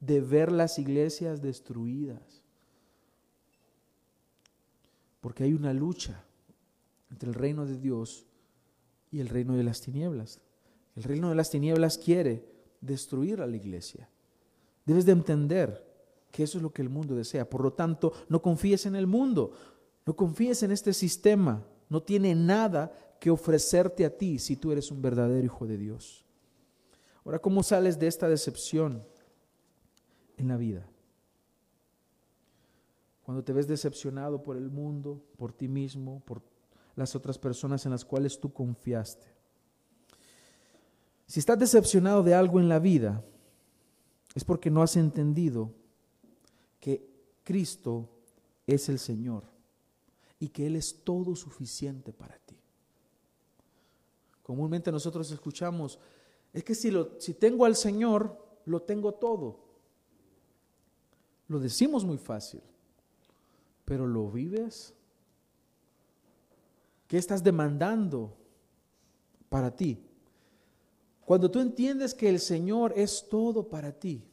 de 0.00 0.20
ver 0.20 0.50
las 0.50 0.80
iglesias 0.80 1.40
destruidas. 1.40 2.42
Porque 5.20 5.44
hay 5.44 5.52
una 5.52 5.72
lucha 5.72 6.24
entre 7.08 7.28
el 7.28 7.34
reino 7.36 7.66
de 7.66 7.78
Dios 7.78 8.26
y 9.12 9.20
el 9.20 9.28
reino 9.28 9.54
de 9.54 9.62
las 9.62 9.80
tinieblas. 9.80 10.40
El 10.96 11.04
reino 11.04 11.28
de 11.28 11.36
las 11.36 11.50
tinieblas 11.50 11.98
quiere 11.98 12.44
destruir 12.80 13.40
a 13.40 13.46
la 13.46 13.56
iglesia. 13.56 14.08
Debes 14.84 15.06
de 15.06 15.12
entender 15.12 15.87
que 16.30 16.42
eso 16.42 16.58
es 16.58 16.62
lo 16.62 16.72
que 16.72 16.82
el 16.82 16.88
mundo 16.88 17.14
desea. 17.14 17.48
Por 17.48 17.62
lo 17.62 17.72
tanto, 17.72 18.12
no 18.28 18.42
confíes 18.42 18.86
en 18.86 18.96
el 18.96 19.06
mundo. 19.06 19.52
No 20.06 20.16
confíes 20.16 20.62
en 20.62 20.70
este 20.70 20.92
sistema. 20.92 21.64
No 21.88 22.02
tiene 22.02 22.34
nada 22.34 22.92
que 23.20 23.30
ofrecerte 23.30 24.04
a 24.04 24.16
ti 24.16 24.38
si 24.38 24.56
tú 24.56 24.72
eres 24.72 24.90
un 24.90 25.02
verdadero 25.02 25.44
hijo 25.44 25.66
de 25.66 25.78
Dios. 25.78 26.24
Ahora, 27.24 27.38
¿cómo 27.38 27.62
sales 27.62 27.98
de 27.98 28.06
esta 28.06 28.28
decepción 28.28 29.04
en 30.36 30.48
la 30.48 30.56
vida? 30.56 30.88
Cuando 33.22 33.44
te 33.44 33.52
ves 33.52 33.66
decepcionado 33.66 34.42
por 34.42 34.56
el 34.56 34.70
mundo, 34.70 35.22
por 35.36 35.52
ti 35.52 35.68
mismo, 35.68 36.22
por 36.24 36.42
las 36.96 37.14
otras 37.14 37.38
personas 37.38 37.84
en 37.84 37.92
las 37.92 38.04
cuales 38.04 38.40
tú 38.40 38.52
confiaste. 38.52 39.26
Si 41.26 41.40
estás 41.40 41.58
decepcionado 41.58 42.22
de 42.22 42.34
algo 42.34 42.58
en 42.58 42.70
la 42.70 42.78
vida, 42.78 43.22
es 44.34 44.44
porque 44.44 44.70
no 44.70 44.82
has 44.82 44.96
entendido 44.96 45.74
que 46.80 47.08
Cristo 47.44 48.08
es 48.66 48.88
el 48.88 48.98
Señor 48.98 49.44
y 50.38 50.48
que 50.48 50.66
Él 50.66 50.76
es 50.76 51.02
todo 51.04 51.34
suficiente 51.34 52.12
para 52.12 52.36
ti. 52.38 52.56
Comúnmente 54.42 54.92
nosotros 54.92 55.30
escuchamos, 55.30 55.98
es 56.52 56.64
que 56.64 56.74
si, 56.74 56.90
lo, 56.90 57.20
si 57.20 57.34
tengo 57.34 57.64
al 57.64 57.76
Señor, 57.76 58.38
lo 58.64 58.82
tengo 58.82 59.12
todo. 59.14 59.60
Lo 61.48 61.58
decimos 61.58 62.04
muy 62.04 62.18
fácil, 62.18 62.60
pero 63.84 64.06
¿lo 64.06 64.30
vives? 64.30 64.94
¿Qué 67.06 67.16
estás 67.16 67.42
demandando 67.42 68.36
para 69.48 69.74
ti? 69.74 69.98
Cuando 71.24 71.50
tú 71.50 71.60
entiendes 71.60 72.14
que 72.14 72.28
el 72.28 72.40
Señor 72.40 72.92
es 72.96 73.26
todo 73.28 73.68
para 73.68 73.92
ti, 73.92 74.24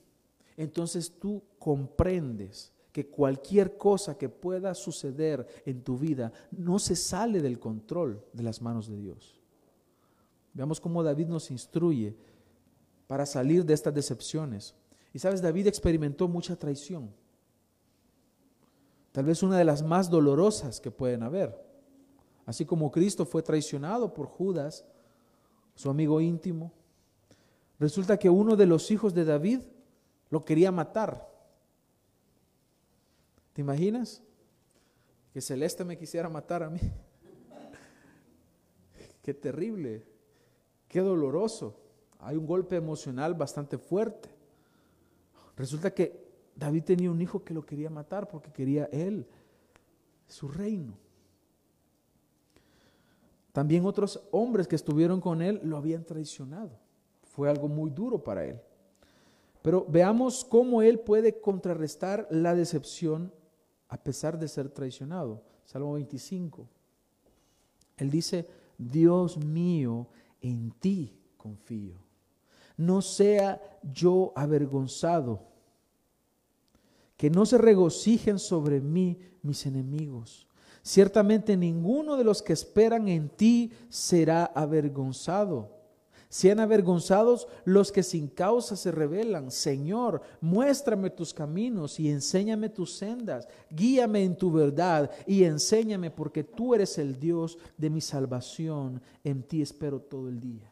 entonces 0.57 1.13
tú 1.19 1.43
comprendes 1.59 2.71
que 2.91 3.07
cualquier 3.07 3.77
cosa 3.77 4.17
que 4.17 4.29
pueda 4.29 4.73
suceder 4.73 5.45
en 5.65 5.83
tu 5.83 5.97
vida 5.97 6.31
no 6.51 6.79
se 6.79 6.95
sale 6.95 7.41
del 7.41 7.59
control 7.59 8.23
de 8.31 8.43
las 8.43 8.61
manos 8.61 8.87
de 8.87 8.97
Dios. 8.97 9.41
Veamos 10.53 10.79
cómo 10.79 11.03
David 11.03 11.27
nos 11.27 11.51
instruye 11.51 12.15
para 13.07 13.25
salir 13.25 13.65
de 13.65 13.73
estas 13.73 13.93
decepciones. 13.93 14.73
Y 15.13 15.19
sabes, 15.19 15.41
David 15.41 15.67
experimentó 15.67 16.29
mucha 16.29 16.55
traición. 16.55 17.09
Tal 19.11 19.25
vez 19.25 19.43
una 19.43 19.57
de 19.57 19.65
las 19.65 19.83
más 19.83 20.09
dolorosas 20.09 20.79
que 20.79 20.91
pueden 20.91 21.23
haber. 21.23 21.53
Así 22.45 22.65
como 22.65 22.91
Cristo 22.91 23.25
fue 23.25 23.43
traicionado 23.43 24.13
por 24.13 24.27
Judas, 24.27 24.85
su 25.73 25.89
amigo 25.89 26.21
íntimo. 26.21 26.71
Resulta 27.79 28.17
que 28.17 28.29
uno 28.29 28.55
de 28.55 28.65
los 28.65 28.89
hijos 28.91 29.13
de 29.13 29.25
David 29.25 29.59
lo 30.29 30.43
quería 30.43 30.71
matar. 30.71 31.29
¿Te 33.53 33.61
imaginas? 33.61 34.21
Que 35.33 35.41
Celeste 35.41 35.83
me 35.83 35.97
quisiera 35.97 36.29
matar 36.29 36.63
a 36.63 36.69
mí. 36.69 36.79
Qué 39.21 39.33
terrible, 39.33 40.05
qué 40.87 40.99
doloroso. 40.99 41.75
Hay 42.19 42.37
un 42.37 42.45
golpe 42.45 42.75
emocional 42.75 43.33
bastante 43.33 43.77
fuerte. 43.77 44.29
Resulta 45.57 45.93
que 45.93 46.25
David 46.55 46.83
tenía 46.83 47.11
un 47.11 47.21
hijo 47.21 47.43
que 47.43 47.53
lo 47.53 47.65
quería 47.65 47.89
matar 47.89 48.27
porque 48.27 48.51
quería 48.51 48.85
él, 48.91 49.27
su 50.27 50.47
reino. 50.47 50.97
También 53.51 53.85
otros 53.85 54.21
hombres 54.31 54.67
que 54.67 54.75
estuvieron 54.75 55.21
con 55.21 55.41
él 55.41 55.59
lo 55.63 55.77
habían 55.77 56.03
traicionado. 56.03 56.77
Fue 57.23 57.49
algo 57.49 57.67
muy 57.67 57.89
duro 57.89 58.23
para 58.23 58.45
él. 58.45 58.59
Pero 59.65 59.83
veamos 59.89 60.45
cómo 60.45 60.83
él 60.83 60.99
puede 60.99 61.41
contrarrestar 61.41 62.27
la 62.29 62.53
decepción 62.53 63.33
a 63.87 63.97
pesar 63.97 64.37
de 64.37 64.47
ser 64.47 64.69
traicionado. 64.69 65.41
Salmo 65.63 65.93
25. 65.93 66.69
Él 67.97 68.11
dice, 68.11 68.47
Dios 68.77 69.43
mío, 69.43 70.07
en 70.39 70.69
ti 70.69 71.17
confío. 71.35 71.95
No 72.77 73.01
sea 73.01 73.59
yo 73.81 74.33
avergonzado. 74.35 75.41
Que 77.17 77.31
no 77.31 77.47
se 77.47 77.57
regocijen 77.57 78.37
sobre 78.37 78.81
mí 78.81 79.17
mis 79.41 79.65
enemigos. 79.65 80.47
Ciertamente 80.83 81.57
ninguno 81.57 82.17
de 82.17 82.23
los 82.23 82.43
que 82.43 82.53
esperan 82.53 83.07
en 83.07 83.29
ti 83.29 83.71
será 83.89 84.45
avergonzado. 84.45 85.71
Sean 86.35 86.59
avergonzados 86.59 87.47
los 87.63 87.93
que 87.93 88.03
sin 88.03 88.27
causa 88.27 88.75
se 88.75 88.91
rebelan. 88.91 89.51
Señor, 89.51 90.21
muéstrame 90.41 91.09
tus 91.09 91.33
caminos 91.33 91.97
y 91.97 92.09
enséñame 92.09 92.67
tus 92.67 92.91
sendas. 92.91 93.47
Guíame 93.69 94.21
en 94.21 94.35
tu 94.35 94.51
verdad 94.51 95.09
y 95.25 95.45
enséñame 95.45 96.11
porque 96.11 96.43
tú 96.43 96.75
eres 96.75 96.97
el 96.97 97.17
Dios 97.17 97.57
de 97.77 97.89
mi 97.89 98.01
salvación. 98.01 99.01
En 99.23 99.43
ti 99.43 99.61
espero 99.61 100.01
todo 100.01 100.27
el 100.27 100.41
día. 100.41 100.69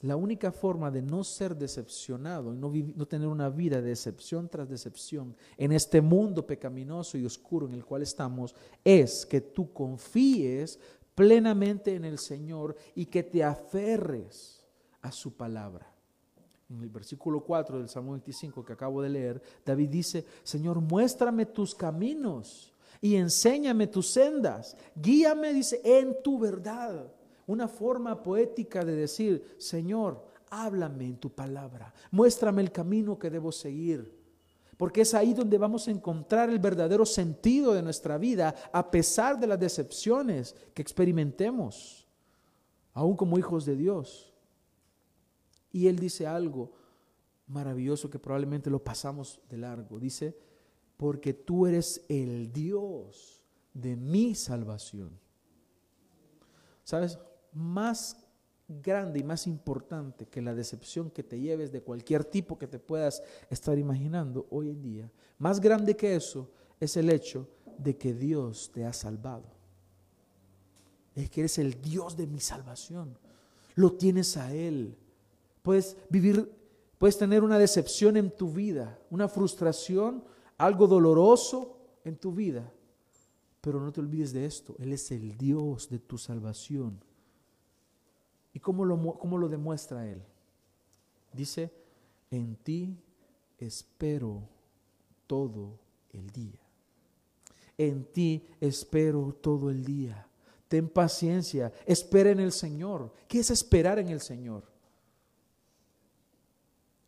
La 0.00 0.16
única 0.16 0.50
forma 0.50 0.90
de 0.90 1.02
no 1.02 1.22
ser 1.22 1.54
decepcionado 1.54 2.54
y 2.54 2.56
no, 2.56 2.72
no, 2.96 3.06
tener 3.06 3.28
una 3.28 3.50
vida 3.50 3.82
de 3.82 3.90
decepción 3.90 4.48
tras 4.48 4.68
decepción 4.68 5.36
en 5.58 5.72
este 5.72 6.00
mundo 6.00 6.44
pecaminoso 6.44 7.18
y 7.18 7.26
oscuro 7.26 7.68
en 7.68 7.74
el 7.74 7.84
cual 7.84 8.00
estamos 8.00 8.54
es 8.82 9.26
que 9.26 9.42
tú 9.42 9.74
confíes 9.74 10.80
plenamente 11.20 11.94
en 11.94 12.06
el 12.06 12.18
Señor 12.18 12.74
y 12.94 13.04
que 13.04 13.22
te 13.22 13.44
aferres 13.44 14.64
a 15.02 15.12
su 15.12 15.36
palabra. 15.36 15.86
En 16.70 16.80
el 16.80 16.88
versículo 16.88 17.44
4 17.44 17.76
del 17.76 17.90
Salmo 17.90 18.12
25 18.12 18.64
que 18.64 18.72
acabo 18.72 19.02
de 19.02 19.10
leer, 19.10 19.42
David 19.62 19.90
dice, 19.90 20.24
Señor, 20.42 20.80
muéstrame 20.80 21.44
tus 21.44 21.74
caminos, 21.74 22.72
y 23.02 23.16
enséñame 23.16 23.86
tus 23.86 24.08
sendas. 24.08 24.78
Guíame, 24.94 25.52
dice, 25.52 25.82
en 25.84 26.22
tu 26.22 26.38
verdad. 26.38 27.12
Una 27.46 27.68
forma 27.68 28.22
poética 28.22 28.82
de 28.82 28.96
decir, 28.96 29.56
Señor, 29.58 30.24
háblame 30.48 31.04
en 31.04 31.18
tu 31.18 31.28
palabra, 31.28 31.92
muéstrame 32.10 32.62
el 32.62 32.72
camino 32.72 33.18
que 33.18 33.28
debo 33.28 33.52
seguir. 33.52 34.19
Porque 34.80 35.02
es 35.02 35.12
ahí 35.12 35.34
donde 35.34 35.58
vamos 35.58 35.86
a 35.86 35.90
encontrar 35.90 36.48
el 36.48 36.58
verdadero 36.58 37.04
sentido 37.04 37.74
de 37.74 37.82
nuestra 37.82 38.16
vida, 38.16 38.54
a 38.72 38.90
pesar 38.90 39.38
de 39.38 39.46
las 39.46 39.60
decepciones 39.60 40.56
que 40.72 40.80
experimentemos, 40.80 42.08
aún 42.94 43.14
como 43.14 43.38
hijos 43.38 43.66
de 43.66 43.76
Dios. 43.76 44.32
Y 45.70 45.86
Él 45.86 45.98
dice 45.98 46.26
algo 46.26 46.72
maravilloso 47.46 48.08
que 48.08 48.18
probablemente 48.18 48.70
lo 48.70 48.82
pasamos 48.82 49.42
de 49.50 49.58
largo. 49.58 50.00
Dice, 50.00 50.34
porque 50.96 51.34
tú 51.34 51.66
eres 51.66 52.06
el 52.08 52.50
Dios 52.50 53.44
de 53.74 53.96
mi 53.96 54.34
salvación. 54.34 55.10
¿Sabes? 56.84 57.18
Más 57.52 58.16
grande 58.82 59.18
y 59.18 59.24
más 59.24 59.46
importante 59.46 60.26
que 60.26 60.40
la 60.40 60.54
decepción 60.54 61.10
que 61.10 61.24
te 61.24 61.38
lleves 61.38 61.72
de 61.72 61.82
cualquier 61.82 62.24
tipo 62.24 62.56
que 62.56 62.68
te 62.68 62.78
puedas 62.78 63.22
estar 63.50 63.76
imaginando 63.78 64.46
hoy 64.50 64.70
en 64.70 64.80
día, 64.80 65.10
más 65.38 65.60
grande 65.60 65.96
que 65.96 66.14
eso 66.14 66.48
es 66.78 66.96
el 66.96 67.10
hecho 67.10 67.48
de 67.78 67.96
que 67.96 68.14
Dios 68.14 68.70
te 68.72 68.84
ha 68.84 68.92
salvado. 68.92 69.44
Es 71.14 71.28
que 71.30 71.40
eres 71.40 71.58
el 71.58 71.80
Dios 71.82 72.16
de 72.16 72.26
mi 72.26 72.40
salvación. 72.40 73.18
Lo 73.74 73.92
tienes 73.92 74.36
a 74.36 74.54
Él. 74.54 74.96
Puedes 75.62 75.96
vivir, 76.08 76.50
puedes 76.98 77.18
tener 77.18 77.42
una 77.42 77.58
decepción 77.58 78.16
en 78.16 78.30
tu 78.30 78.50
vida, 78.50 78.98
una 79.10 79.28
frustración, 79.28 80.24
algo 80.56 80.86
doloroso 80.86 81.76
en 82.04 82.16
tu 82.16 82.32
vida. 82.32 82.72
Pero 83.60 83.80
no 83.80 83.92
te 83.92 84.00
olvides 84.00 84.32
de 84.32 84.46
esto, 84.46 84.74
Él 84.78 84.92
es 84.92 85.10
el 85.10 85.36
Dios 85.36 85.90
de 85.90 85.98
tu 85.98 86.16
salvación. 86.16 87.02
¿Y 88.52 88.60
cómo 88.60 88.84
lo, 88.84 89.18
cómo 89.18 89.38
lo 89.38 89.48
demuestra 89.48 90.06
Él? 90.06 90.22
Dice, 91.32 91.70
en 92.30 92.56
ti 92.56 92.96
espero 93.58 94.42
todo 95.26 95.78
el 96.12 96.30
día. 96.30 96.60
En 97.78 98.04
ti 98.04 98.46
espero 98.60 99.36
todo 99.40 99.70
el 99.70 99.84
día. 99.84 100.26
Ten 100.68 100.88
paciencia, 100.88 101.72
espera 101.86 102.30
en 102.30 102.40
el 102.40 102.52
Señor. 102.52 103.12
¿Qué 103.26 103.40
es 103.40 103.50
esperar 103.50 103.98
en 103.98 104.08
el 104.08 104.20
Señor? 104.20 104.64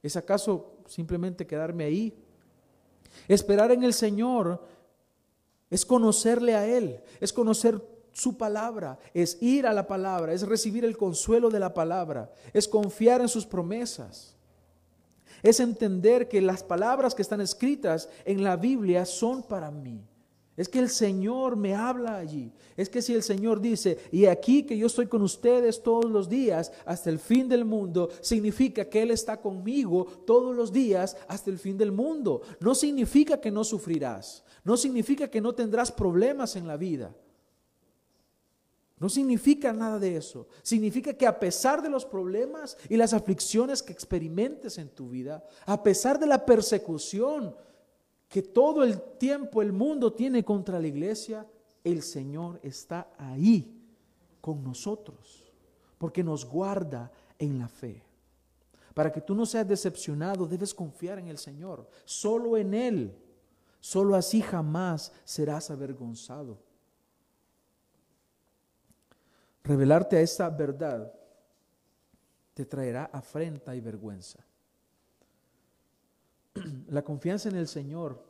¿Es 0.03 0.16
acaso 0.16 0.78
simplemente 0.86 1.47
quedarme 1.47 1.84
ahí 1.84 2.22
Esperar 3.28 3.70
en 3.72 3.82
el 3.82 3.95
Señor 3.95 4.62
es 5.70 5.86
conocerle 5.86 6.55
a 6.55 6.66
Él, 6.66 7.01
es 7.20 7.32
conocer 7.32 7.80
su 8.12 8.36
palabra, 8.36 8.98
es 9.14 9.38
ir 9.42 9.66
a 9.66 9.72
la 9.72 9.86
palabra, 9.86 10.32
es 10.32 10.46
recibir 10.46 10.84
el 10.84 10.96
consuelo 10.96 11.50
de 11.50 11.60
la 11.60 11.74
palabra, 11.74 12.32
es 12.52 12.68
confiar 12.68 13.20
en 13.20 13.28
sus 13.28 13.46
promesas, 13.46 14.36
es 15.42 15.60
entender 15.60 16.28
que 16.28 16.40
las 16.40 16.62
palabras 16.62 17.14
que 17.14 17.22
están 17.22 17.40
escritas 17.40 18.08
en 18.24 18.44
la 18.44 18.56
Biblia 18.56 19.04
son 19.04 19.42
para 19.42 19.70
mí. 19.70 20.04
Es 20.56 20.68
que 20.68 20.78
el 20.78 20.90
Señor 20.90 21.56
me 21.56 21.74
habla 21.74 22.18
allí. 22.18 22.52
Es 22.76 22.90
que 22.90 23.00
si 23.00 23.14
el 23.14 23.22
Señor 23.22 23.60
dice, 23.60 23.98
y 24.12 24.26
aquí 24.26 24.64
que 24.64 24.76
yo 24.76 24.86
estoy 24.86 25.06
con 25.06 25.22
ustedes 25.22 25.82
todos 25.82 26.10
los 26.10 26.28
días 26.28 26.72
hasta 26.84 27.08
el 27.08 27.18
fin 27.18 27.48
del 27.48 27.64
mundo, 27.64 28.10
significa 28.20 28.84
que 28.84 29.02
Él 29.02 29.10
está 29.10 29.40
conmigo 29.40 30.04
todos 30.26 30.54
los 30.54 30.70
días 30.70 31.16
hasta 31.26 31.50
el 31.50 31.58
fin 31.58 31.78
del 31.78 31.90
mundo. 31.90 32.42
No 32.60 32.74
significa 32.74 33.40
que 33.40 33.50
no 33.50 33.64
sufrirás. 33.64 34.44
No 34.62 34.76
significa 34.76 35.28
que 35.28 35.40
no 35.40 35.54
tendrás 35.54 35.90
problemas 35.90 36.54
en 36.54 36.66
la 36.66 36.76
vida. 36.76 37.14
No 39.03 39.09
significa 39.09 39.72
nada 39.72 39.98
de 39.98 40.16
eso. 40.16 40.46
Significa 40.62 41.12
que 41.12 41.26
a 41.26 41.40
pesar 41.40 41.82
de 41.82 41.90
los 41.90 42.07
problemas 42.07 42.78
y 42.88 42.96
las 42.96 43.12
aflicciones 43.12 43.82
que 43.82 43.92
experimentes 43.92 44.78
en 44.78 44.90
tu 44.90 45.09
vida, 45.09 45.44
a 45.66 45.82
pesar 45.82 46.20
de 46.20 46.26
la 46.28 46.46
persecución, 46.46 47.53
que 48.28 48.42
todo 48.42 48.84
el 48.84 49.03
tiempo 49.18 49.61
el 49.61 49.72
mundo 49.72 50.12
tiene 50.12 50.44
contra 50.44 50.78
la 50.78 50.86
iglesia, 50.86 51.44
el 51.82 52.00
Señor 52.00 52.61
está 52.62 53.09
ahí 53.18 53.76
con 54.40 54.62
nosotros, 54.62 55.53
porque 55.98 56.22
nos 56.22 56.44
guarda 56.44 57.11
en 57.40 57.59
la 57.59 57.66
fe. 57.66 58.05
Para 58.94 59.11
que 59.11 59.20
tú 59.20 59.34
no 59.34 59.46
seas 59.46 59.66
decepcionado, 59.66 60.46
debes 60.46 60.72
confiar 60.72 61.18
en 61.18 61.26
el 61.26 61.38
Señor, 61.38 61.88
solo 62.05 62.57
en 62.57 62.72
Él. 62.72 63.18
Solo 63.80 64.14
así 64.14 64.40
jamás 64.40 65.11
serás 65.24 65.72
avergonzado. 65.72 66.57
Revelarte 69.64 70.16
a 70.16 70.20
esta 70.20 70.48
verdad 70.50 71.12
te 72.54 72.66
traerá 72.66 73.04
afrenta 73.06 73.74
y 73.74 73.80
vergüenza. 73.80 74.44
la 76.88 77.02
confianza 77.02 77.48
en 77.48 77.56
el 77.56 77.68
Señor 77.68 78.24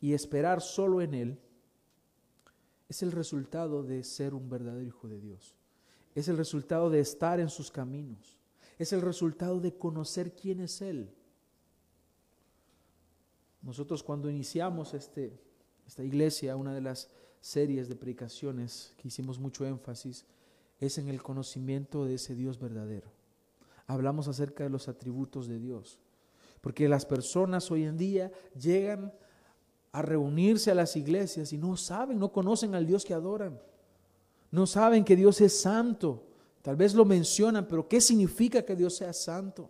y 0.00 0.14
esperar 0.14 0.60
solo 0.60 1.00
en 1.00 1.14
Él 1.14 1.40
es 2.88 3.02
el 3.02 3.12
resultado 3.12 3.82
de 3.82 4.04
ser 4.04 4.34
un 4.34 4.48
verdadero 4.48 4.86
hijo 4.86 5.08
de 5.08 5.20
Dios. 5.20 5.54
Es 6.14 6.28
el 6.28 6.36
resultado 6.36 6.90
de 6.90 7.00
estar 7.00 7.40
en 7.40 7.48
sus 7.48 7.70
caminos. 7.70 8.38
Es 8.78 8.92
el 8.92 9.00
resultado 9.00 9.60
de 9.60 9.74
conocer 9.76 10.34
quién 10.34 10.60
es 10.60 10.82
Él. 10.82 11.10
Nosotros 13.62 14.02
cuando 14.02 14.28
iniciamos 14.28 14.92
este, 14.92 15.40
esta 15.86 16.02
iglesia, 16.02 16.56
una 16.56 16.74
de 16.74 16.80
las 16.80 17.08
series 17.42 17.88
de 17.88 17.96
predicaciones 17.96 18.94
que 18.96 19.08
hicimos 19.08 19.38
mucho 19.38 19.66
énfasis 19.66 20.24
es 20.80 20.96
en 20.96 21.08
el 21.08 21.22
conocimiento 21.22 22.04
de 22.04 22.14
ese 22.14 22.34
Dios 22.34 22.58
verdadero. 22.58 23.10
Hablamos 23.86 24.28
acerca 24.28 24.64
de 24.64 24.70
los 24.70 24.88
atributos 24.88 25.48
de 25.48 25.58
Dios. 25.58 25.98
Porque 26.60 26.88
las 26.88 27.04
personas 27.04 27.70
hoy 27.70 27.84
en 27.84 27.98
día 27.98 28.32
llegan 28.58 29.12
a 29.90 30.02
reunirse 30.02 30.70
a 30.70 30.74
las 30.74 30.96
iglesias 30.96 31.52
y 31.52 31.58
no 31.58 31.76
saben, 31.76 32.18
no 32.18 32.32
conocen 32.32 32.74
al 32.74 32.86
Dios 32.86 33.04
que 33.04 33.12
adoran. 33.12 33.60
No 34.52 34.66
saben 34.66 35.04
que 35.04 35.16
Dios 35.16 35.40
es 35.40 35.60
santo. 35.60 36.24
Tal 36.62 36.76
vez 36.76 36.94
lo 36.94 37.04
mencionan, 37.04 37.66
pero 37.66 37.88
¿qué 37.88 38.00
significa 38.00 38.64
que 38.64 38.76
Dios 38.76 38.94
sea 38.94 39.12
santo? 39.12 39.68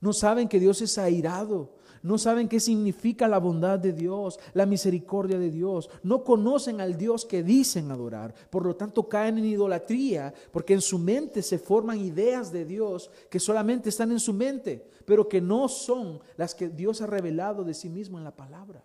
No 0.00 0.12
saben 0.12 0.48
que 0.48 0.60
Dios 0.60 0.80
es 0.80 0.96
airado. 0.96 1.74
No 2.02 2.16
saben 2.16 2.48
qué 2.48 2.60
significa 2.60 3.28
la 3.28 3.38
bondad 3.38 3.78
de 3.78 3.92
Dios, 3.92 4.38
la 4.54 4.64
misericordia 4.64 5.38
de 5.38 5.50
Dios. 5.50 5.90
No 6.02 6.24
conocen 6.24 6.80
al 6.80 6.96
Dios 6.96 7.26
que 7.26 7.42
dicen 7.42 7.90
adorar. 7.90 8.34
Por 8.48 8.64
lo 8.64 8.74
tanto, 8.74 9.06
caen 9.06 9.36
en 9.38 9.44
idolatría 9.44 10.32
porque 10.50 10.72
en 10.72 10.80
su 10.80 10.98
mente 10.98 11.42
se 11.42 11.58
forman 11.58 11.98
ideas 11.98 12.50
de 12.50 12.64
Dios 12.64 13.10
que 13.28 13.38
solamente 13.38 13.90
están 13.90 14.12
en 14.12 14.20
su 14.20 14.32
mente, 14.32 14.88
pero 15.04 15.28
que 15.28 15.42
no 15.42 15.68
son 15.68 16.20
las 16.38 16.54
que 16.54 16.68
Dios 16.68 17.02
ha 17.02 17.06
revelado 17.06 17.64
de 17.64 17.74
sí 17.74 17.90
mismo 17.90 18.16
en 18.16 18.24
la 18.24 18.34
palabra. 18.34 18.82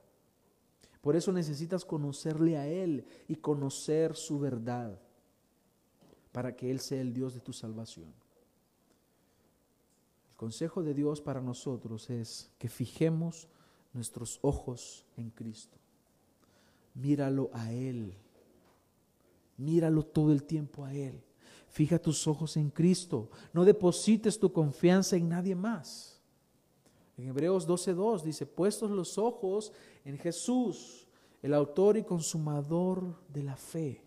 Por 0.99 1.15
eso 1.15 1.31
necesitas 1.31 1.85
conocerle 1.85 2.57
a 2.57 2.67
Él 2.67 3.05
y 3.27 3.35
conocer 3.35 4.15
su 4.15 4.39
verdad 4.39 4.99
para 6.33 6.53
que 6.53 6.69
Él 6.69 6.81
sea 6.81 6.99
el 6.99 7.13
Dios 7.13 7.33
de 7.33 7.39
tu 7.39 7.53
salvación. 7.53 8.24
El 10.35 10.39
consejo 10.39 10.83
de 10.83 10.93
Dios 10.93 11.21
para 11.21 11.39
nosotros 11.39 12.09
es 12.09 12.51
que 12.57 12.67
fijemos 12.67 13.47
nuestros 13.93 14.37
ojos 14.41 15.05
en 15.15 15.29
Cristo. 15.29 15.77
Míralo 16.93 17.49
a 17.53 17.71
Él. 17.71 18.13
Míralo 19.55 20.03
todo 20.03 20.33
el 20.33 20.43
tiempo 20.43 20.83
a 20.83 20.93
Él. 20.93 21.23
Fija 21.69 21.99
tus 21.99 22.27
ojos 22.27 22.57
en 22.57 22.69
Cristo. 22.69 23.29
No 23.53 23.63
deposites 23.63 24.37
tu 24.37 24.51
confianza 24.51 25.15
en 25.15 25.29
nadie 25.29 25.55
más. 25.55 26.19
En 27.17 27.29
Hebreos 27.29 27.65
12.2 27.65 28.21
dice, 28.21 28.45
puestos 28.45 28.91
los 28.91 29.17
ojos 29.17 29.71
en 30.03 30.17
Jesús, 30.17 31.07
el 31.41 31.53
autor 31.53 31.95
y 31.95 32.03
consumador 32.03 33.15
de 33.29 33.41
la 33.41 33.55
fe. 33.55 34.01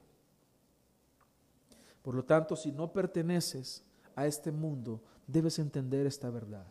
Por 2.02 2.14
lo 2.14 2.22
tanto, 2.22 2.54
si 2.54 2.70
no 2.70 2.92
perteneces 2.92 3.82
a 4.14 4.26
este 4.26 4.52
mundo, 4.52 5.00
debes 5.28 5.60
entender 5.60 6.06
esta 6.06 6.30
verdad. 6.30 6.66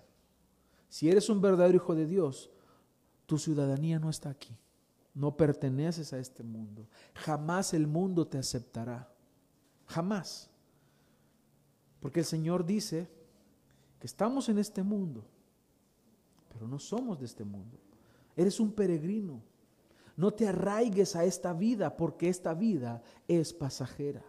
Si 0.90 1.10
eres 1.10 1.30
un 1.30 1.40
verdadero 1.40 1.78
hijo 1.78 1.96
de 1.96 2.06
Dios, 2.06 2.50
tu 3.26 3.38
ciudadanía 3.38 4.00
no 4.00 4.10
está 4.10 4.30
aquí. 4.30 4.58
No 5.14 5.38
perteneces 5.38 6.12
a 6.12 6.20
este 6.20 6.44
mundo. 6.44 6.88
Jamás 7.14 7.74
el 7.74 7.88
mundo 7.88 8.28
te 8.28 8.38
aceptará. 8.38 9.10
Jamás. 9.86 10.50
Porque 12.00 12.20
el 12.20 12.26
Señor 12.26 12.66
dice 12.66 13.10
que 14.00 14.08
estamos 14.08 14.50
en 14.50 14.60
este 14.60 14.84
mundo, 14.84 15.26
pero 16.54 16.68
no 16.68 16.80
somos 16.80 17.20
de 17.20 17.26
este 17.26 17.44
mundo. 17.44 17.78
Eres 18.36 18.60
un 18.60 18.72
peregrino. 18.72 19.42
No 20.16 20.34
te 20.34 20.48
arraigues 20.48 21.16
a 21.16 21.26
esta 21.26 21.54
vida 21.54 21.96
porque 21.96 22.30
esta 22.30 22.54
vida 22.54 23.02
es 23.28 23.54
pasajera. 23.54 24.24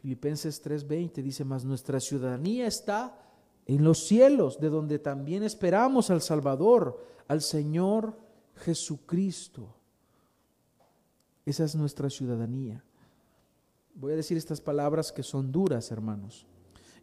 Filipenses 0.00 0.62
3:20 0.64 1.22
dice, 1.22 1.44
más 1.44 1.64
nuestra 1.64 2.00
ciudadanía 2.00 2.66
está 2.66 3.18
en 3.66 3.84
los 3.84 3.98
cielos, 4.06 4.58
de 4.60 4.70
donde 4.70 4.98
también 4.98 5.42
esperamos 5.42 6.10
al 6.10 6.22
Salvador, 6.22 7.04
al 7.26 7.42
Señor 7.42 8.18
Jesucristo. 8.54 9.74
Esa 11.44 11.64
es 11.64 11.74
nuestra 11.74 12.08
ciudadanía. 12.08 12.82
Voy 13.94 14.12
a 14.12 14.16
decir 14.16 14.36
estas 14.36 14.60
palabras 14.60 15.10
que 15.10 15.22
son 15.22 15.50
duras, 15.50 15.90
hermanos, 15.90 16.46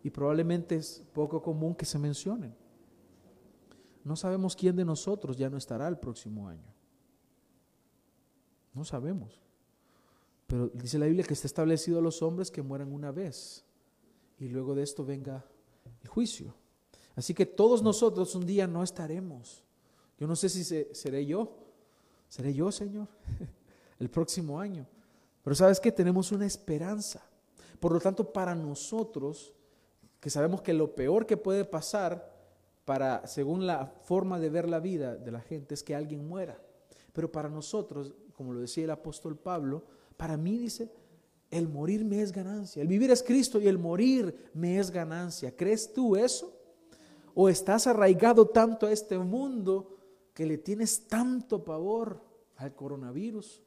y 0.02 0.10
probablemente 0.10 0.78
es 0.78 1.04
poco 1.14 1.42
común 1.42 1.76
que 1.76 1.86
se 1.86 2.00
mencionen. 2.00 2.56
No 4.04 4.16
sabemos 4.16 4.56
quién 4.56 4.76
de 4.76 4.86
nosotros 4.86 5.36
ya 5.36 5.50
no 5.50 5.58
estará 5.58 5.88
el 5.88 5.98
próximo 5.98 6.48
año. 6.48 6.74
No 8.74 8.86
sabemos. 8.86 9.45
Pero 10.48 10.68
dice 10.70 11.00
la 11.00 11.06
Biblia 11.08 11.26
que 11.26 11.34
está 11.34 11.48
establecido 11.48 12.00
a 12.00 12.02
los 12.02 12.22
hombres 12.22 12.52
que 12.52 12.62
mueran 12.62 12.94
una 12.94 13.12
vez 13.12 13.64
y 14.40 14.48
luego 14.48 14.76
de 14.76 14.84
esto 14.84 15.06
venga 15.06 15.46
el 16.02 16.08
juicio. 16.08 16.54
Así 17.16 17.34
que 17.34 17.46
todos 17.46 17.82
nosotros 17.82 18.36
un 18.36 18.46
día 18.46 18.68
no 18.68 18.84
estaremos. 18.84 19.64
Yo 20.20 20.28
no 20.28 20.36
sé 20.36 20.50
si 20.50 20.64
seré 20.64 21.26
yo, 21.26 21.58
seré 22.30 22.54
yo, 22.54 22.72
Señor, 22.72 23.08
el 24.00 24.10
próximo 24.10 24.60
año. 24.60 24.86
Pero 25.44 25.56
sabes 25.56 25.80
que 25.80 25.92
tenemos 25.92 26.32
una 26.32 26.46
esperanza. 26.46 27.24
Por 27.80 27.92
lo 27.92 28.00
tanto, 28.00 28.32
para 28.32 28.56
nosotros, 28.56 29.54
que 30.20 30.30
sabemos 30.30 30.62
que 30.62 30.74
lo 30.74 30.96
peor 30.96 31.26
que 31.26 31.38
puede 31.38 31.66
pasar 31.66 32.34
para, 32.84 33.26
según 33.28 33.66
la 33.66 33.86
forma 33.86 34.40
de 34.40 34.50
ver 34.50 34.68
la 34.70 34.80
vida 34.80 35.16
de 35.16 35.32
la 35.32 35.42
gente, 35.42 35.74
es 35.74 35.84
que 35.84 35.96
alguien 35.96 36.28
muera. 36.28 36.60
Pero 37.14 37.32
para 37.32 37.50
nosotros, 37.50 38.14
como 38.34 38.54
lo 38.54 38.60
decía 38.60 38.84
el 38.84 38.92
apóstol 38.92 39.38
Pablo, 39.38 39.84
para 40.18 40.38
mí 40.38 40.58
dice, 40.58 40.92
el 41.52 41.68
morir 41.68 42.04
me 42.04 42.22
es 42.22 42.32
ganancia. 42.32 42.82
El 42.82 42.88
vivir 42.88 43.12
es 43.12 43.24
Cristo 43.24 43.60
y 43.60 43.68
el 43.68 43.78
morir 43.78 44.50
me 44.54 44.80
es 44.80 44.92
ganancia. 44.92 45.56
¿Crees 45.56 45.94
tú 45.94 46.16
eso? 46.16 46.54
¿O 47.34 47.50
estás 47.50 47.88
arraigado 47.88 48.48
tanto 48.48 48.88
a 48.88 48.92
este 48.92 49.18
mundo 49.18 49.98
que 50.34 50.46
le 50.46 50.58
tienes 50.58 51.08
tanto 51.08 51.64
pavor 51.64 52.22
al 52.58 52.74
coronavirus? 52.76 53.62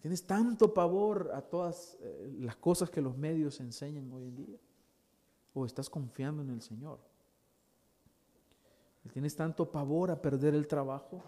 ¿Tienes 0.00 0.26
tanto 0.26 0.72
pavor 0.72 1.30
a 1.34 1.42
todas 1.42 1.98
eh, 2.00 2.32
las 2.40 2.56
cosas 2.56 2.88
que 2.90 3.02
los 3.02 3.16
medios 3.16 3.60
enseñan 3.60 4.10
hoy 4.12 4.24
en 4.24 4.36
día? 4.36 4.58
¿O 5.52 5.66
estás 5.66 5.90
confiando 5.90 6.42
en 6.42 6.50
el 6.50 6.62
Señor? 6.62 6.98
¿Tienes 9.12 9.34
tanto 9.34 9.70
pavor 9.70 10.10
a 10.10 10.20
perder 10.20 10.54
el 10.54 10.66
trabajo? 10.66 11.22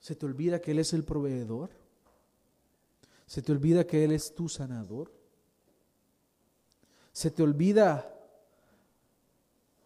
¿Se 0.00 0.16
te 0.16 0.26
olvida 0.26 0.60
que 0.60 0.70
Él 0.70 0.78
es 0.78 0.92
el 0.92 1.04
proveedor? 1.04 1.70
¿Se 3.32 3.40
te 3.40 3.50
olvida 3.50 3.86
que 3.86 4.04
Él 4.04 4.12
es 4.12 4.34
tu 4.34 4.46
sanador? 4.46 5.10
¿Se 7.12 7.30
te 7.30 7.42
olvida 7.42 8.14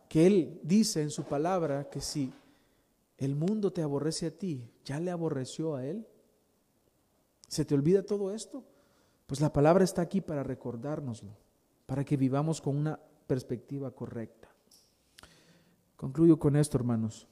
que 0.08 0.26
Él 0.26 0.60
dice 0.64 1.00
en 1.02 1.10
su 1.10 1.22
palabra 1.22 1.88
que 1.88 2.00
si 2.00 2.34
el 3.18 3.36
mundo 3.36 3.72
te 3.72 3.82
aborrece 3.82 4.26
a 4.26 4.30
ti, 4.36 4.68
ya 4.84 4.98
le 4.98 5.12
aborreció 5.12 5.76
a 5.76 5.86
Él? 5.86 6.08
¿Se 7.46 7.64
te 7.64 7.76
olvida 7.76 8.02
todo 8.02 8.32
esto? 8.32 8.64
Pues 9.28 9.40
la 9.40 9.52
palabra 9.52 9.84
está 9.84 10.02
aquí 10.02 10.20
para 10.20 10.42
recordárnoslo, 10.42 11.30
para 11.86 12.04
que 12.04 12.16
vivamos 12.16 12.60
con 12.60 12.76
una 12.76 12.98
perspectiva 13.28 13.92
correcta. 13.92 14.48
Concluyo 15.94 16.36
con 16.36 16.56
esto, 16.56 16.78
hermanos. 16.78 17.28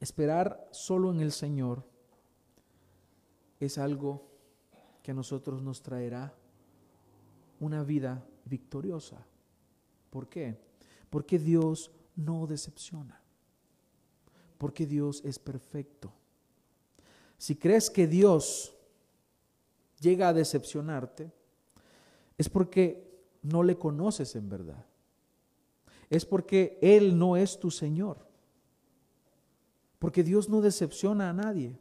Esperar 0.00 0.66
solo 0.70 1.10
en 1.10 1.20
el 1.20 1.32
Señor 1.32 1.84
es 3.60 3.76
algo 3.76 4.29
que 5.02 5.10
a 5.10 5.14
nosotros 5.14 5.62
nos 5.62 5.82
traerá 5.82 6.34
una 7.58 7.82
vida 7.82 8.24
victoriosa. 8.44 9.24
¿Por 10.10 10.28
qué? 10.28 10.58
Porque 11.08 11.38
Dios 11.38 11.90
no 12.16 12.46
decepciona. 12.46 13.20
Porque 14.58 14.86
Dios 14.86 15.22
es 15.24 15.38
perfecto. 15.38 16.12
Si 17.38 17.56
crees 17.56 17.90
que 17.90 18.06
Dios 18.06 18.74
llega 20.00 20.28
a 20.28 20.34
decepcionarte, 20.34 21.32
es 22.36 22.48
porque 22.48 23.08
no 23.42 23.62
le 23.62 23.76
conoces 23.76 24.36
en 24.36 24.48
verdad 24.48 24.84
es 26.10 26.26
porque 26.26 26.76
Él 26.82 27.16
no 27.16 27.36
es 27.36 27.58
tu 27.58 27.70
Señor. 27.70 28.18
Porque 30.00 30.24
Dios 30.24 30.48
no 30.48 30.60
decepciona 30.60 31.30
a 31.30 31.32
nadie. 31.32 31.78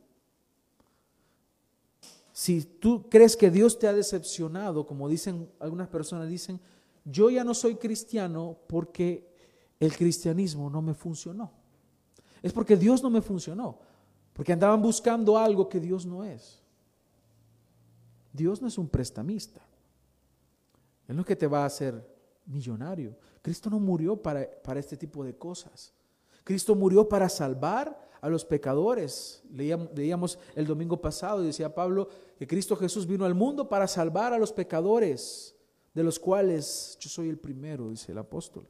Si 2.39 2.63
tú 2.63 3.09
crees 3.09 3.35
que 3.35 3.51
Dios 3.51 3.77
te 3.77 3.85
ha 3.85 3.91
decepcionado, 3.91 4.85
como 4.85 5.09
dicen 5.09 5.51
algunas 5.59 5.89
personas, 5.89 6.29
dicen, 6.29 6.57
yo 7.03 7.29
ya 7.29 7.43
no 7.43 7.53
soy 7.53 7.75
cristiano 7.75 8.57
porque 8.67 9.29
el 9.77 9.93
cristianismo 9.93 10.69
no 10.69 10.81
me 10.81 10.93
funcionó. 10.93 11.51
Es 12.41 12.53
porque 12.53 12.77
Dios 12.77 13.03
no 13.03 13.09
me 13.09 13.21
funcionó, 13.21 13.77
porque 14.31 14.53
andaban 14.53 14.81
buscando 14.81 15.37
algo 15.37 15.67
que 15.67 15.81
Dios 15.81 16.05
no 16.05 16.23
es. 16.23 16.61
Dios 18.31 18.61
no 18.61 18.69
es 18.69 18.77
un 18.77 18.87
prestamista. 18.87 19.59
Él 21.09 21.17
no 21.17 21.23
es 21.23 21.27
que 21.27 21.35
te 21.35 21.45
va 21.45 21.63
a 21.63 21.65
hacer 21.65 22.09
millonario. 22.45 23.17
Cristo 23.41 23.69
no 23.69 23.81
murió 23.81 24.15
para, 24.15 24.49
para 24.63 24.79
este 24.79 24.95
tipo 24.95 25.25
de 25.25 25.37
cosas. 25.37 25.93
Cristo 26.45 26.73
murió 26.73 27.09
para 27.09 27.27
salvar 27.27 28.09
a 28.21 28.29
los 28.29 28.45
pecadores. 28.45 29.43
Leíamos, 29.51 30.39
el 30.55 30.65
domingo 30.65 30.99
pasado, 30.99 31.41
decía 31.41 31.73
Pablo, 31.73 32.09
que 32.39 32.47
Cristo 32.47 32.77
Jesús 32.77 33.05
vino 33.05 33.25
al 33.25 33.35
mundo 33.35 33.67
para 33.67 33.85
salvar 33.85 34.31
a 34.31 34.37
los 34.37 34.53
pecadores, 34.53 35.53
de 35.93 36.03
los 36.03 36.17
cuales 36.17 36.97
yo 36.97 37.09
soy 37.09 37.27
el 37.27 37.37
primero, 37.37 37.89
dice 37.89 38.13
el 38.13 38.17
apóstol. 38.17 38.65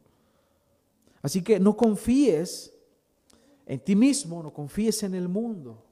Así 1.22 1.44
que 1.44 1.60
no 1.60 1.78
confíes 1.78 2.74
en 3.68 3.80
ti 3.80 3.96
mismo, 3.96 4.42
no 4.42 4.52
confíes 4.52 5.04
en 5.04 5.14
el 5.14 5.28
mundo, 5.30 5.86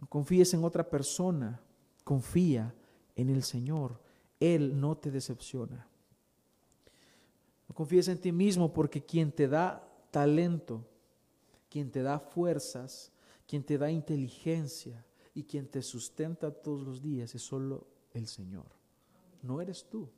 no 0.00 0.08
confíes 0.08 0.52
en 0.54 0.64
otra 0.64 0.90
persona, 0.90 1.60
confía 2.02 2.74
en 3.14 3.30
el 3.30 3.44
Señor. 3.44 4.00
Él 4.40 4.80
no 4.80 4.96
te 4.96 5.12
decepciona. 5.12 5.86
No 7.68 7.76
confíes 7.76 8.08
en 8.08 8.20
ti 8.20 8.32
mismo 8.32 8.72
porque 8.72 9.04
quien 9.04 9.30
te 9.30 9.46
da 9.46 9.88
talento, 10.10 10.84
quien 11.70 11.92
te 11.92 12.02
da 12.02 12.18
fuerzas, 12.18 13.12
quien 13.46 13.62
te 13.62 13.78
da 13.78 13.90
inteligencia 13.90 15.04
y 15.34 15.44
quien 15.44 15.68
te 15.68 15.82
sustenta 15.82 16.50
todos 16.50 16.82
los 16.82 17.02
días 17.02 17.34
es 17.34 17.42
solo 17.42 17.86
el 18.12 18.26
Señor. 18.26 18.66
No 19.42 19.60
eres 19.60 19.84
tú. 19.88 20.08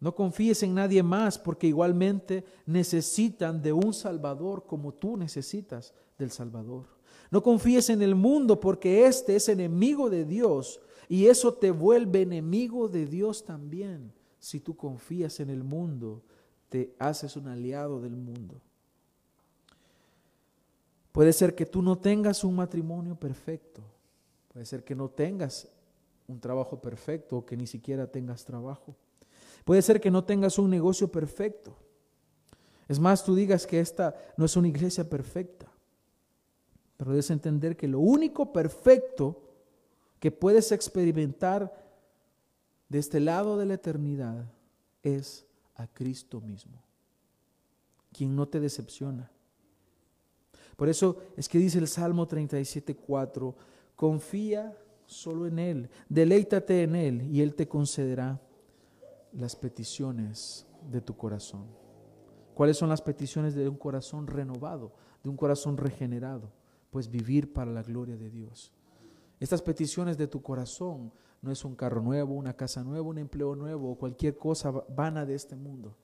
No 0.00 0.14
confíes 0.14 0.62
en 0.62 0.74
nadie 0.74 1.02
más 1.02 1.38
porque 1.38 1.66
igualmente 1.66 2.44
necesitan 2.66 3.60
de 3.62 3.72
un 3.72 3.92
Salvador 3.92 4.64
como 4.66 4.94
tú 4.94 5.16
necesitas 5.16 5.92
del 6.18 6.30
Salvador. 6.30 6.86
No 7.30 7.42
confíes 7.42 7.90
en 7.90 8.02
el 8.02 8.14
mundo 8.14 8.60
porque 8.60 9.06
éste 9.06 9.36
es 9.36 9.48
enemigo 9.48 10.08
de 10.08 10.24
Dios 10.24 10.80
y 11.08 11.26
eso 11.26 11.54
te 11.54 11.70
vuelve 11.70 12.22
enemigo 12.22 12.88
de 12.88 13.06
Dios 13.06 13.44
también. 13.44 14.12
Si 14.38 14.60
tú 14.60 14.76
confías 14.76 15.40
en 15.40 15.50
el 15.50 15.64
mundo, 15.64 16.22
te 16.68 16.94
haces 16.98 17.36
un 17.36 17.48
aliado 17.48 18.00
del 18.00 18.16
mundo. 18.16 18.60
Puede 21.18 21.32
ser 21.32 21.56
que 21.56 21.66
tú 21.66 21.82
no 21.82 21.98
tengas 21.98 22.44
un 22.44 22.54
matrimonio 22.54 23.16
perfecto. 23.16 23.82
Puede 24.52 24.64
ser 24.64 24.84
que 24.84 24.94
no 24.94 25.08
tengas 25.08 25.68
un 26.28 26.38
trabajo 26.38 26.80
perfecto 26.80 27.38
o 27.38 27.44
que 27.44 27.56
ni 27.56 27.66
siquiera 27.66 28.06
tengas 28.06 28.44
trabajo. 28.44 28.94
Puede 29.64 29.82
ser 29.82 30.00
que 30.00 30.12
no 30.12 30.22
tengas 30.22 30.60
un 30.60 30.70
negocio 30.70 31.10
perfecto. 31.10 31.76
Es 32.86 33.00
más, 33.00 33.24
tú 33.24 33.34
digas 33.34 33.66
que 33.66 33.80
esta 33.80 34.14
no 34.36 34.44
es 34.44 34.56
una 34.56 34.68
iglesia 34.68 35.10
perfecta. 35.10 35.66
Pero 36.96 37.10
debes 37.10 37.32
entender 37.32 37.76
que 37.76 37.88
lo 37.88 37.98
único 37.98 38.52
perfecto 38.52 39.42
que 40.20 40.30
puedes 40.30 40.70
experimentar 40.70 41.74
de 42.88 42.98
este 43.00 43.18
lado 43.18 43.58
de 43.58 43.66
la 43.66 43.74
eternidad 43.74 44.48
es 45.02 45.44
a 45.74 45.88
Cristo 45.88 46.40
mismo, 46.40 46.80
quien 48.12 48.36
no 48.36 48.46
te 48.46 48.60
decepciona. 48.60 49.32
Por 50.78 50.88
eso 50.88 51.16
es 51.36 51.48
que 51.48 51.58
dice 51.58 51.80
el 51.80 51.88
Salmo 51.88 52.28
37.4, 52.28 53.52
confía 53.96 54.78
solo 55.06 55.48
en 55.48 55.58
Él, 55.58 55.90
deleítate 56.08 56.84
en 56.84 56.94
Él 56.94 57.22
y 57.22 57.40
Él 57.40 57.56
te 57.56 57.66
concederá 57.66 58.40
las 59.32 59.56
peticiones 59.56 60.68
de 60.88 61.00
tu 61.00 61.16
corazón. 61.16 61.66
¿Cuáles 62.54 62.76
son 62.76 62.88
las 62.90 63.02
peticiones 63.02 63.56
de 63.56 63.68
un 63.68 63.76
corazón 63.76 64.28
renovado, 64.28 64.92
de 65.24 65.28
un 65.28 65.36
corazón 65.36 65.76
regenerado? 65.76 66.52
Pues 66.90 67.10
vivir 67.10 67.52
para 67.52 67.72
la 67.72 67.82
gloria 67.82 68.16
de 68.16 68.30
Dios. 68.30 68.72
Estas 69.40 69.60
peticiones 69.60 70.16
de 70.16 70.28
tu 70.28 70.42
corazón 70.42 71.12
no 71.42 71.50
es 71.50 71.64
un 71.64 71.74
carro 71.74 72.02
nuevo, 72.02 72.34
una 72.34 72.54
casa 72.54 72.84
nueva, 72.84 73.08
un 73.08 73.18
empleo 73.18 73.56
nuevo 73.56 73.90
o 73.90 73.98
cualquier 73.98 74.36
cosa 74.36 74.70
vana 74.70 75.26
de 75.26 75.34
este 75.34 75.56
mundo. 75.56 75.96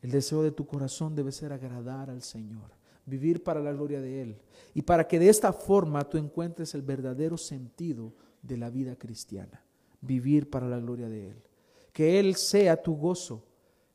El 0.00 0.12
deseo 0.12 0.42
de 0.42 0.50
tu 0.50 0.66
corazón 0.66 1.14
debe 1.14 1.30
ser 1.30 1.52
agradar 1.52 2.08
al 2.08 2.22
Señor, 2.22 2.70
vivir 3.06 3.42
para 3.42 3.60
la 3.60 3.72
gloria 3.72 4.00
de 4.00 4.20
Él 4.20 4.38
y 4.74 4.82
para 4.82 5.08
que 5.08 5.18
de 5.18 5.30
esta 5.30 5.52
forma 5.52 6.04
tú 6.04 6.18
encuentres 6.18 6.74
el 6.74 6.82
verdadero 6.82 7.38
sentido 7.38 8.12
de 8.42 8.58
la 8.58 8.68
vida 8.68 8.96
cristiana, 8.96 9.64
vivir 10.00 10.50
para 10.50 10.68
la 10.68 10.78
gloria 10.78 11.08
de 11.08 11.30
Él. 11.30 11.42
Que 11.92 12.20
Él 12.20 12.36
sea 12.36 12.82
tu 12.82 12.94
gozo 12.96 13.46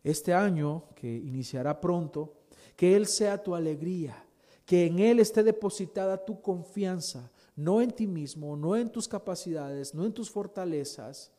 este 0.04 0.34
año 0.34 0.86
que 0.96 1.16
iniciará 1.16 1.80
pronto, 1.80 2.34
que 2.76 2.96
Él 2.96 3.06
sea 3.06 3.44
tu 3.44 3.54
alegría 3.54 4.26
que 4.72 4.86
en 4.86 5.00
Él 5.00 5.20
esté 5.20 5.44
depositada 5.44 6.24
tu 6.24 6.42
confianza, 6.42 7.30
no 7.58 7.82
en 7.82 7.92
ti 7.92 8.08
mismo, 8.08 8.56
no 8.56 8.78
en 8.78 8.90
tus 8.90 9.06
capacidades, 9.06 9.94
no 9.94 10.06
en 10.06 10.14
tus 10.14 10.32
fortalezas, 10.32 11.30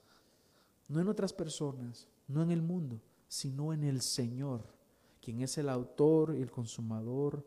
no 0.87 1.01
en 1.01 1.09
otras 1.09 1.33
personas, 1.33 2.07
no 2.29 2.43
en 2.43 2.51
el 2.51 2.61
mundo, 2.61 3.01
sino 3.29 3.73
en 3.73 3.85
el 3.85 4.03
Señor, 4.03 4.67
quien 5.23 5.41
es 5.41 5.57
el 5.57 5.71
autor 5.71 6.35
y 6.37 6.43
el 6.43 6.51
consumador 6.51 7.43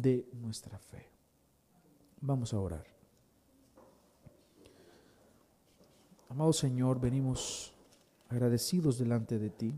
de 0.00 0.28
nuestra 0.32 0.78
fe. 0.78 1.10
Vamos 2.20 2.54
a 2.54 2.60
orar. 2.60 2.86
Amado 6.28 6.52
Señor, 6.52 7.00
venimos 7.00 7.72
agradecidos 8.28 8.98
delante 8.98 9.38
de 9.38 9.50
ti. 9.50 9.74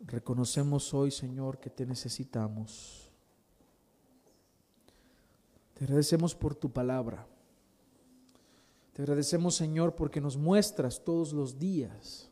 Reconocemos 0.00 0.94
hoy, 0.94 1.10
Señor, 1.10 1.58
que 1.58 1.70
te 1.70 1.84
necesitamos. 1.84 3.10
Te 5.74 5.84
agradecemos 5.84 6.34
por 6.34 6.54
tu 6.54 6.70
palabra. 6.70 7.26
Te 8.94 9.02
agradecemos, 9.02 9.54
Señor, 9.54 9.94
porque 9.94 10.20
nos 10.20 10.38
muestras 10.38 11.04
todos 11.04 11.34
los 11.34 11.58
días, 11.58 12.30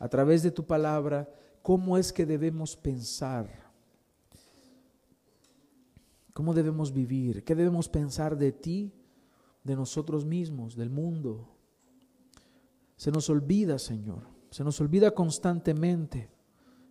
a 0.00 0.08
través 0.08 0.42
de 0.42 0.50
tu 0.50 0.66
palabra, 0.66 1.32
cómo 1.62 1.96
es 1.96 2.12
que 2.12 2.26
debemos 2.26 2.76
pensar, 2.76 3.69
cómo 6.32 6.54
debemos 6.54 6.92
vivir, 6.92 7.44
qué 7.44 7.54
debemos 7.54 7.88
pensar 7.88 8.36
de 8.36 8.52
ti, 8.52 8.92
de 9.64 9.76
nosotros 9.76 10.24
mismos, 10.24 10.76
del 10.76 10.90
mundo. 10.90 11.48
Se 12.96 13.10
nos 13.10 13.28
olvida, 13.30 13.78
Señor, 13.78 14.24
se 14.50 14.64
nos 14.64 14.80
olvida 14.80 15.12
constantemente 15.12 16.30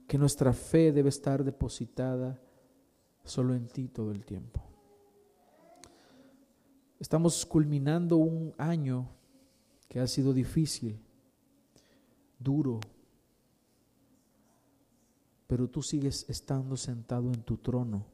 que 0.08 0.18
nuestra 0.18 0.54
fe 0.54 0.92
debe 0.92 1.10
estar 1.10 1.44
depositada 1.44 2.42
solo 3.24 3.54
en 3.54 3.68
ti 3.68 3.88
todo 3.88 4.12
el 4.12 4.26
tiempo. 4.26 4.64
Estamos 7.00 7.46
culminando 7.46 8.18
un 8.18 8.54
año 8.58 9.08
que 9.88 10.00
ha 10.00 10.08
sido 10.08 10.34
difícil, 10.34 11.00
duro, 12.38 12.80
pero 15.48 15.70
tú 15.70 15.82
sigues 15.82 16.30
estando 16.30 16.76
sentado 16.76 17.32
en 17.32 17.42
tu 17.44 17.58
trono. 17.58 18.06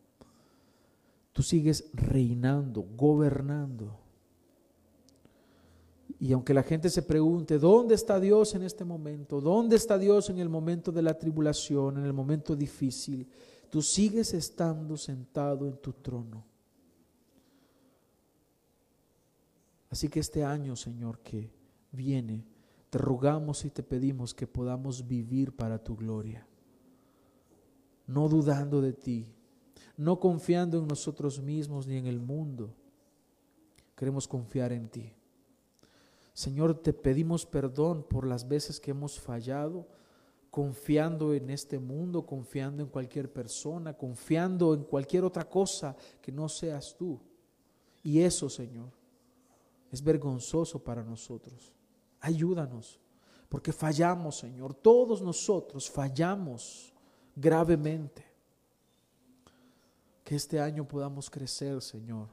Tú 1.35 1.43
sigues 1.43 1.89
reinando, 1.91 2.81
gobernando. 2.95 3.99
Y 6.17 6.31
aunque 6.31 6.53
la 6.53 6.63
gente 6.63 6.89
se 6.89 7.01
pregunte, 7.01 7.59
¿dónde 7.59 7.93
está 7.93 8.21
Dios 8.21 8.55
en 8.55 8.63
este 8.63 8.85
momento? 8.85 9.41
¿Dónde 9.41 9.75
está 9.75 9.97
Dios 9.97 10.29
en 10.29 10.39
el 10.39 10.47
momento 10.47 10.93
de 10.93 11.01
la 11.01 11.19
tribulación, 11.19 11.97
en 11.97 12.05
el 12.05 12.13
momento 12.13 12.55
difícil? 12.55 13.27
Tú 13.69 13.81
sigues 13.81 14.33
estando 14.33 14.95
sentado 14.95 15.67
en 15.67 15.75
tu 15.75 15.91
trono. 15.91 16.45
Así 19.89 20.07
que 20.07 20.21
este 20.21 20.41
año, 20.41 20.77
Señor, 20.77 21.19
que 21.19 21.51
viene, 21.91 22.45
te 22.89 22.97
rogamos 22.97 23.65
y 23.65 23.71
te 23.71 23.83
pedimos 23.83 24.33
que 24.33 24.47
podamos 24.47 25.05
vivir 25.05 25.53
para 25.53 25.83
tu 25.83 25.97
gloria, 25.97 26.47
no 28.07 28.29
dudando 28.29 28.79
de 28.79 28.93
ti, 28.93 29.34
no 29.97 30.19
confiando 30.19 30.77
en 30.77 30.87
nosotros 30.87 31.39
mismos 31.39 31.87
ni 31.87 31.97
en 31.97 32.07
el 32.07 32.19
mundo. 32.19 32.73
Queremos 33.95 34.27
confiar 34.27 34.73
en 34.73 34.89
ti. 34.89 35.13
Señor, 36.33 36.75
te 36.81 36.91
pedimos 36.91 37.45
perdón 37.45 38.03
por 38.03 38.27
las 38.27 38.45
veces 38.45 38.79
que 38.79 38.91
hemos 38.91 39.17
fallado, 39.17 39.87
confiando 40.51 41.33
en 41.33 41.49
este 41.49 41.79
mundo, 41.79 42.25
confiando 42.25 42.83
en 42.83 42.89
cualquier 42.89 43.31
persona, 43.31 43.93
confiando 43.93 44.73
en 44.73 44.83
cualquier 44.83 45.23
otra 45.23 45.47
cosa 45.47 45.95
que 46.21 46.31
no 46.31 46.49
seas 46.49 46.93
tú. 46.97 47.19
Y 48.03 48.19
eso, 48.19 48.49
Señor, 48.49 48.91
es 49.91 50.03
vergonzoso 50.03 50.83
para 50.83 51.03
nosotros. 51.03 51.73
Ayúdanos, 52.19 52.99
porque 53.47 53.71
fallamos, 53.71 54.37
Señor. 54.37 54.73
Todos 54.73 55.21
nosotros 55.21 55.89
fallamos 55.89 56.93
gravemente. 57.33 58.24
Que 60.25 60.35
este 60.35 60.59
año 60.59 60.87
podamos 60.87 61.29
crecer, 61.29 61.81
Señor. 61.83 62.27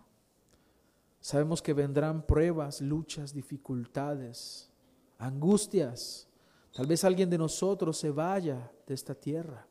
Sabemos 1.21 1.61
que 1.61 1.75
vendrán 1.75 2.27
pruebas, 2.27 2.81
luchas, 2.81 3.35
dificultades, 3.35 4.71
angustias. 5.19 6.27
Tal 6.73 6.87
vez 6.87 7.05
alguien 7.05 7.29
de 7.29 7.37
nosotros 7.37 7.99
se 7.99 8.11
vaya 8.11 8.73
de 8.87 8.95
esta 8.95 9.15
tierra, 9.15 9.67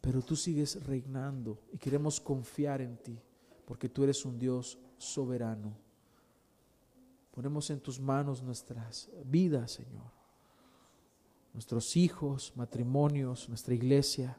pero 0.00 0.22
tú 0.22 0.36
sigues 0.36 0.82
reinando 0.86 1.58
y 1.72 1.76
queremos 1.76 2.20
confiar 2.20 2.80
en 2.80 2.96
ti, 2.96 3.18
porque 3.66 3.88
tú 3.88 4.04
eres 4.04 4.24
un 4.24 4.38
Dios 4.38 4.78
soberano. 4.96 5.76
Ponemos 7.32 7.68
en 7.70 7.80
tus 7.80 7.98
manos 7.98 8.42
nuestras 8.42 9.10
vidas, 9.24 9.72
Señor. 9.72 10.12
Nuestros 11.52 11.96
hijos, 11.96 12.52
matrimonios, 12.54 13.48
nuestra 13.48 13.74
iglesia, 13.74 14.38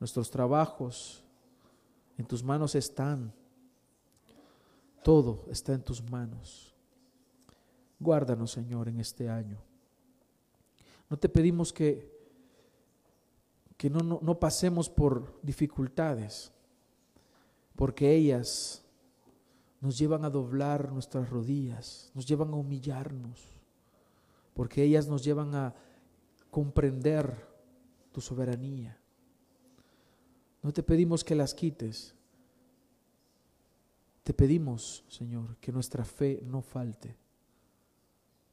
nuestros 0.00 0.30
trabajos. 0.30 1.22
En 2.18 2.26
tus 2.26 2.42
manos 2.42 2.74
están. 2.74 3.32
Todo 5.02 5.46
está 5.48 5.72
en 5.72 5.82
tus 5.82 6.02
manos. 6.10 6.74
Guárdanos, 7.98 8.50
Señor, 8.50 8.88
en 8.88 9.00
este 9.00 9.30
año. 9.30 9.58
No 11.08 11.16
te 11.16 11.28
pedimos 11.28 11.72
que, 11.72 12.12
que 13.76 13.88
no, 13.88 14.00
no, 14.00 14.18
no 14.20 14.38
pasemos 14.38 14.90
por 14.90 15.40
dificultades, 15.42 16.52
porque 17.76 18.14
ellas 18.14 18.84
nos 19.80 19.96
llevan 19.96 20.24
a 20.24 20.30
doblar 20.30 20.92
nuestras 20.92 21.30
rodillas, 21.30 22.10
nos 22.14 22.26
llevan 22.26 22.50
a 22.52 22.56
humillarnos, 22.56 23.40
porque 24.54 24.82
ellas 24.82 25.06
nos 25.06 25.24
llevan 25.24 25.54
a 25.54 25.74
comprender 26.50 27.46
tu 28.12 28.20
soberanía. 28.20 28.98
No 30.68 30.74
te 30.74 30.82
pedimos 30.82 31.24
que 31.24 31.34
las 31.34 31.54
quites, 31.54 32.14
te 34.22 34.34
pedimos, 34.34 35.02
Señor, 35.08 35.56
que 35.56 35.72
nuestra 35.72 36.04
fe 36.04 36.42
no 36.44 36.60
falte. 36.60 37.16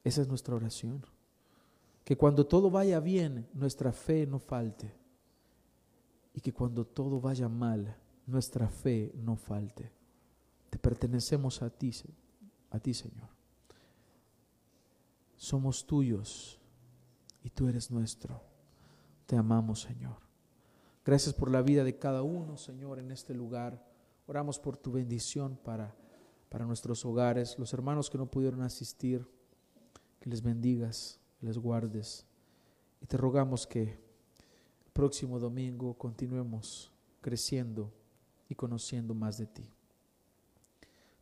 Esa 0.02 0.22
es 0.22 0.30
nuestra 0.30 0.56
oración. 0.56 1.06
Que 2.06 2.16
cuando 2.16 2.48
todo 2.48 2.72
vaya 2.72 3.02
bien, 3.02 3.50
nuestra 3.54 3.92
fe 3.92 4.26
no 4.26 4.40
falte. 4.40 4.96
Y 6.34 6.40
que 6.40 6.54
cuando 6.54 6.86
todo 6.86 7.20
vaya 7.20 7.50
mal, 7.50 7.98
nuestra 8.26 8.70
fe 8.70 9.12
no 9.16 9.36
falte 9.36 9.92
pertenecemos 10.86 11.64
a 11.64 11.70
ti, 11.72 11.92
a 12.70 12.80
ti, 12.80 12.94
Señor. 12.94 13.30
Somos 15.36 15.88
tuyos 15.88 16.60
y 17.44 17.50
tú 17.50 17.68
eres 17.68 17.90
nuestro. 17.90 18.40
Te 19.26 19.36
amamos, 19.36 19.82
Señor. 19.82 20.25
Gracias 21.06 21.36
por 21.36 21.52
la 21.52 21.62
vida 21.62 21.84
de 21.84 22.00
cada 22.00 22.24
uno, 22.24 22.58
Señor, 22.58 22.98
en 22.98 23.12
este 23.12 23.36
lugar. 23.36 23.80
Oramos 24.26 24.58
por 24.58 24.76
tu 24.76 24.92
bendición 24.92 25.56
para, 25.64 25.96
para 26.50 26.66
nuestros 26.66 27.06
hogares, 27.06 27.60
los 27.60 27.74
hermanos 27.74 28.10
que 28.10 28.18
no 28.18 28.26
pudieron 28.26 28.64
asistir, 28.64 29.24
que 30.20 30.32
les 30.32 30.42
bendigas, 30.42 31.20
les 31.42 31.60
guardes. 31.60 32.26
Y 33.02 33.06
te 33.06 33.18
rogamos 33.18 33.68
que 33.68 33.84
el 33.84 34.92
próximo 34.94 35.38
domingo 35.40 35.94
continuemos 35.94 36.92
creciendo 37.22 37.94
y 38.50 38.56
conociendo 38.56 39.14
más 39.14 39.38
de 39.38 39.46
ti. 39.46 39.70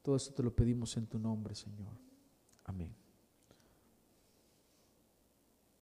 Todo 0.01 0.15
esto 0.15 0.33
te 0.33 0.43
lo 0.43 0.55
pedimos 0.55 0.95
en 0.95 1.07
tu 1.07 1.19
nombre, 1.19 1.55
Señor. 1.55 1.91
Amén. 2.63 3.02